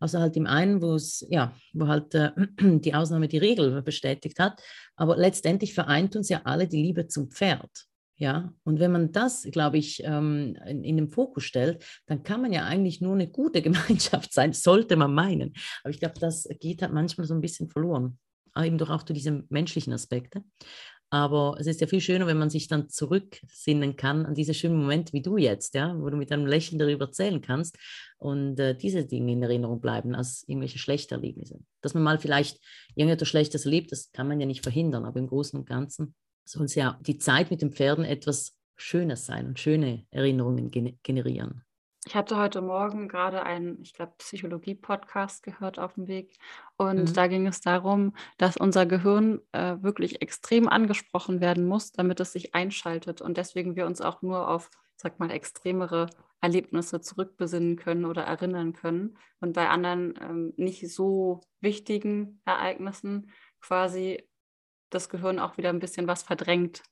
außer 0.00 0.20
halt 0.20 0.36
im 0.36 0.46
einen, 0.46 0.80
wo 0.80 0.94
es, 0.94 1.26
ja, 1.28 1.54
wo 1.72 1.88
halt 1.88 2.14
äh, 2.14 2.30
die 2.60 2.94
Ausnahme 2.94 3.28
die 3.28 3.38
Regel 3.38 3.82
bestätigt 3.82 4.38
hat. 4.38 4.62
Aber 4.96 5.16
letztendlich 5.16 5.74
vereint 5.74 6.16
uns 6.16 6.28
ja 6.28 6.42
alle 6.44 6.68
die 6.68 6.82
Liebe 6.82 7.08
zum 7.08 7.30
Pferd. 7.30 7.70
Ja, 8.16 8.52
und 8.62 8.78
wenn 8.78 8.92
man 8.92 9.10
das, 9.10 9.42
glaube 9.50 9.78
ich, 9.78 10.00
ähm, 10.04 10.56
in, 10.66 10.84
in, 10.84 10.96
den 10.96 11.08
Fokus 11.08 11.42
stellt, 11.42 11.84
dann 12.06 12.22
kann 12.22 12.40
man 12.40 12.52
ja 12.52 12.64
eigentlich 12.64 13.00
nur 13.00 13.14
eine 13.14 13.28
gute 13.28 13.60
Gemeinschaft 13.62 14.32
sein, 14.32 14.52
sollte 14.52 14.94
man 14.94 15.12
meinen. 15.12 15.52
Aber 15.82 15.90
ich 15.90 15.98
glaube, 15.98 16.20
das 16.20 16.48
geht 16.60 16.82
halt 16.82 16.92
manchmal 16.92 17.26
so 17.26 17.34
ein 17.34 17.40
bisschen 17.40 17.68
verloren, 17.68 18.18
eben 18.56 18.78
durch 18.78 18.90
auch 18.90 19.02
durch 19.02 19.18
diese 19.18 19.44
menschlichen 19.48 19.92
Aspekte. 19.92 20.44
Aber 21.14 21.54
es 21.60 21.68
ist 21.68 21.80
ja 21.80 21.86
viel 21.86 22.00
schöner, 22.00 22.26
wenn 22.26 22.38
man 22.38 22.50
sich 22.50 22.66
dann 22.66 22.88
zurücksinnen 22.88 23.94
kann 23.94 24.26
an 24.26 24.34
diese 24.34 24.52
schönen 24.52 24.74
Momente 24.74 25.12
wie 25.12 25.22
du 25.22 25.36
jetzt, 25.36 25.76
ja, 25.76 25.94
wo 25.96 26.10
du 26.10 26.16
mit 26.16 26.32
einem 26.32 26.44
Lächeln 26.44 26.80
darüber 26.80 27.04
erzählen 27.04 27.40
kannst 27.40 27.78
und 28.18 28.58
äh, 28.58 28.76
diese 28.76 29.04
Dinge 29.04 29.30
in 29.30 29.40
Erinnerung 29.44 29.80
bleiben 29.80 30.16
als 30.16 30.42
irgendwelche 30.48 30.80
schlechte 30.80 31.14
Erlebnisse. 31.14 31.60
Dass 31.82 31.94
man 31.94 32.02
mal 32.02 32.18
vielleicht 32.18 32.58
irgendetwas 32.96 33.28
Schlechtes 33.28 33.64
erlebt, 33.64 33.92
das 33.92 34.10
kann 34.10 34.26
man 34.26 34.40
ja 34.40 34.46
nicht 34.46 34.64
verhindern, 34.64 35.04
aber 35.04 35.20
im 35.20 35.28
Großen 35.28 35.56
und 35.56 35.68
Ganzen 35.68 36.16
soll 36.44 36.64
es 36.64 36.74
ja 36.74 36.98
die 37.06 37.18
Zeit 37.18 37.48
mit 37.52 37.62
den 37.62 37.70
Pferden 37.70 38.04
etwas 38.04 38.58
Schönes 38.74 39.24
sein 39.24 39.46
und 39.46 39.60
schöne 39.60 40.06
Erinnerungen 40.10 40.72
generieren. 41.04 41.62
Ich 42.06 42.14
hatte 42.14 42.36
heute 42.36 42.60
Morgen 42.60 43.08
gerade 43.08 43.44
einen, 43.44 43.80
ich 43.80 43.94
glaube, 43.94 44.12
Psychologie-Podcast 44.18 45.42
gehört 45.42 45.78
auf 45.78 45.94
dem 45.94 46.06
Weg. 46.06 46.36
Und 46.76 47.08
mhm. 47.08 47.14
da 47.14 47.26
ging 47.28 47.46
es 47.46 47.62
darum, 47.62 48.14
dass 48.36 48.58
unser 48.58 48.84
Gehirn 48.84 49.40
äh, 49.52 49.76
wirklich 49.80 50.20
extrem 50.20 50.68
angesprochen 50.68 51.40
werden 51.40 51.66
muss, 51.66 51.92
damit 51.92 52.20
es 52.20 52.32
sich 52.32 52.54
einschaltet. 52.54 53.22
Und 53.22 53.38
deswegen 53.38 53.74
wir 53.74 53.86
uns 53.86 54.02
auch 54.02 54.20
nur 54.20 54.48
auf, 54.48 54.70
sag 54.96 55.18
mal, 55.18 55.30
extremere 55.30 56.10
Erlebnisse 56.42 57.00
zurückbesinnen 57.00 57.76
können 57.76 58.04
oder 58.04 58.22
erinnern 58.24 58.74
können. 58.74 59.16
Und 59.40 59.54
bei 59.54 59.70
anderen 59.70 60.14
ähm, 60.20 60.52
nicht 60.56 60.86
so 60.92 61.40
wichtigen 61.60 62.42
Ereignissen 62.44 63.30
quasi 63.62 64.22
das 64.90 65.08
Gehirn 65.08 65.38
auch 65.38 65.56
wieder 65.56 65.70
ein 65.70 65.80
bisschen 65.80 66.06
was 66.06 66.22
verdrängt, 66.22 66.82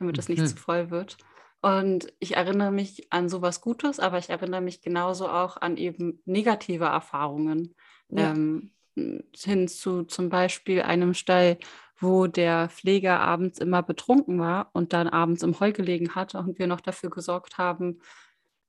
damit 0.00 0.18
es 0.18 0.28
nicht 0.28 0.40
mhm. 0.40 0.46
zu 0.48 0.56
voll 0.56 0.90
wird. 0.90 1.18
Und 1.66 2.12
ich 2.20 2.36
erinnere 2.36 2.70
mich 2.70 3.12
an 3.12 3.28
sowas 3.28 3.60
Gutes, 3.60 3.98
aber 3.98 4.18
ich 4.18 4.30
erinnere 4.30 4.60
mich 4.60 4.82
genauso 4.82 5.28
auch 5.28 5.56
an 5.56 5.76
eben 5.76 6.22
negative 6.24 6.84
Erfahrungen. 6.84 7.74
Ja. 8.08 8.30
Ähm, 8.30 8.70
hin 8.94 9.66
zu 9.66 10.04
zum 10.04 10.28
Beispiel 10.28 10.82
einem 10.82 11.12
Stall, 11.12 11.58
wo 11.98 12.28
der 12.28 12.68
Pfleger 12.68 13.18
abends 13.18 13.58
immer 13.58 13.82
betrunken 13.82 14.38
war 14.38 14.70
und 14.74 14.92
dann 14.92 15.08
abends 15.08 15.42
im 15.42 15.58
Heu 15.58 15.72
gelegen 15.72 16.14
hatte 16.14 16.38
und 16.38 16.60
wir 16.60 16.68
noch 16.68 16.80
dafür 16.80 17.10
gesorgt 17.10 17.58
haben, 17.58 17.98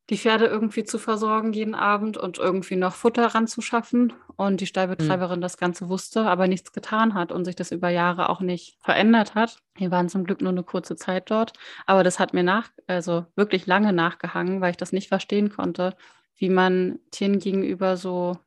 die 0.10 0.17
Pferde 0.17 0.46
irgendwie 0.46 0.86
zu 0.86 0.98
versorgen 1.00 1.52
jeden 1.52 1.76
Abend 1.76 2.17
und 2.17 2.38
irgendwie 2.38 2.78
noch 2.78 2.93
Futter 2.93 3.28
ranzuschaffen. 3.28 4.13
Und 4.38 4.62
die 4.62 4.67
Stallbetreiberin 4.67 5.39
mhm. 5.39 5.41
das 5.41 5.58
Ganze 5.58 5.89
wusste, 5.89 6.22
aber 6.22 6.48
nichts 6.48 6.72
getan 6.72 7.15
hat 7.15 7.32
und 7.32 7.46
sich 7.46 7.56
das 7.56 7.72
über 7.72 7.89
Jahre 7.89 8.30
auch 8.30 8.39
nicht 8.39 8.78
verändert 8.82 9.34
hat. 9.34 9.58
Wir 9.76 9.89
waren 9.89 10.10
zum 10.10 10.24
Glück 10.24 10.41
nur 10.41 10.52
eine 10.52 10.63
kurze 10.63 10.96
Zeit 10.96 11.32
dort, 11.32 11.54
aber 11.88 12.04
das 12.04 12.20
hat 12.20 12.34
mir 12.34 12.43
nach, 12.43 12.70
also 12.86 13.26
wirklich 13.36 13.65
lange 13.65 13.93
nachgehangen, 13.93 14.62
weil 14.62 14.72
ich 14.72 14.78
das 14.78 14.91
nicht 14.91 15.08
verstehen 15.08 15.50
konnte, 15.50 15.96
wie 16.36 16.50
man 16.50 17.00
Tieren 17.10 17.39
gegenüber 17.39 17.98
so 17.98 18.38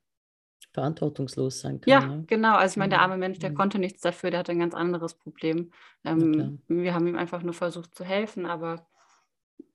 verantwortungslos 0.73 1.61
sein 1.61 1.81
kann. 1.81 1.91
Ja, 1.91 2.07
ne? 2.07 2.25
genau. 2.27 2.55
Also 2.55 2.75
ich 2.75 2.77
meine, 2.77 2.91
der 2.91 3.03
arme 3.03 3.17
Mensch, 3.17 3.41
der 3.41 3.51
mhm. 3.51 3.57
konnte 3.57 3.79
nichts 3.79 4.01
dafür, 4.01 4.31
der 4.31 4.41
hatte 4.41 4.53
ein 4.53 4.61
ganz 4.61 4.75
anderes 4.75 5.15
Problem. 5.15 5.73
Ähm, 6.05 6.61
wir 6.69 6.95
haben 6.95 7.09
ihm 7.09 7.19
einfach 7.19 7.43
nur 7.43 7.55
versucht 7.55 7.95
zu 7.95 8.05
helfen, 8.05 8.47
aber 8.47 8.87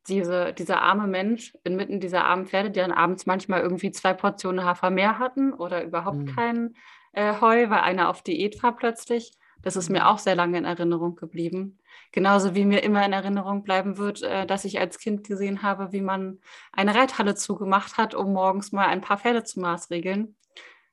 diese, 0.07 0.53
dieser 0.53 0.81
arme 0.81 1.07
Mensch 1.07 1.53
inmitten 1.63 1.99
dieser 1.99 2.25
armen 2.25 2.45
Pferde, 2.45 2.71
die 2.71 2.79
dann 2.79 2.91
abends 2.91 3.25
manchmal 3.25 3.61
irgendwie 3.61 3.91
zwei 3.91 4.13
Portionen 4.13 4.63
Hafer 4.63 4.89
mehr 4.89 5.19
hatten 5.19 5.53
oder 5.53 5.83
überhaupt 5.83 6.17
mhm. 6.17 6.35
kein 6.35 6.75
äh, 7.13 7.39
Heu, 7.41 7.69
weil 7.69 7.79
einer 7.79 8.10
auf 8.10 8.21
Diät 8.21 8.62
war 8.62 8.75
plötzlich. 8.75 9.31
Das 9.62 9.75
ist 9.75 9.89
mir 9.89 10.01
mhm. 10.01 10.06
auch 10.06 10.19
sehr 10.19 10.35
lange 10.35 10.58
in 10.58 10.65
Erinnerung 10.65 11.15
geblieben. 11.15 11.79
Genauso 12.12 12.53
wie 12.53 12.65
mir 12.65 12.83
immer 12.83 13.03
in 13.06 13.13
Erinnerung 13.13 13.63
bleiben 13.63 13.97
wird, 13.97 14.21
äh, 14.21 14.45
dass 14.45 14.65
ich 14.65 14.79
als 14.79 14.99
Kind 14.99 15.25
gesehen 15.25 15.63
habe, 15.63 15.91
wie 15.91 16.01
man 16.01 16.39
eine 16.71 16.93
Reithalle 16.93 17.35
zugemacht 17.35 17.97
hat, 17.97 18.13
um 18.13 18.33
morgens 18.33 18.71
mal 18.71 18.87
ein 18.87 19.01
paar 19.01 19.17
Pferde 19.17 19.43
zu 19.43 19.60
maßregeln. 19.60 20.35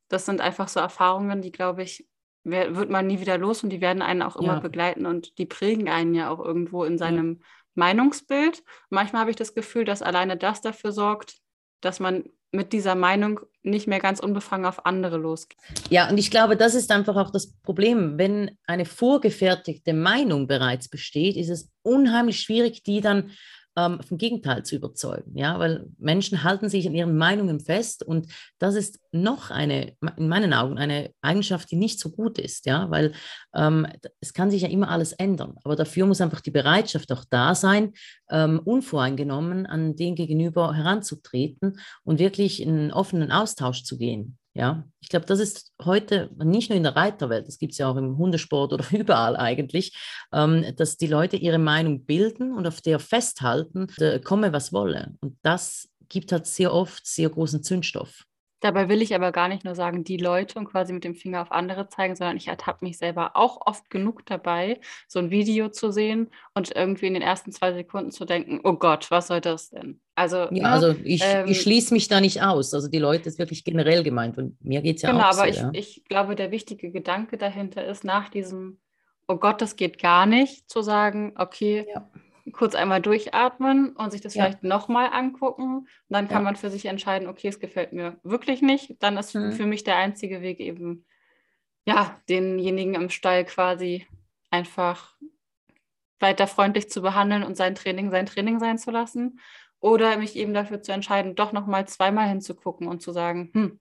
Das 0.08 0.26
sind 0.26 0.40
einfach 0.40 0.68
so 0.68 0.80
Erfahrungen, 0.80 1.42
die, 1.42 1.52
glaube 1.52 1.82
ich, 1.82 2.08
wird 2.44 2.90
man 2.90 3.06
nie 3.06 3.20
wieder 3.20 3.38
los 3.38 3.62
und 3.62 3.70
die 3.70 3.80
werden 3.80 4.02
einen 4.02 4.22
auch 4.22 4.36
immer 4.36 4.54
ja. 4.54 4.60
begleiten 4.60 5.06
und 5.06 5.38
die 5.38 5.46
prägen 5.46 5.88
einen 5.88 6.14
ja 6.14 6.28
auch 6.28 6.40
irgendwo 6.40 6.84
in 6.84 6.98
seinem 6.98 7.38
ja. 7.40 7.46
Meinungsbild. 7.74 8.62
Manchmal 8.90 9.20
habe 9.20 9.30
ich 9.30 9.36
das 9.36 9.54
Gefühl, 9.54 9.84
dass 9.84 10.02
alleine 10.02 10.36
das 10.36 10.60
dafür 10.60 10.92
sorgt, 10.92 11.36
dass 11.80 12.00
man 12.00 12.24
mit 12.52 12.72
dieser 12.72 12.94
Meinung 12.94 13.40
nicht 13.62 13.86
mehr 13.86 13.98
ganz 13.98 14.20
unbefangen 14.20 14.66
auf 14.66 14.84
andere 14.84 15.16
losgeht. 15.16 15.58
Ja, 15.88 16.08
und 16.10 16.18
ich 16.18 16.30
glaube, 16.30 16.56
das 16.56 16.74
ist 16.74 16.90
einfach 16.90 17.16
auch 17.16 17.30
das 17.30 17.54
Problem. 17.62 18.18
Wenn 18.18 18.58
eine 18.66 18.84
vorgefertigte 18.84 19.94
Meinung 19.94 20.46
bereits 20.46 20.88
besteht, 20.88 21.36
ist 21.36 21.48
es 21.48 21.70
unheimlich 21.82 22.40
schwierig, 22.40 22.82
die 22.82 23.00
dann 23.00 23.30
ähm, 23.76 24.00
vom 24.02 24.18
Gegenteil 24.18 24.64
zu 24.64 24.76
überzeugen. 24.76 25.36
Ja, 25.36 25.58
weil 25.58 25.86
Menschen 25.98 26.44
halten 26.44 26.68
sich 26.68 26.86
an 26.86 26.94
ihren 26.94 27.16
Meinungen 27.16 27.60
fest 27.60 28.02
und 28.02 28.26
das 28.58 28.74
ist 28.74 29.00
noch 29.12 29.50
eine, 29.50 29.94
in 30.16 30.28
meinen 30.28 30.52
Augen, 30.52 30.78
eine 30.78 31.10
Eigenschaft, 31.22 31.70
die 31.70 31.76
nicht 31.76 31.98
so 31.98 32.10
gut 32.10 32.38
ist. 32.38 32.66
Ja, 32.66 32.90
weil 32.90 33.12
ähm, 33.54 33.86
es 34.20 34.32
kann 34.32 34.50
sich 34.50 34.62
ja 34.62 34.68
immer 34.68 34.90
alles 34.90 35.12
ändern. 35.12 35.56
Aber 35.64 35.76
dafür 35.76 36.06
muss 36.06 36.20
einfach 36.20 36.40
die 36.40 36.50
Bereitschaft 36.50 37.12
auch 37.12 37.24
da 37.28 37.54
sein, 37.54 37.92
ähm, 38.30 38.60
unvoreingenommen 38.64 39.66
an 39.66 39.96
den 39.96 40.14
Gegenüber 40.14 40.74
heranzutreten 40.74 41.78
und 42.04 42.18
wirklich 42.18 42.62
in 42.62 42.70
einen 42.70 42.92
offenen 42.92 43.32
Austausch 43.32 43.84
zu 43.84 43.98
gehen. 43.98 44.38
Ja, 44.54 44.84
ich 45.00 45.08
glaube, 45.08 45.24
das 45.24 45.40
ist 45.40 45.72
heute 45.82 46.30
nicht 46.36 46.68
nur 46.68 46.76
in 46.76 46.82
der 46.82 46.94
Reiterwelt, 46.94 47.48
das 47.48 47.58
gibt 47.58 47.72
es 47.72 47.78
ja 47.78 47.88
auch 47.88 47.96
im 47.96 48.18
Hundesport 48.18 48.72
oder 48.74 48.84
überall 48.92 49.36
eigentlich, 49.36 49.96
ähm, 50.32 50.64
dass 50.76 50.98
die 50.98 51.06
Leute 51.06 51.36
ihre 51.36 51.58
Meinung 51.58 52.04
bilden 52.04 52.52
und 52.52 52.66
auf 52.66 52.82
der 52.82 52.98
festhalten, 52.98 53.86
komme 54.24 54.52
was 54.52 54.72
wolle. 54.72 55.14
Und 55.20 55.38
das 55.42 55.88
gibt 56.08 56.32
halt 56.32 56.46
sehr 56.46 56.74
oft 56.74 57.06
sehr 57.06 57.30
großen 57.30 57.62
Zündstoff. 57.62 58.24
Dabei 58.62 58.88
will 58.88 59.02
ich 59.02 59.12
aber 59.12 59.32
gar 59.32 59.48
nicht 59.48 59.64
nur 59.64 59.74
sagen, 59.74 60.04
die 60.04 60.16
Leute 60.16 60.56
und 60.56 60.66
quasi 60.66 60.92
mit 60.92 61.02
dem 61.02 61.16
Finger 61.16 61.42
auf 61.42 61.50
andere 61.50 61.88
zeigen, 61.88 62.14
sondern 62.14 62.36
ich 62.36 62.46
ertappe 62.46 62.84
mich 62.84 62.96
selber 62.96 63.32
auch 63.34 63.66
oft 63.66 63.90
genug 63.90 64.24
dabei, 64.24 64.78
so 65.08 65.18
ein 65.18 65.30
Video 65.30 65.68
zu 65.68 65.90
sehen 65.90 66.30
und 66.54 66.74
irgendwie 66.74 67.08
in 67.08 67.14
den 67.14 67.24
ersten 67.24 67.50
zwei 67.50 67.72
Sekunden 67.72 68.12
zu 68.12 68.24
denken, 68.24 68.60
oh 68.62 68.74
Gott, 68.74 69.10
was 69.10 69.26
soll 69.26 69.40
das 69.40 69.70
denn? 69.70 70.00
Also, 70.14 70.36
ja, 70.36 70.50
ne, 70.50 70.68
also 70.68 70.94
ich, 71.02 71.22
ähm, 71.24 71.48
ich 71.48 71.60
schließe 71.60 71.92
mich 71.92 72.06
da 72.06 72.20
nicht 72.20 72.40
aus. 72.40 72.72
Also 72.72 72.88
die 72.88 73.00
Leute 73.00 73.28
ist 73.28 73.40
wirklich 73.40 73.64
generell 73.64 74.04
gemeint 74.04 74.38
und 74.38 74.64
mir 74.64 74.80
geht 74.80 74.96
es 74.96 75.02
ja 75.02 75.10
genau, 75.10 75.24
auch 75.24 75.32
so. 75.32 75.42
Genau, 75.42 75.58
aber 75.68 75.74
ich, 75.74 75.96
ich 75.96 76.04
glaube, 76.04 76.36
der 76.36 76.52
wichtige 76.52 76.92
Gedanke 76.92 77.38
dahinter 77.38 77.84
ist, 77.84 78.04
nach 78.04 78.28
diesem, 78.28 78.78
oh 79.26 79.36
Gott, 79.36 79.60
das 79.60 79.74
geht 79.74 80.00
gar 80.00 80.24
nicht, 80.26 80.70
zu 80.70 80.82
sagen, 80.82 81.32
okay, 81.36 81.86
ja 81.92 82.08
kurz 82.52 82.74
einmal 82.74 83.00
durchatmen 83.00 83.94
und 83.94 84.10
sich 84.10 84.20
das 84.20 84.34
ja. 84.34 84.44
vielleicht 84.44 84.64
nochmal 84.64 85.10
angucken. 85.12 85.78
Und 85.78 85.88
dann 86.08 86.28
kann 86.28 86.38
ja. 86.38 86.44
man 86.44 86.56
für 86.56 86.70
sich 86.70 86.86
entscheiden, 86.86 87.28
okay, 87.28 87.48
es 87.48 87.60
gefällt 87.60 87.92
mir 87.92 88.18
wirklich 88.24 88.62
nicht. 88.62 89.02
Dann 89.02 89.16
ist 89.16 89.34
mhm. 89.34 89.52
für 89.52 89.66
mich 89.66 89.84
der 89.84 89.96
einzige 89.96 90.40
Weg 90.40 90.58
eben, 90.60 91.04
ja, 91.84 92.20
denjenigen 92.28 92.94
im 92.94 93.10
Stall 93.10 93.44
quasi 93.44 94.06
einfach 94.50 95.16
weiter 96.18 96.46
freundlich 96.46 96.90
zu 96.90 97.02
behandeln 97.02 97.42
und 97.42 97.56
sein 97.56 97.74
Training 97.74 98.10
sein 98.10 98.26
Training 98.26 98.58
sein 98.58 98.78
zu 98.78 98.90
lassen. 98.90 99.40
Oder 99.80 100.16
mich 100.16 100.36
eben 100.36 100.54
dafür 100.54 100.80
zu 100.80 100.92
entscheiden, 100.92 101.34
doch 101.34 101.52
nochmal 101.52 101.88
zweimal 101.88 102.28
hinzugucken 102.28 102.86
und 102.86 103.02
zu 103.02 103.10
sagen, 103.10 103.50
hm, 103.52 103.80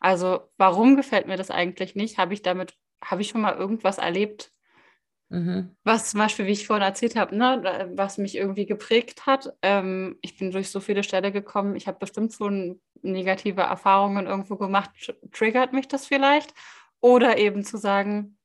also 0.00 0.40
warum 0.56 0.96
gefällt 0.96 1.26
mir 1.26 1.36
das 1.36 1.50
eigentlich 1.50 1.94
nicht? 1.94 2.18
Habe 2.18 2.34
ich 2.34 2.42
damit, 2.42 2.76
habe 3.02 3.22
ich 3.22 3.28
schon 3.28 3.40
mal 3.40 3.54
irgendwas 3.54 3.98
erlebt, 3.98 4.52
Mhm. 5.28 5.76
Was 5.82 6.10
zum 6.10 6.18
Beispiel, 6.18 6.46
wie 6.46 6.52
ich 6.52 6.66
vorhin 6.66 6.84
erzählt 6.84 7.16
habe, 7.16 7.36
ne, 7.36 7.90
was 7.94 8.16
mich 8.16 8.36
irgendwie 8.36 8.66
geprägt 8.66 9.26
hat. 9.26 9.52
Ähm, 9.62 10.18
ich 10.22 10.38
bin 10.38 10.52
durch 10.52 10.70
so 10.70 10.80
viele 10.80 11.02
Städte 11.02 11.32
gekommen. 11.32 11.74
Ich 11.74 11.88
habe 11.88 11.98
bestimmt 11.98 12.32
schon 12.32 12.80
negative 13.02 13.62
Erfahrungen 13.62 14.26
irgendwo 14.26 14.56
gemacht. 14.56 14.90
Triggert 15.32 15.72
mich 15.72 15.88
das 15.88 16.06
vielleicht? 16.06 16.54
Oder 17.00 17.38
eben 17.38 17.64
zu 17.64 17.76
sagen, 17.76 18.38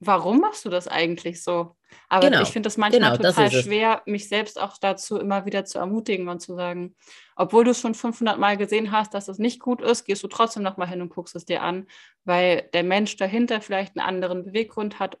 warum 0.00 0.40
machst 0.40 0.64
du 0.64 0.68
das 0.68 0.88
eigentlich 0.88 1.42
so? 1.42 1.76
Aber 2.08 2.28
genau. 2.28 2.42
ich 2.42 2.48
finde 2.48 2.66
das 2.66 2.76
manchmal 2.76 3.16
genau, 3.16 3.30
total 3.30 3.48
das 3.48 3.62
schwer, 3.62 4.02
mich 4.06 4.28
selbst 4.28 4.60
auch 4.60 4.76
dazu 4.78 5.18
immer 5.18 5.46
wieder 5.46 5.64
zu 5.64 5.78
ermutigen 5.78 6.28
und 6.28 6.40
zu 6.40 6.54
sagen, 6.54 6.96
obwohl 7.36 7.64
du 7.64 7.70
es 7.70 7.80
schon 7.80 7.94
500 7.94 8.38
Mal 8.38 8.56
gesehen 8.56 8.90
hast, 8.90 9.14
dass 9.14 9.28
es 9.28 9.38
nicht 9.38 9.60
gut 9.60 9.80
ist, 9.80 10.04
gehst 10.04 10.22
du 10.22 10.28
trotzdem 10.28 10.64
nochmal 10.64 10.88
hin 10.88 11.00
und 11.00 11.10
guckst 11.10 11.36
es 11.36 11.44
dir 11.44 11.62
an, 11.62 11.86
weil 12.24 12.68
der 12.74 12.82
Mensch 12.82 13.16
dahinter 13.16 13.60
vielleicht 13.60 13.96
einen 13.96 14.06
anderen 14.06 14.44
Beweggrund 14.44 14.98
hat 14.98 15.16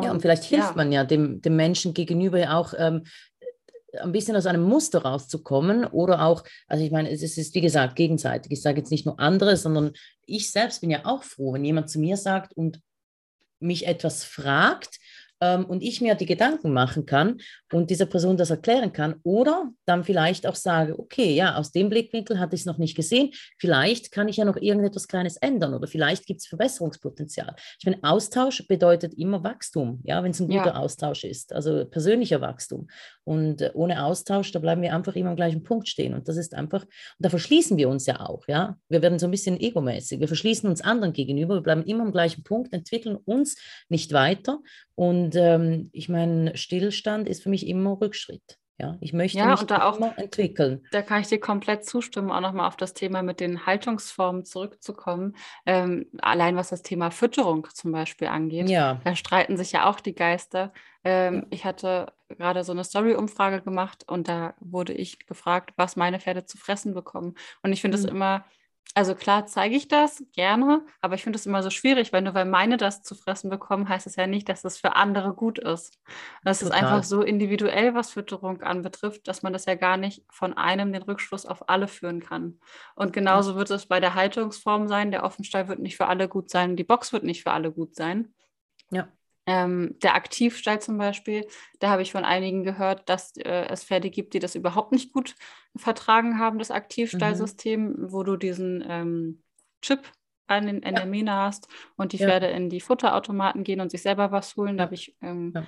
ja, 0.00 0.10
und 0.10 0.20
vielleicht 0.22 0.44
hilft 0.44 0.70
ja. 0.70 0.76
man 0.76 0.92
ja 0.92 1.04
dem, 1.04 1.40
dem 1.42 1.56
Menschen 1.56 1.94
gegenüber 1.94 2.56
auch 2.56 2.74
ähm, 2.76 3.04
ein 4.00 4.12
bisschen 4.12 4.36
aus 4.36 4.46
einem 4.46 4.62
Muster 4.62 5.02
rauszukommen 5.02 5.84
oder 5.84 6.24
auch, 6.24 6.44
also 6.66 6.82
ich 6.82 6.90
meine, 6.90 7.10
es 7.10 7.22
ist 7.22 7.54
wie 7.54 7.60
gesagt 7.60 7.96
gegenseitig. 7.96 8.52
Ich 8.52 8.62
sage 8.62 8.78
jetzt 8.78 8.90
nicht 8.90 9.04
nur 9.04 9.20
andere, 9.20 9.56
sondern 9.56 9.92
ich 10.24 10.50
selbst 10.50 10.80
bin 10.80 10.90
ja 10.90 11.04
auch 11.04 11.22
froh, 11.22 11.52
wenn 11.52 11.64
jemand 11.64 11.90
zu 11.90 12.00
mir 12.00 12.16
sagt 12.16 12.56
und 12.56 12.80
mich 13.60 13.86
etwas 13.86 14.24
fragt, 14.24 14.98
ähm, 15.42 15.64
und 15.64 15.82
ich 15.82 16.00
mir 16.00 16.14
die 16.14 16.26
Gedanken 16.26 16.72
machen 16.72 17.04
kann 17.04 17.38
und 17.72 17.90
dieser 17.90 18.06
Person 18.06 18.36
das 18.36 18.50
erklären 18.50 18.92
kann 18.92 19.16
oder 19.24 19.70
dann 19.84 20.04
vielleicht 20.04 20.46
auch 20.46 20.54
sage, 20.54 20.98
okay, 20.98 21.34
ja, 21.34 21.56
aus 21.56 21.72
dem 21.72 21.90
Blickwinkel 21.90 22.38
hatte 22.38 22.54
ich 22.54 22.62
es 22.62 22.66
noch 22.66 22.78
nicht 22.78 22.96
gesehen, 22.96 23.30
vielleicht 23.58 24.12
kann 24.12 24.28
ich 24.28 24.36
ja 24.36 24.44
noch 24.44 24.56
irgendetwas 24.56 25.08
Kleines 25.08 25.36
ändern 25.38 25.74
oder 25.74 25.88
vielleicht 25.88 26.26
gibt 26.26 26.40
es 26.40 26.46
Verbesserungspotenzial. 26.46 27.54
Ich 27.78 27.84
meine, 27.84 27.98
Austausch 28.02 28.66
bedeutet 28.68 29.14
immer 29.14 29.42
Wachstum, 29.42 30.00
ja, 30.04 30.22
wenn 30.22 30.30
es 30.30 30.40
ein 30.40 30.46
guter 30.46 30.66
ja. 30.66 30.76
Austausch 30.76 31.24
ist, 31.24 31.52
also 31.52 31.84
persönlicher 31.86 32.40
Wachstum. 32.40 32.86
Und 33.24 33.62
äh, 33.62 33.70
ohne 33.74 34.04
Austausch, 34.04 34.52
da 34.52 34.60
bleiben 34.60 34.82
wir 34.82 34.94
einfach 34.94 35.16
immer 35.16 35.30
am 35.30 35.36
gleichen 35.36 35.62
Punkt 35.64 35.88
stehen. 35.88 36.14
Und 36.14 36.28
das 36.28 36.36
ist 36.36 36.54
einfach, 36.54 36.82
und 36.82 36.90
da 37.18 37.30
verschließen 37.30 37.76
wir 37.76 37.88
uns 37.88 38.06
ja 38.06 38.20
auch, 38.20 38.46
ja. 38.46 38.76
Wir 38.88 39.02
werden 39.02 39.18
so 39.18 39.26
ein 39.26 39.30
bisschen 39.30 39.58
egomäßig. 39.60 40.20
Wir 40.20 40.28
verschließen 40.28 40.68
uns 40.68 40.80
anderen 40.80 41.12
gegenüber, 41.12 41.54
wir 41.54 41.62
bleiben 41.62 41.84
immer 41.84 42.04
am 42.04 42.12
gleichen 42.12 42.44
Punkt, 42.44 42.72
entwickeln 42.72 43.16
uns 43.16 43.56
nicht 43.88 44.12
weiter. 44.12 44.60
Und 44.94 45.31
ähm, 45.36 45.90
ich 45.92 46.08
meine, 46.08 46.56
Stillstand 46.56 47.28
ist 47.28 47.42
für 47.42 47.50
mich 47.50 47.66
immer 47.66 48.00
Rückschritt. 48.00 48.58
Ja, 48.78 48.96
ich 49.00 49.12
möchte 49.12 49.38
ja, 49.38 49.46
mich 49.46 49.62
da 49.62 49.84
auch, 49.84 50.00
entwickeln. 50.16 50.84
Da 50.90 51.02
kann 51.02 51.20
ich 51.20 51.28
dir 51.28 51.38
komplett 51.38 51.84
zustimmen, 51.84 52.32
auch 52.32 52.40
nochmal 52.40 52.66
auf 52.66 52.76
das 52.76 52.94
Thema 52.94 53.22
mit 53.22 53.38
den 53.38 53.64
Haltungsformen 53.64 54.44
zurückzukommen. 54.44 55.36
Ähm, 55.66 56.06
allein 56.20 56.56
was 56.56 56.70
das 56.70 56.82
Thema 56.82 57.10
Fütterung 57.10 57.68
zum 57.72 57.92
Beispiel 57.92 58.26
angeht, 58.26 58.68
ja. 58.68 59.00
da 59.04 59.14
streiten 59.14 59.56
sich 59.56 59.72
ja 59.72 59.88
auch 59.88 60.00
die 60.00 60.14
Geister. 60.14 60.72
Ähm. 61.04 61.46
Ich 61.50 61.64
hatte 61.64 62.12
gerade 62.30 62.64
so 62.64 62.72
eine 62.72 62.82
Story-Umfrage 62.82 63.60
gemacht 63.60 64.04
und 64.08 64.26
da 64.26 64.54
wurde 64.58 64.94
ich 64.94 65.26
gefragt, 65.26 65.74
was 65.76 65.94
meine 65.94 66.18
Pferde 66.18 66.44
zu 66.44 66.56
fressen 66.58 66.94
bekommen. 66.94 67.34
Und 67.62 67.72
ich 67.72 67.82
finde 67.82 67.98
es 67.98 68.04
mhm. 68.04 68.10
immer 68.10 68.44
also 68.94 69.14
klar 69.14 69.46
zeige 69.46 69.74
ich 69.74 69.88
das 69.88 70.22
gerne, 70.34 70.84
aber 71.00 71.14
ich 71.14 71.22
finde 71.22 71.38
es 71.38 71.46
immer 71.46 71.62
so 71.62 71.70
schwierig, 71.70 72.12
weil 72.12 72.20
nur 72.20 72.34
weil 72.34 72.44
meine 72.44 72.76
das 72.76 73.02
zu 73.02 73.14
fressen 73.14 73.48
bekommen, 73.48 73.88
heißt 73.88 74.06
es 74.06 74.16
ja 74.16 74.26
nicht, 74.26 74.48
dass 74.50 74.64
es 74.64 74.76
für 74.76 74.96
andere 74.96 75.32
gut 75.32 75.58
ist. 75.58 75.98
Das 76.44 76.58
Total. 76.58 76.78
ist 76.78 76.82
einfach 76.82 77.04
so 77.04 77.22
individuell, 77.22 77.94
was 77.94 78.10
Fütterung 78.10 78.60
anbetrifft, 78.60 79.26
dass 79.28 79.42
man 79.42 79.54
das 79.54 79.64
ja 79.64 79.76
gar 79.76 79.96
nicht 79.96 80.24
von 80.30 80.52
einem 80.52 80.92
den 80.92 81.02
Rückschluss 81.02 81.46
auf 81.46 81.70
alle 81.70 81.88
führen 81.88 82.20
kann. 82.20 82.60
Und 82.94 83.14
genauso 83.14 83.56
wird 83.56 83.70
es 83.70 83.86
bei 83.86 83.98
der 83.98 84.14
Haltungsform 84.14 84.88
sein. 84.88 85.10
Der 85.10 85.24
Offenstall 85.24 85.68
wird 85.68 85.78
nicht 85.78 85.96
für 85.96 86.06
alle 86.06 86.28
gut 86.28 86.50
sein, 86.50 86.76
die 86.76 86.84
Box 86.84 87.14
wird 87.14 87.24
nicht 87.24 87.42
für 87.42 87.52
alle 87.52 87.72
gut 87.72 87.94
sein. 87.96 88.34
Ja. 88.90 89.08
Ähm, 89.46 89.96
der 90.02 90.14
Aktivstall 90.14 90.80
zum 90.80 90.98
Beispiel, 90.98 91.46
da 91.80 91.90
habe 91.90 92.02
ich 92.02 92.12
von 92.12 92.24
einigen 92.24 92.62
gehört, 92.62 93.08
dass 93.08 93.36
äh, 93.36 93.66
es 93.70 93.84
Pferde 93.84 94.08
gibt, 94.08 94.34
die 94.34 94.38
das 94.38 94.54
überhaupt 94.54 94.92
nicht 94.92 95.12
gut 95.12 95.34
vertragen 95.76 96.38
haben, 96.38 96.58
das 96.58 96.70
Aktivstallsystem, 96.70 97.84
mhm. 97.84 98.12
wo 98.12 98.22
du 98.22 98.36
diesen 98.36 98.84
ähm, 98.88 99.42
Chip 99.80 100.00
an, 100.46 100.66
den, 100.66 100.78
in 100.78 100.94
ja. 100.94 101.00
der 101.00 101.06
Mähne 101.06 101.34
hast 101.34 101.66
und 101.96 102.12
die 102.12 102.18
ja. 102.18 102.28
Pferde 102.28 102.46
in 102.48 102.70
die 102.70 102.80
Futterautomaten 102.80 103.64
gehen 103.64 103.80
und 103.80 103.90
sich 103.90 104.02
selber 104.02 104.30
was 104.30 104.56
holen. 104.56 104.76
Da 104.76 104.84
habe 104.84 104.94
ich 104.94 105.16
ähm, 105.20 105.52
ja 105.54 105.66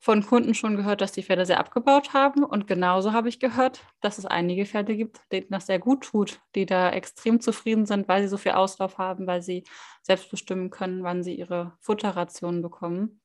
von 0.00 0.24
Kunden 0.24 0.54
schon 0.54 0.76
gehört, 0.76 1.00
dass 1.00 1.12
die 1.12 1.22
Pferde 1.22 1.44
sehr 1.44 1.58
abgebaut 1.58 2.12
haben. 2.12 2.44
Und 2.44 2.66
genauso 2.66 3.12
habe 3.12 3.28
ich 3.28 3.40
gehört, 3.40 3.80
dass 4.00 4.18
es 4.18 4.26
einige 4.26 4.64
Pferde 4.64 4.96
gibt, 4.96 5.20
denen 5.32 5.48
das 5.50 5.66
sehr 5.66 5.78
gut 5.78 6.04
tut, 6.04 6.40
die 6.54 6.66
da 6.66 6.90
extrem 6.90 7.40
zufrieden 7.40 7.84
sind, 7.84 8.06
weil 8.08 8.22
sie 8.22 8.28
so 8.28 8.36
viel 8.36 8.52
Auslauf 8.52 8.98
haben, 8.98 9.26
weil 9.26 9.42
sie 9.42 9.64
selbst 10.02 10.30
bestimmen 10.30 10.70
können, 10.70 11.02
wann 11.02 11.22
sie 11.22 11.34
ihre 11.34 11.76
Futterrationen 11.80 12.62
bekommen. 12.62 13.20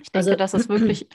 Ich 0.00 0.10
denke, 0.10 0.30
also, 0.30 0.34
das 0.34 0.54
ist 0.54 0.68
wirklich 0.68 1.08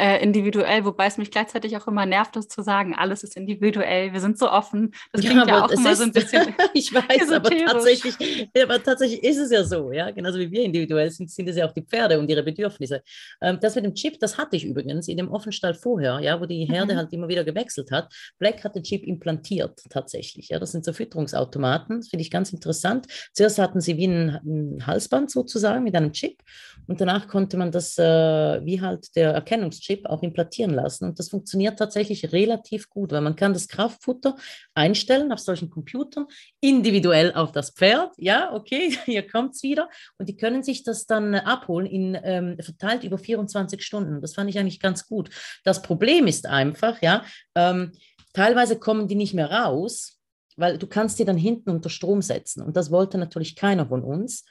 äh, 0.00 0.22
individuell, 0.22 0.84
wobei 0.86 1.06
es 1.06 1.18
mich 1.18 1.30
gleichzeitig 1.30 1.76
auch 1.76 1.86
immer 1.86 2.06
nervt, 2.06 2.34
das 2.34 2.48
zu 2.48 2.62
sagen. 2.62 2.94
Alles 2.94 3.22
ist 3.22 3.36
individuell, 3.36 4.14
wir 4.14 4.20
sind 4.20 4.38
so 4.38 4.50
offen. 4.50 4.92
Das 5.12 5.20
klingt 5.20 5.46
ja, 5.46 5.46
ja 5.46 5.64
auch 5.64 5.70
immer 5.70 5.92
ist, 5.92 5.98
so 5.98 6.04
ein 6.04 6.12
bisschen. 6.12 6.54
ich 6.74 6.92
weiß, 6.92 7.30
aber 7.32 7.50
tatsächlich, 7.50 8.16
aber 8.62 8.82
tatsächlich 8.82 9.22
ist 9.22 9.36
es 9.36 9.50
ja 9.50 9.62
so, 9.62 9.92
ja. 9.92 10.10
Genauso 10.10 10.38
wie 10.38 10.50
wir 10.50 10.62
individuell 10.62 11.10
sind, 11.10 11.30
sind 11.30 11.48
es 11.48 11.56
ja 11.56 11.68
auch 11.68 11.72
die 11.72 11.82
Pferde 11.82 12.18
und 12.18 12.30
ihre 12.30 12.42
Bedürfnisse. 12.42 13.02
Ähm, 13.42 13.58
das 13.60 13.74
mit 13.74 13.84
dem 13.84 13.94
Chip, 13.94 14.18
das 14.18 14.38
hatte 14.38 14.56
ich 14.56 14.64
übrigens 14.64 15.06
in 15.06 15.18
dem 15.18 15.30
Offenstall 15.30 15.74
vorher, 15.74 16.18
ja, 16.20 16.40
wo 16.40 16.46
die 16.46 16.64
Herde 16.64 16.94
mhm. 16.94 16.98
halt 16.98 17.12
immer 17.12 17.28
wieder 17.28 17.44
gewechselt 17.44 17.90
hat. 17.90 18.10
Black 18.38 18.64
hat 18.64 18.74
den 18.74 18.82
Chip 18.82 19.06
implantiert 19.06 19.82
tatsächlich. 19.90 20.48
Ja, 20.48 20.58
das 20.58 20.72
sind 20.72 20.84
so 20.84 20.94
Fütterungsautomaten, 20.94 21.98
das 21.98 22.08
finde 22.08 22.22
ich 22.22 22.30
ganz 22.30 22.54
interessant. 22.54 23.06
Zuerst 23.34 23.58
hatten 23.58 23.82
sie 23.82 23.98
wie 23.98 24.06
ein, 24.06 24.40
ein 24.46 24.86
Halsband 24.86 25.30
sozusagen 25.30 25.84
mit 25.84 25.94
einem 25.94 26.12
Chip 26.12 26.42
und 26.86 27.00
danach 27.00 27.28
konnte 27.28 27.58
man 27.58 27.70
das, 27.70 27.98
äh, 27.98 28.64
wie 28.64 28.80
halt 28.80 29.14
der 29.14 29.32
Erkennungschip 29.32 29.89
Microchip 29.90 30.06
auch 30.06 30.22
implantieren 30.22 30.72
lassen 30.72 31.04
und 31.04 31.18
das 31.18 31.28
funktioniert 31.28 31.78
tatsächlich 31.78 32.32
relativ 32.32 32.88
gut, 32.88 33.12
weil 33.12 33.20
man 33.20 33.36
kann 33.36 33.52
das 33.52 33.68
Kraftfutter 33.68 34.36
einstellen 34.74 35.32
auf 35.32 35.40
solchen 35.40 35.70
Computern, 35.70 36.26
individuell 36.60 37.32
auf 37.34 37.52
das 37.52 37.70
Pferd, 37.70 38.12
ja, 38.16 38.52
okay, 38.52 38.96
hier 39.04 39.26
kommt 39.26 39.54
es 39.54 39.62
wieder 39.62 39.88
und 40.18 40.28
die 40.28 40.36
können 40.36 40.62
sich 40.62 40.82
das 40.82 41.06
dann 41.06 41.34
abholen 41.34 41.86
in 41.86 42.18
ähm, 42.22 42.56
verteilt 42.60 43.04
über 43.04 43.18
24 43.18 43.82
Stunden. 43.82 44.20
Das 44.20 44.34
fand 44.34 44.50
ich 44.50 44.58
eigentlich 44.58 44.80
ganz 44.80 45.06
gut. 45.06 45.30
Das 45.64 45.82
Problem 45.82 46.26
ist 46.26 46.46
einfach, 46.46 47.00
ja, 47.02 47.24
ähm, 47.54 47.92
teilweise 48.32 48.78
kommen 48.78 49.08
die 49.08 49.14
nicht 49.14 49.34
mehr 49.34 49.50
raus, 49.50 50.18
weil 50.56 50.78
du 50.78 50.86
kannst 50.86 51.18
die 51.18 51.24
dann 51.24 51.38
hinten 51.38 51.70
unter 51.70 51.88
Strom 51.88 52.22
setzen. 52.22 52.62
Und 52.62 52.76
das 52.76 52.90
wollte 52.90 53.18
natürlich 53.18 53.56
keiner 53.56 53.86
von 53.86 54.02
uns, 54.02 54.44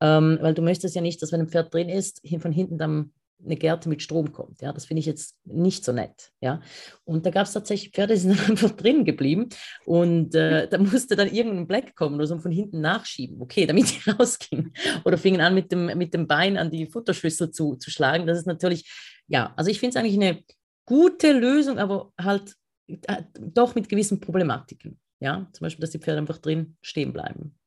ähm, 0.00 0.38
weil 0.40 0.54
du 0.54 0.62
möchtest 0.62 0.94
ja 0.94 1.02
nicht, 1.02 1.20
dass 1.22 1.32
wenn 1.32 1.40
ein 1.40 1.48
Pferd 1.48 1.74
drin 1.74 1.88
ist, 1.88 2.22
von 2.40 2.52
hinten 2.52 2.78
dann 2.78 3.12
eine 3.44 3.56
Gerte 3.56 3.88
mit 3.88 4.02
Strom 4.02 4.32
kommt. 4.32 4.60
Ja, 4.62 4.72
das 4.72 4.86
finde 4.86 5.00
ich 5.00 5.06
jetzt 5.06 5.36
nicht 5.44 5.84
so 5.84 5.92
nett. 5.92 6.32
Ja, 6.40 6.60
und 7.04 7.26
da 7.26 7.30
gab 7.30 7.46
es 7.46 7.52
tatsächlich 7.52 7.92
Pferde, 7.92 8.14
die 8.14 8.20
sind 8.20 8.30
einfach 8.50 8.70
drin 8.70 9.04
geblieben 9.04 9.48
und 9.84 10.34
äh, 10.34 10.68
da 10.68 10.78
musste 10.78 11.16
dann 11.16 11.32
irgendein 11.32 11.66
Black 11.66 11.94
kommen 11.94 12.16
oder 12.16 12.26
so 12.26 12.38
von 12.38 12.52
hinten 12.52 12.80
nachschieben, 12.80 13.40
okay, 13.40 13.66
damit 13.66 13.90
die 14.06 14.10
rausgingen 14.10 14.72
oder 15.04 15.18
fingen 15.18 15.40
an 15.40 15.54
mit 15.54 15.72
dem, 15.72 15.86
mit 15.98 16.14
dem 16.14 16.26
Bein 16.26 16.56
an 16.56 16.70
die 16.70 16.86
Futterschüssel 16.86 17.50
zu, 17.50 17.76
zu 17.76 17.90
schlagen. 17.90 18.26
Das 18.26 18.38
ist 18.38 18.46
natürlich, 18.46 18.90
ja, 19.28 19.52
also 19.56 19.70
ich 19.70 19.80
finde 19.80 19.90
es 19.90 19.96
eigentlich 19.96 20.20
eine 20.20 20.42
gute 20.84 21.32
Lösung, 21.32 21.78
aber 21.78 22.12
halt 22.18 22.54
äh, 22.86 23.22
doch 23.38 23.74
mit 23.74 23.88
gewissen 23.88 24.20
Problematiken. 24.20 25.00
Ja, 25.20 25.48
zum 25.52 25.64
Beispiel, 25.64 25.80
dass 25.80 25.90
die 25.90 25.98
Pferde 25.98 26.20
einfach 26.20 26.38
drin 26.38 26.76
stehen 26.82 27.12
bleiben. 27.12 27.58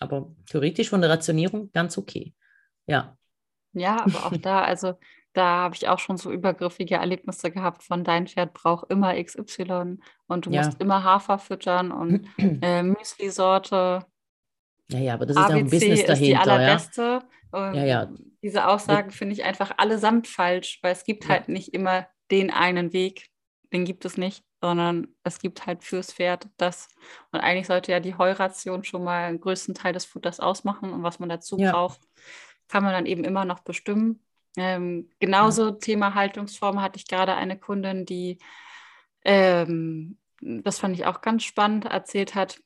Aber 0.00 0.34
theoretisch 0.46 0.88
von 0.88 1.00
der 1.00 1.10
Rationierung 1.10 1.70
ganz 1.72 1.96
okay. 1.98 2.34
Ja. 2.86 3.16
Ja, 3.72 4.00
aber 4.00 4.26
auch 4.26 4.36
da, 4.36 4.62
also 4.62 4.94
da 5.32 5.44
habe 5.44 5.76
ich 5.76 5.88
auch 5.88 5.98
schon 5.98 6.16
so 6.16 6.32
übergriffige 6.32 6.96
Erlebnisse 6.96 7.50
gehabt 7.50 7.82
von 7.82 8.02
dein 8.02 8.26
Pferd 8.26 8.52
braucht 8.52 8.90
immer 8.90 9.22
XY 9.22 9.98
und 10.26 10.46
du 10.46 10.50
ja. 10.50 10.64
musst 10.64 10.80
immer 10.80 11.04
Hafer 11.04 11.38
füttern 11.38 11.92
und 11.92 12.26
äh, 12.62 12.82
Müsli-Sorte. 12.82 14.06
Ja, 14.88 14.98
ja, 14.98 15.14
aber 15.14 15.26
das 15.26 15.36
ist 15.36 15.42
ABC 15.42 15.54
auch 15.54 15.58
ein 15.58 15.70
Business 15.70 16.04
dahinter. 16.04 16.12
Ist 16.12 16.22
die 16.22 16.36
allerbeste. 16.36 17.20
Ja, 17.52 17.72
ja. 17.74 17.84
ja. 17.84 18.10
Diese 18.42 18.66
Aussagen 18.66 19.10
finde 19.10 19.34
ich 19.34 19.44
einfach 19.44 19.72
allesamt 19.76 20.26
falsch, 20.26 20.80
weil 20.82 20.92
es 20.92 21.04
gibt 21.04 21.24
ja. 21.24 21.30
halt 21.30 21.48
nicht 21.48 21.74
immer 21.74 22.08
den 22.30 22.50
einen 22.50 22.92
Weg. 22.92 23.28
Den 23.72 23.84
gibt 23.84 24.04
es 24.04 24.16
nicht 24.16 24.42
sondern 24.60 25.08
es 25.24 25.38
gibt 25.38 25.66
halt 25.66 25.82
fürs 25.82 26.12
Pferd 26.12 26.48
das. 26.56 26.88
Und 27.32 27.40
eigentlich 27.40 27.66
sollte 27.66 27.92
ja 27.92 28.00
die 28.00 28.16
Heuration 28.16 28.84
schon 28.84 29.04
mal 29.04 29.24
einen 29.24 29.40
größten 29.40 29.74
Teil 29.74 29.92
des 29.92 30.04
Futters 30.04 30.38
ausmachen 30.38 30.92
und 30.92 31.02
was 31.02 31.18
man 31.18 31.28
dazu 31.28 31.58
ja. 31.58 31.72
braucht, 31.72 32.00
kann 32.70 32.82
man 32.82 32.92
dann 32.92 33.06
eben 33.06 33.24
immer 33.24 33.44
noch 33.44 33.60
bestimmen. 33.60 34.22
Ähm, 34.56 35.10
genauso 35.18 35.66
ja. 35.66 35.72
Thema 35.72 36.14
Haltungsform 36.14 36.80
hatte 36.80 36.98
ich 36.98 37.06
gerade 37.06 37.34
eine 37.34 37.58
Kundin, 37.58 38.04
die, 38.04 38.38
ähm, 39.24 40.18
das 40.40 40.78
fand 40.78 40.94
ich 40.94 41.06
auch 41.06 41.20
ganz 41.20 41.44
spannend, 41.44 41.84
erzählt 41.84 42.34
hat, 42.34 42.60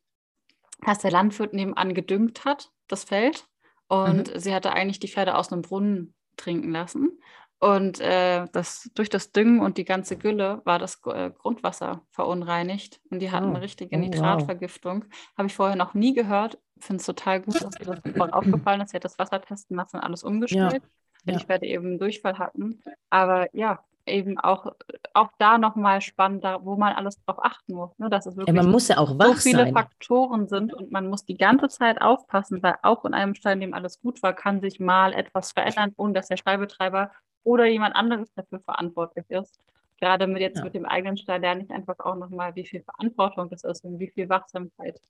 dass 0.85 0.99
der 0.99 1.11
Landwirt 1.11 1.53
nebenan 1.53 1.95
gedüngt 1.95 2.45
hat, 2.45 2.71
das 2.89 3.05
Feld. 3.05 3.47
Und 3.89 4.33
mhm. 4.33 4.39
sie 4.39 4.55
hatte 4.55 4.73
eigentlich 4.73 5.01
die 5.01 5.09
Pferde 5.09 5.37
aus 5.37 5.53
einem 5.53 5.63
Brunnen 5.63 6.15
trinken 6.37 6.71
lassen. 6.71 7.19
Und 7.59 8.01
äh, 8.01 8.47
das, 8.53 8.91
durch 8.95 9.09
das 9.09 9.33
Düngen 9.33 9.61
und 9.61 9.79
die 9.79 9.85
ganze 9.85 10.19
Gülle 10.19 10.61
war 10.65 10.79
das 10.79 11.01
äh, 11.07 11.31
Grundwasser 11.31 12.03
verunreinigt. 12.11 13.01
Und 13.11 13.21
die 13.21 13.31
hatten 13.31 13.47
oh. 13.47 13.51
eine 13.51 13.63
richtige 13.63 13.97
Nitratvergiftung. 13.97 15.05
Wow. 15.05 15.19
Habe 15.39 15.49
ich 15.49 15.55
vorher 15.55 15.77
noch 15.77 15.95
nie 15.95 16.13
gehört. 16.13 16.59
Finde 16.79 17.01
es 17.01 17.07
total 17.07 17.41
gut, 17.41 17.55
dass 17.63 17.79
ihr 17.79 17.87
das 17.87 18.01
voll 18.17 18.31
aufgefallen 18.33 18.81
ist. 18.81 18.91
Sie 18.91 18.97
hat 18.97 19.05
das 19.05 19.19
Wasser 19.19 19.41
testen 19.41 19.77
lassen 19.77 19.97
und 19.97 20.03
alles 20.03 20.23
umgestellt. 20.23 20.83
Ja. 21.27 21.33
Ja. 21.33 21.37
Ich 21.37 21.49
werde 21.49 21.67
eben 21.67 21.87
einen 21.87 21.99
Durchfall 21.99 22.39
hatten. 22.39 22.83
Aber 23.11 23.49
ja, 23.55 23.83
eben 24.07 24.39
auch, 24.39 24.73
auch 25.15 25.31
da 25.39 25.59
nochmal 25.59 26.01
spannend, 26.01 26.45
wo 26.61 26.77
man 26.77 26.95
alles 26.95 27.23
drauf 27.25 27.39
achten 27.43 27.75
muss. 27.75 27.99
Ne? 27.99 28.11
Dass 28.11 28.27
es 28.27 28.37
wirklich 28.37 28.55
ja, 28.55 28.63
man 28.63 28.71
muss 28.71 28.89
ja 28.89 28.99
auch 28.99 29.19
wach 29.19 29.37
so 29.37 29.49
viele 29.49 29.65
sein. 29.65 29.73
Faktoren 29.73 30.49
sind 30.49 30.75
und 30.75 30.91
man 30.93 31.09
muss 31.09 31.25
die 31.25 31.37
ganze 31.37 31.69
Zeit 31.69 32.01
aufpassen, 32.01 32.63
weil 32.63 32.77
auch 32.83 33.05
in 33.05 33.15
einem 33.15 33.35
Stall, 33.35 33.55
in 33.55 33.61
dem 33.61 33.75
alles 33.75 34.01
gut 34.01 34.23
war, 34.23 34.35
kann 34.35 34.61
sich 34.61 34.81
mal 34.81 35.13
etwas 35.13 35.53
verändern, 35.53 35.93
ohne 35.97 36.15
dass 36.15 36.29
der 36.29 36.37
Stallbetreiber 36.37 37.11
oder 37.43 37.67
jemand 37.67 37.95
anderes 37.97 38.33
dafür 38.35 38.61
verantwortlich 38.61 39.25
ist. 39.31 39.59
Gerade 40.01 40.27
mit 40.27 40.41
jetzt 40.41 40.59
ja. 40.59 40.65
mit 40.65 40.75
dem 40.75 40.87
eigenen 40.87 41.17
Stall 41.17 41.41
lerne 41.41 41.63
ich 41.63 41.71
einfach 41.71 41.99
auch 42.01 42.17
nochmal, 42.17 42.55
wie 42.57 42.67
viel 42.67 42.83
Verantwortung 42.83 43.49
das 43.49 43.65
ist 43.65 43.85
und 43.85 43.99
wie 43.99 44.09
viel 44.09 44.29
Wachsamkeit 44.29 45.01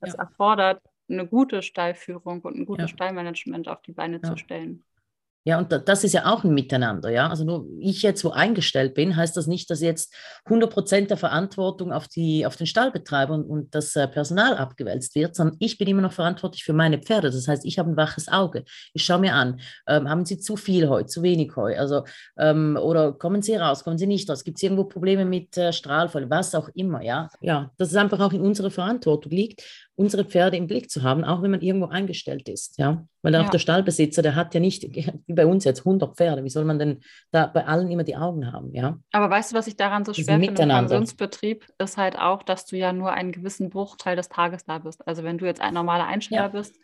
das 0.00 0.14
ja. 0.14 0.20
erfordert, 0.20 0.82
eine 1.08 1.26
gute 1.26 1.62
Stallführung 1.62 2.40
und 2.42 2.56
ein 2.56 2.66
gutes 2.66 2.90
ja. 2.90 2.96
Stallmanagement 2.96 3.68
auf 3.68 3.82
die 3.82 3.92
Beine 3.92 4.20
zu 4.22 4.36
stellen. 4.36 4.84
Ja, 5.46 5.58
und 5.58 5.70
das 5.70 6.04
ist 6.04 6.14
ja 6.14 6.24
auch 6.24 6.42
ein 6.42 6.54
Miteinander, 6.54 7.10
ja. 7.10 7.28
Also 7.28 7.44
nur 7.44 7.66
ich 7.78 8.00
jetzt 8.00 8.24
wo 8.24 8.30
eingestellt 8.30 8.94
bin, 8.94 9.14
heißt 9.14 9.36
das 9.36 9.46
nicht, 9.46 9.68
dass 9.68 9.82
jetzt 9.82 10.14
100 10.46 10.72
Prozent 10.72 11.10
der 11.10 11.18
Verantwortung 11.18 11.92
auf, 11.92 12.08
die, 12.08 12.46
auf 12.46 12.56
den 12.56 12.66
Stallbetreiber 12.66 13.34
und, 13.34 13.44
und 13.44 13.74
das 13.74 13.94
äh, 13.94 14.08
Personal 14.08 14.56
abgewälzt 14.56 15.14
wird, 15.14 15.34
sondern 15.36 15.56
ich 15.60 15.76
bin 15.76 15.86
immer 15.86 16.00
noch 16.00 16.14
verantwortlich 16.14 16.64
für 16.64 16.72
meine 16.72 16.98
Pferde. 16.98 17.30
Das 17.30 17.46
heißt, 17.46 17.66
ich 17.66 17.78
habe 17.78 17.90
ein 17.90 17.96
waches 17.98 18.28
Auge. 18.28 18.64
Ich 18.94 19.04
schaue 19.04 19.18
mir 19.18 19.34
an, 19.34 19.60
ähm, 19.86 20.08
haben 20.08 20.24
sie 20.24 20.38
zu 20.38 20.56
viel 20.56 20.88
Heu, 20.88 21.02
zu 21.02 21.22
wenig 21.22 21.54
Heu, 21.56 21.76
also 21.76 22.04
ähm, 22.38 22.78
oder 22.80 23.12
kommen 23.12 23.42
sie 23.42 23.56
raus, 23.56 23.84
kommen 23.84 23.98
sie 23.98 24.06
nicht 24.06 24.30
raus, 24.30 24.44
gibt 24.44 24.56
es 24.56 24.62
irgendwo 24.62 24.84
Probleme 24.84 25.26
mit 25.26 25.58
äh, 25.58 25.74
Strahlfall, 25.74 26.30
was 26.30 26.54
auch 26.54 26.70
immer, 26.74 27.02
ja. 27.02 27.28
Ja, 27.42 27.70
dass 27.76 27.90
es 27.90 27.96
einfach 27.96 28.20
auch 28.20 28.32
in 28.32 28.40
unserer 28.40 28.70
Verantwortung 28.70 29.30
liegt 29.32 29.62
unsere 29.96 30.24
Pferde 30.24 30.56
im 30.56 30.66
Blick 30.66 30.90
zu 30.90 31.02
haben, 31.02 31.24
auch 31.24 31.42
wenn 31.42 31.50
man 31.50 31.60
irgendwo 31.60 31.86
eingestellt 31.86 32.48
ist. 32.48 32.78
Ja? 32.78 33.06
Weil 33.22 33.36
auch 33.36 33.44
ja. 33.44 33.50
der 33.50 33.58
Stallbesitzer, 33.58 34.22
der 34.22 34.34
hat 34.34 34.54
ja 34.54 34.60
nicht, 34.60 34.82
wie 35.26 35.32
bei 35.32 35.46
uns 35.46 35.64
jetzt, 35.64 35.80
100 35.80 36.16
Pferde. 36.16 36.44
Wie 36.44 36.50
soll 36.50 36.64
man 36.64 36.78
denn 36.78 37.00
da 37.30 37.46
bei 37.46 37.66
allen 37.66 37.90
immer 37.90 38.04
die 38.04 38.16
Augen 38.16 38.52
haben? 38.52 38.74
Ja? 38.74 38.98
Aber 39.12 39.30
weißt 39.30 39.52
du, 39.52 39.56
was 39.56 39.66
ich 39.66 39.76
daran 39.76 40.04
so 40.04 40.12
schwer 40.12 40.40
finde 40.40 40.62
im 40.62 40.68
Pensionsbetrieb, 40.68 41.66
ist 41.78 41.96
halt 41.96 42.18
auch, 42.18 42.42
dass 42.42 42.66
du 42.66 42.76
ja 42.76 42.92
nur 42.92 43.12
einen 43.12 43.32
gewissen 43.32 43.70
Bruchteil 43.70 44.16
des 44.16 44.28
Tages 44.28 44.64
da 44.64 44.78
bist. 44.78 45.06
Also 45.06 45.22
wenn 45.22 45.38
du 45.38 45.46
jetzt 45.46 45.60
ein 45.60 45.74
normaler 45.74 46.06
Einsteller 46.06 46.42
ja. 46.42 46.48
bist, 46.48 46.76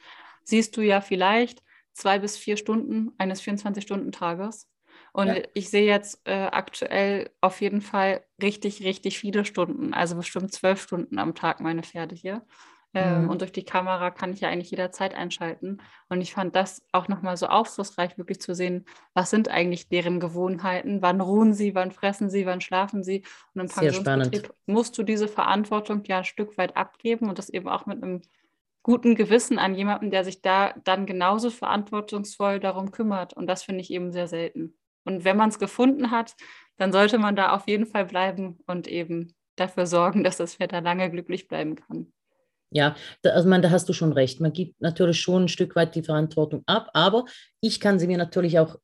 siehst 0.44 0.76
du 0.76 0.82
ja 0.82 1.00
vielleicht 1.00 1.62
zwei 1.92 2.18
bis 2.18 2.36
vier 2.36 2.56
Stunden 2.56 3.12
eines 3.18 3.42
24-Stunden-Tages. 3.42 4.68
Und 5.12 5.28
ja. 5.28 5.42
ich 5.54 5.70
sehe 5.70 5.86
jetzt 5.86 6.20
äh, 6.24 6.48
aktuell 6.52 7.30
auf 7.40 7.61
jeden 7.61 7.80
Fall 7.80 8.22
richtig, 8.40 8.84
richtig 8.84 9.18
viele 9.18 9.44
Stunden, 9.44 9.92
also 9.92 10.14
bestimmt 10.14 10.52
zwölf 10.52 10.80
Stunden 10.80 11.18
am 11.18 11.34
Tag 11.34 11.61
meine 11.61 11.82
Pferde 11.82 12.14
hier. 12.14 12.42
Ähm, 12.93 13.24
mhm. 13.24 13.30
Und 13.30 13.41
durch 13.41 13.53
die 13.53 13.64
Kamera 13.64 14.11
kann 14.11 14.32
ich 14.32 14.41
ja 14.41 14.49
eigentlich 14.49 14.70
jederzeit 14.70 15.14
einschalten. 15.14 15.80
Und 16.09 16.20
ich 16.20 16.32
fand 16.32 16.57
das 16.57 16.84
auch 16.93 17.07
nochmal 17.07 17.36
so 17.36 17.47
aufschlussreich, 17.47 18.18
wirklich 18.18 18.41
zu 18.41 18.55
sehen, 18.55 18.84
was 19.14 19.30
sind 19.30 19.49
eigentlich 19.49 19.88
deren 19.88 20.18
Gewohnheiten, 20.18 21.01
wann 21.01 21.20
ruhen 21.20 21.55
sie, 21.55 21.74
wann 21.74 21.93
fressen 21.93 22.30
sie, 22.30 22.47
wann 22.47 22.61
schlafen 22.61 23.05
sie. 23.05 23.24
Und 23.55 23.62
im 23.62 23.68
Pensionsbetrieb 23.68 24.53
musst 24.66 24.99
du 24.99 25.05
diese 25.05 25.28
Verantwortung 25.28 26.03
ja 26.05 26.18
ein 26.18 26.24
Stück 26.24 26.59
weit 26.59 26.76
abgeben 26.76 27.28
und 27.28 27.38
das 27.38 27.49
eben 27.49 27.68
auch 27.68 27.86
mit 27.86 28.03
einem 28.03 28.22
guten 28.82 29.14
Gewissen 29.14 29.59
an 29.59 29.74
jemanden, 29.74 30.11
der 30.11 30.24
sich 30.24 30.43
da 30.43 30.72
dann 30.84 31.07
genauso 31.07 31.51
verantwortungsvoll 31.51 32.61
darum 32.61 32.91
kümmert. 32.91 33.34
Und 33.34 33.47
das 33.47 33.62
finde 33.62 33.82
ich 33.82 33.91
eben 33.91 34.11
sehr 34.11 34.26
selten. 34.26 34.74
Und 35.05 35.24
wenn 35.24 35.36
man 35.36 35.51
es 35.51 35.59
gefunden 35.59 36.11
hat, 36.11 36.34
dann 36.76 36.93
sollte 36.93 37.18
man 37.18 37.36
da 37.36 37.53
auf 37.55 37.68
jeden 37.68 37.86
Fall 37.86 38.07
bleiben 38.07 38.59
und 38.66 38.88
eben 38.88 39.34
dafür 39.57 39.86
sorgen, 39.86 40.24
dass 40.24 40.38
das 40.38 40.57
Pferd 40.57 40.72
da 40.72 40.80
lange 40.80 41.11
glücklich 41.11 41.47
bleiben 41.47 41.76
kann. 41.76 42.12
Ja, 42.70 42.94
da, 43.22 43.30
also 43.30 43.48
man, 43.48 43.62
da 43.62 43.70
hast 43.70 43.88
du 43.88 43.92
schon 43.92 44.12
recht. 44.12 44.40
Man 44.40 44.52
gibt 44.52 44.80
natürlich 44.80 45.20
schon 45.20 45.44
ein 45.44 45.48
Stück 45.48 45.74
weit 45.76 45.94
die 45.94 46.02
Verantwortung 46.02 46.62
ab, 46.66 46.90
aber 46.94 47.24
ich 47.60 47.80
kann 47.80 47.98
sie 47.98 48.06
mir 48.06 48.18
natürlich 48.18 48.58
auch 48.58 48.76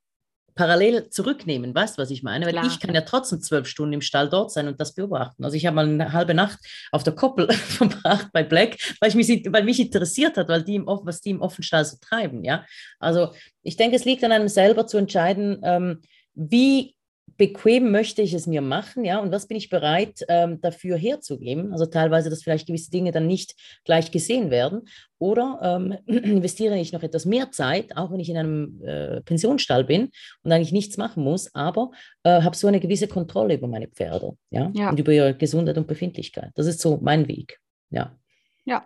parallel 0.56 1.10
zurücknehmen. 1.10 1.74
Weißt 1.74 1.96
du, 1.96 2.02
was 2.02 2.10
ich 2.10 2.22
meine? 2.22 2.46
Weil 2.46 2.52
Klar. 2.52 2.66
ich 2.66 2.80
kann 2.80 2.94
ja 2.94 3.02
trotzdem 3.02 3.40
zwölf 3.40 3.68
Stunden 3.68 3.92
im 3.92 4.00
Stall 4.00 4.28
dort 4.28 4.50
sein 4.50 4.66
und 4.66 4.80
das 4.80 4.94
beobachten. 4.94 5.44
Also 5.44 5.56
ich 5.56 5.66
habe 5.66 5.76
mal 5.76 5.86
eine 5.86 6.12
halbe 6.12 6.34
Nacht 6.34 6.58
auf 6.90 7.04
der 7.04 7.14
Koppel 7.14 7.52
verbracht 7.52 8.28
bei 8.32 8.42
Black, 8.42 8.76
weil, 9.00 9.10
ich 9.10 9.14
mich, 9.14 9.28
weil 9.52 9.64
mich 9.64 9.78
interessiert 9.78 10.36
hat, 10.36 10.48
weil 10.48 10.64
die 10.64 10.76
im, 10.76 10.86
was 10.86 11.20
die 11.20 11.30
im 11.30 11.42
Offenstall 11.42 11.84
so 11.84 11.98
treiben. 12.00 12.42
Ja, 12.42 12.64
also 12.98 13.32
ich 13.62 13.76
denke, 13.76 13.96
es 13.96 14.06
liegt 14.06 14.24
an 14.24 14.32
einem 14.32 14.48
selber 14.48 14.86
zu 14.86 14.96
entscheiden, 14.96 15.60
ähm, 15.62 16.00
wie 16.34 16.95
bequem 17.36 17.90
möchte 17.90 18.22
ich 18.22 18.32
es 18.32 18.46
mir 18.46 18.60
machen, 18.60 19.04
ja, 19.04 19.18
und 19.18 19.32
was 19.32 19.46
bin 19.46 19.56
ich 19.56 19.68
bereit 19.68 20.24
ähm, 20.28 20.60
dafür 20.60 20.96
herzugeben? 20.96 21.72
Also 21.72 21.86
teilweise, 21.86 22.30
dass 22.30 22.42
vielleicht 22.42 22.66
gewisse 22.66 22.90
Dinge 22.90 23.12
dann 23.12 23.26
nicht 23.26 23.54
gleich 23.84 24.10
gesehen 24.10 24.50
werden. 24.50 24.88
Oder 25.18 25.60
ähm, 25.62 25.96
investiere 26.06 26.78
ich 26.78 26.92
noch 26.92 27.02
etwas 27.02 27.24
mehr 27.24 27.50
Zeit, 27.50 27.96
auch 27.96 28.12
wenn 28.12 28.20
ich 28.20 28.28
in 28.28 28.36
einem 28.36 28.82
äh, 28.84 29.20
Pensionsstall 29.22 29.84
bin 29.84 30.10
und 30.42 30.52
eigentlich 30.52 30.72
nichts 30.72 30.96
machen 30.96 31.22
muss, 31.22 31.54
aber 31.54 31.90
äh, 32.22 32.42
habe 32.42 32.56
so 32.56 32.66
eine 32.66 32.80
gewisse 32.80 33.08
Kontrolle 33.08 33.54
über 33.54 33.68
meine 33.68 33.88
Pferde, 33.88 34.36
ja? 34.50 34.70
ja, 34.74 34.90
und 34.90 34.98
über 34.98 35.12
ihre 35.12 35.34
Gesundheit 35.34 35.78
und 35.78 35.86
Befindlichkeit. 35.86 36.50
Das 36.54 36.66
ist 36.66 36.80
so 36.80 36.98
mein 37.02 37.28
Weg, 37.28 37.58
ja. 37.90 38.16
Ja. 38.64 38.84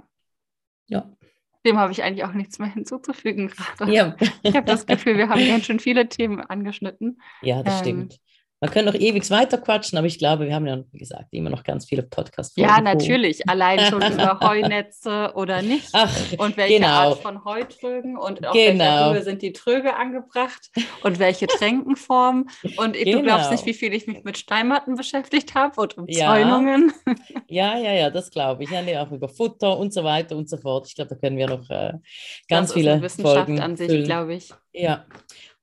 Ja. 0.86 1.10
Dem 1.66 1.78
habe 1.78 1.92
ich 1.92 2.02
eigentlich 2.02 2.24
auch 2.24 2.32
nichts 2.32 2.58
mehr 2.58 2.72
hinzuzufügen 2.72 3.48
gerade. 3.48 3.92
Ja. 3.92 4.16
Ich 4.42 4.56
habe 4.56 4.66
das 4.66 4.86
Gefühl, 4.86 5.18
wir 5.18 5.28
haben 5.28 5.46
ganz 5.46 5.66
schön 5.66 5.78
viele 5.78 6.08
Themen 6.08 6.40
angeschnitten. 6.40 7.20
Ja, 7.42 7.62
das 7.62 7.74
ähm, 7.74 7.80
stimmt. 7.80 8.20
Man 8.62 8.70
könnte 8.70 8.92
noch 8.92 9.00
ewig 9.00 9.28
weiter 9.30 9.56
quatschen, 9.56 9.96
aber 9.96 10.06
ich 10.06 10.18
glaube, 10.18 10.44
wir 10.46 10.54
haben 10.54 10.66
ja, 10.66 10.82
wie 10.92 10.98
gesagt, 10.98 11.28
immer 11.30 11.48
noch 11.48 11.62
ganz 11.64 11.86
viele 11.86 12.02
Podcasts. 12.02 12.54
Ja, 12.56 12.78
natürlich. 12.82 13.48
Allein 13.48 13.80
schon 13.90 14.02
über 14.02 14.38
Heunetze 14.46 15.32
oder 15.34 15.62
nicht. 15.62 15.88
Ach, 15.94 16.14
und 16.36 16.58
welche 16.58 16.74
genau. 16.74 16.88
Art 16.88 17.18
von 17.20 17.42
Heutrögen 17.44 18.18
und 18.18 18.46
auf 18.46 18.52
Genau. 18.54 18.78
welcher 18.84 19.14
Höhe 19.14 19.22
sind 19.22 19.40
die 19.40 19.52
Tröge 19.54 19.96
angebracht 19.96 20.70
und 21.02 21.18
welche 21.18 21.46
Tränkenform. 21.46 22.48
Und 22.76 22.96
du 22.96 23.22
glaubst 23.22 23.48
Genau. 23.48 23.50
nicht, 23.50 23.64
wie 23.64 23.72
viel 23.72 23.94
ich 23.94 24.06
mich 24.06 24.24
mit 24.24 24.36
Steinmatten 24.36 24.94
beschäftigt 24.94 25.54
habe 25.54 25.80
und 25.80 25.94
Ja. 26.08 26.30
Umzäunungen. 26.34 26.92
Ja, 27.48 27.76
ja, 27.78 27.92
ja, 27.92 28.10
das 28.10 28.30
glaube 28.30 28.64
ich. 28.64 28.70
Ja, 28.70 28.82
nee, 28.82 28.96
auch 28.96 29.10
über 29.10 29.28
Futter 29.28 29.76
und 29.78 29.92
so 29.92 30.04
weiter 30.04 30.36
und 30.36 30.48
so 30.48 30.56
fort. 30.56 30.86
Ich 30.86 30.94
glaube, 30.94 31.08
da 31.08 31.14
können 31.16 31.36
wir 31.36 31.48
noch 31.48 31.68
äh, 31.70 31.94
ganz 32.48 32.68
das 32.68 32.72
viele 32.74 32.90
ist 32.90 32.94
eine 32.94 33.02
Wissenschaft 33.02 33.36
Folgen 33.36 33.60
an 33.60 33.76
sich, 33.76 34.04
glaube 34.04 34.34
ich. 34.34 34.50
Ja, 34.72 35.04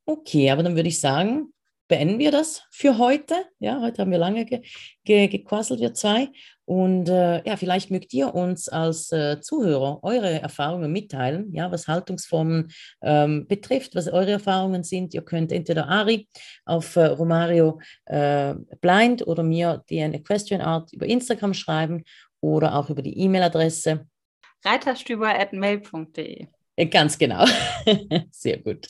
okay, 0.05 0.49
aber 0.51 0.63
dann 0.63 0.75
würde 0.75 0.89
ich 0.89 0.99
sagen, 0.99 1.53
beenden 1.87 2.19
wir 2.19 2.31
das 2.31 2.63
für 2.71 2.97
heute. 2.97 3.35
Ja, 3.59 3.81
heute 3.81 4.01
haben 4.01 4.11
wir 4.11 4.17
lange 4.17 4.45
ge 4.45 4.61
ge 5.03 5.27
gequasselt, 5.27 5.79
wir 5.79 5.93
zwei. 5.93 6.29
Und 6.65 7.07
äh, 7.07 7.47
ja, 7.47 7.55
vielleicht 7.55 7.91
mögt 7.91 8.13
ihr 8.13 8.35
uns 8.35 8.67
als 8.67 9.11
äh, 9.13 9.39
Zuhörer 9.39 9.99
eure 10.03 10.41
Erfahrungen 10.41 10.91
mitteilen, 10.91 11.53
ja, 11.53 11.71
was 11.71 11.87
Haltungsformen 11.87 12.73
ähm, 13.01 13.47
betrifft, 13.47 13.95
was 13.95 14.09
eure 14.09 14.31
Erfahrungen 14.31 14.83
sind. 14.83 15.13
Ihr 15.13 15.21
könnt 15.21 15.53
entweder 15.53 15.87
Ari 15.87 16.27
auf 16.65 16.97
äh, 16.97 17.05
Romario 17.05 17.79
äh, 18.05 18.53
Blind 18.81 19.25
oder 19.25 19.43
mir 19.43 19.83
die 19.89 20.01
eine 20.01 20.21
Question 20.21 20.59
Art 20.59 20.91
über 20.91 21.05
Instagram 21.05 21.53
schreiben 21.53 22.03
oder 22.41 22.75
auch 22.75 22.89
über 22.89 23.01
die 23.01 23.17
E-Mail-Adresse. 23.17 24.05
Reiterstüber.mail.de 24.65 26.47
Äh, 26.75 26.85
ganz 26.87 27.17
genau. 27.17 27.45
Sehr 28.31 28.57
gut. 28.57 28.89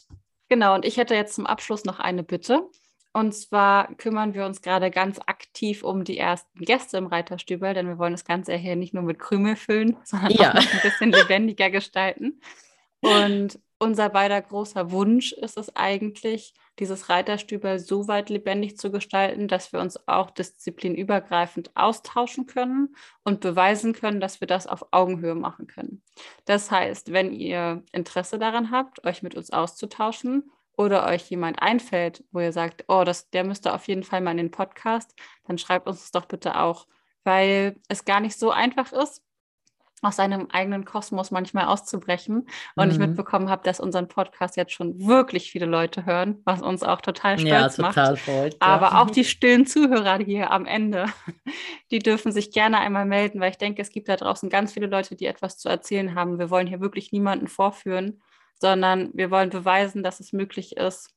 Genau, 0.49 0.73
und 0.75 0.85
ich 0.85 0.97
hätte 0.97 1.13
jetzt 1.13 1.35
zum 1.35 1.45
Abschluss 1.45 1.83
noch 1.83 1.99
eine 1.99 2.23
Bitte. 2.23 2.67
Und 3.13 3.33
zwar 3.33 3.93
kümmern 3.95 4.33
wir 4.33 4.45
uns 4.45 4.61
gerade 4.61 4.91
ganz 4.91 5.19
aktiv 5.25 5.83
um 5.83 6.03
die 6.03 6.17
ersten 6.17 6.59
Gäste 6.59 6.97
im 6.97 7.07
Reiterstübel, 7.07 7.73
denn 7.73 7.87
wir 7.87 7.97
wollen 7.97 8.13
das 8.13 8.25
Ganze 8.25 8.51
ja 8.53 8.57
hier 8.57 8.75
nicht 8.75 8.93
nur 8.93 9.03
mit 9.03 9.19
Krümel 9.19 9.55
füllen, 9.55 9.97
sondern 10.03 10.31
Ja. 10.31 10.51
auch 10.51 10.55
ein 10.55 10.81
bisschen 10.81 11.11
lebendiger 11.11 11.69
gestalten. 11.69 12.39
Und 13.01 13.59
unser 13.79 14.09
beider 14.09 14.41
großer 14.41 14.91
Wunsch 14.91 15.33
ist 15.33 15.57
es 15.57 15.75
eigentlich, 15.75 16.53
dieses 16.79 17.09
Reiterstübel 17.09 17.79
so 17.79 18.07
weit 18.07 18.29
lebendig 18.29 18.77
zu 18.77 18.91
gestalten, 18.91 19.47
dass 19.47 19.73
wir 19.73 19.79
uns 19.79 20.07
auch 20.07 20.31
disziplinübergreifend 20.31 21.71
austauschen 21.75 22.45
können 22.45 22.95
und 23.23 23.39
beweisen 23.39 23.93
können, 23.93 24.19
dass 24.19 24.41
wir 24.41 24.47
das 24.47 24.67
auf 24.67 24.85
Augenhöhe 24.91 25.35
machen 25.35 25.67
können. 25.67 26.03
Das 26.45 26.69
heißt, 26.69 27.11
wenn 27.13 27.33
ihr 27.33 27.83
Interesse 27.91 28.37
daran 28.39 28.71
habt, 28.71 29.03
euch 29.05 29.23
mit 29.23 29.35
uns 29.35 29.51
auszutauschen 29.51 30.51
oder 30.77 31.05
euch 31.07 31.29
jemand 31.29 31.61
einfällt, 31.61 32.23
wo 32.31 32.39
ihr 32.39 32.53
sagt, 32.53 32.85
oh, 32.87 33.03
das, 33.03 33.29
der 33.31 33.43
müsste 33.43 33.73
auf 33.73 33.87
jeden 33.87 34.03
Fall 34.03 34.21
mal 34.21 34.31
in 34.31 34.37
den 34.37 34.51
Podcast, 34.51 35.13
dann 35.45 35.57
schreibt 35.57 35.87
uns 35.87 35.99
das 36.01 36.11
doch 36.11 36.25
bitte 36.25 36.57
auch, 36.59 36.87
weil 37.25 37.75
es 37.89 38.05
gar 38.05 38.19
nicht 38.21 38.37
so 38.39 38.51
einfach 38.51 38.93
ist, 38.93 39.23
aus 40.03 40.15
seinem 40.17 40.47
eigenen 40.51 40.85
Kosmos 40.85 41.31
manchmal 41.31 41.65
auszubrechen. 41.65 42.47
Und 42.75 42.91
ich 42.91 42.99
Mhm. 42.99 43.05
mitbekommen 43.07 43.49
habe, 43.49 43.63
dass 43.63 43.79
unseren 43.79 44.07
Podcast 44.07 44.55
jetzt 44.55 44.71
schon 44.71 45.07
wirklich 45.07 45.51
viele 45.51 45.65
Leute 45.65 46.05
hören, 46.05 46.39
was 46.45 46.61
uns 46.61 46.83
auch 46.83 47.01
total 47.01 47.39
Ja, 47.39 47.67
stolz 47.67 47.77
macht. 47.79 47.95
total 47.95 48.15
freut. 48.17 48.53
ja. 48.53 48.59
Aber 48.59 49.01
auch 49.01 49.09
die 49.09 49.23
stillen 49.25 49.65
Zuhörer 49.65 50.19
hier 50.19 50.51
am 50.51 50.67
Ende, 50.67 51.07
die 51.89 51.97
dürfen 51.99 52.31
sich 52.31 52.51
gerne 52.51 52.77
einmal 52.79 53.05
melden, 53.05 53.39
weil 53.39 53.49
ich 53.49 53.57
denke, 53.57 53.81
es 53.81 53.89
gibt 53.89 54.07
da 54.07 54.15
draußen 54.17 54.49
ganz 54.51 54.71
viele 54.73 54.85
Leute, 54.85 55.15
die 55.15 55.25
etwas 55.25 55.57
zu 55.57 55.67
erzählen 55.67 56.13
haben. 56.13 56.37
Wir 56.37 56.51
wollen 56.51 56.67
hier 56.67 56.79
wirklich 56.79 57.11
niemanden 57.11 57.47
vorführen, 57.47 58.21
sondern 58.59 59.11
wir 59.13 59.31
wollen 59.31 59.49
beweisen, 59.49 60.03
dass 60.03 60.19
es 60.19 60.33
möglich 60.33 60.77
ist, 60.77 61.13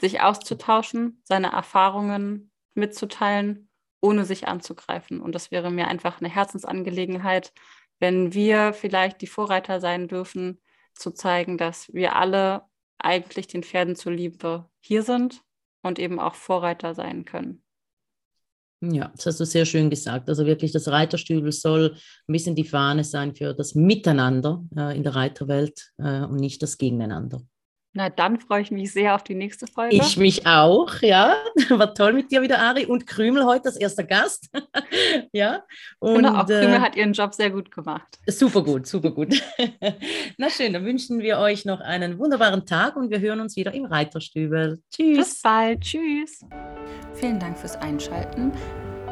sich 0.00 0.20
auszutauschen, 0.20 1.22
seine 1.24 1.52
Erfahrungen 1.52 2.50
mitzuteilen, 2.74 3.68
ohne 4.00 4.24
sich 4.24 4.48
anzugreifen. 4.48 5.20
Und 5.20 5.34
das 5.34 5.50
wäre 5.50 5.70
mir 5.70 5.88
einfach 5.88 6.20
eine 6.20 6.30
Herzensangelegenheit, 6.30 7.52
wenn 7.98 8.32
wir 8.32 8.72
vielleicht 8.72 9.20
die 9.20 9.26
Vorreiter 9.26 9.80
sein 9.80 10.08
dürfen, 10.08 10.60
zu 10.94 11.10
zeigen, 11.10 11.58
dass 11.58 11.92
wir 11.92 12.16
alle 12.16 12.62
eigentlich 12.98 13.46
den 13.46 13.62
Pferden 13.62 13.96
zuliebe 13.96 14.68
hier 14.80 15.02
sind 15.02 15.42
und 15.82 15.98
eben 15.98 16.18
auch 16.18 16.34
Vorreiter 16.34 16.94
sein 16.94 17.24
können. 17.24 17.62
Ja, 18.82 19.12
das 19.14 19.26
hast 19.26 19.40
du 19.40 19.44
sehr 19.44 19.66
schön 19.66 19.90
gesagt. 19.90 20.28
Also 20.30 20.46
wirklich, 20.46 20.72
das 20.72 20.88
Reiterstübel 20.88 21.52
soll 21.52 21.96
ein 22.28 22.32
bisschen 22.32 22.54
die 22.54 22.64
Fahne 22.64 23.04
sein 23.04 23.34
für 23.34 23.52
das 23.52 23.74
Miteinander 23.74 24.64
äh, 24.74 24.96
in 24.96 25.02
der 25.02 25.14
Reiterwelt 25.14 25.92
äh, 25.98 26.22
und 26.22 26.36
nicht 26.36 26.62
das 26.62 26.78
Gegeneinander. 26.78 27.42
Na, 27.92 28.08
dann 28.08 28.38
freue 28.38 28.62
ich 28.62 28.70
mich 28.70 28.92
sehr 28.92 29.16
auf 29.16 29.24
die 29.24 29.34
nächste 29.34 29.66
Folge. 29.66 29.96
Ich 29.96 30.16
mich 30.16 30.46
auch, 30.46 31.02
ja. 31.02 31.34
War 31.70 31.92
toll 31.92 32.12
mit 32.12 32.30
dir 32.30 32.40
wieder, 32.40 32.60
Ari. 32.60 32.86
Und 32.86 33.06
Krümel 33.06 33.44
heute 33.44 33.66
als 33.66 33.76
erster 33.76 34.04
Gast. 34.04 34.48
ja. 35.32 35.64
Und, 35.98 36.14
finde 36.14 36.38
auch 36.38 36.46
Krümel 36.46 36.74
äh, 36.74 36.78
hat 36.78 36.94
ihren 36.94 37.12
Job 37.12 37.34
sehr 37.34 37.50
gut 37.50 37.72
gemacht. 37.72 38.20
Super 38.28 38.62
gut, 38.62 38.86
super 38.86 39.10
gut. 39.10 39.42
Na 40.38 40.50
schön, 40.50 40.72
dann 40.72 40.84
wünschen 40.84 41.18
wir 41.18 41.38
euch 41.38 41.64
noch 41.64 41.80
einen 41.80 42.18
wunderbaren 42.18 42.64
Tag 42.64 42.94
und 42.94 43.10
wir 43.10 43.18
hören 43.18 43.40
uns 43.40 43.56
wieder 43.56 43.74
im 43.74 43.86
Reiterstübel. 43.86 44.80
Tschüss. 44.90 45.16
Bis 45.16 45.42
bald. 45.42 45.80
Tschüss. 45.80 46.44
Vielen 47.14 47.40
Dank 47.40 47.58
fürs 47.58 47.76
Einschalten. 47.76 48.52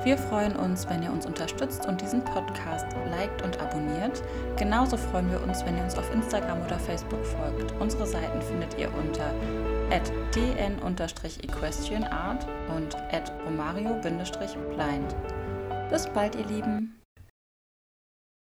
Wir 0.08 0.16
freuen 0.16 0.56
uns, 0.56 0.88
wenn 0.88 1.02
ihr 1.02 1.12
uns 1.12 1.26
unterstützt 1.26 1.86
und 1.86 2.00
diesen 2.00 2.24
Podcast 2.24 2.86
liked 3.10 3.42
und 3.42 3.60
abonniert. 3.60 4.22
Genauso 4.56 4.96
freuen 4.96 5.30
wir 5.30 5.42
uns, 5.42 5.62
wenn 5.66 5.76
ihr 5.76 5.84
uns 5.84 5.98
auf 5.98 6.10
Instagram 6.14 6.64
oder 6.64 6.78
Facebook 6.78 7.22
folgt. 7.26 7.74
Unsere 7.78 8.06
Seiten 8.06 8.40
findet 8.40 8.78
ihr 8.78 8.88
unter 8.94 9.34
dn-equestrianart 10.34 12.46
und 12.74 12.96
romario-blind. 13.44 15.14
Bis 15.90 16.06
bald, 16.06 16.36
ihr 16.36 16.46
Lieben. 16.46 16.97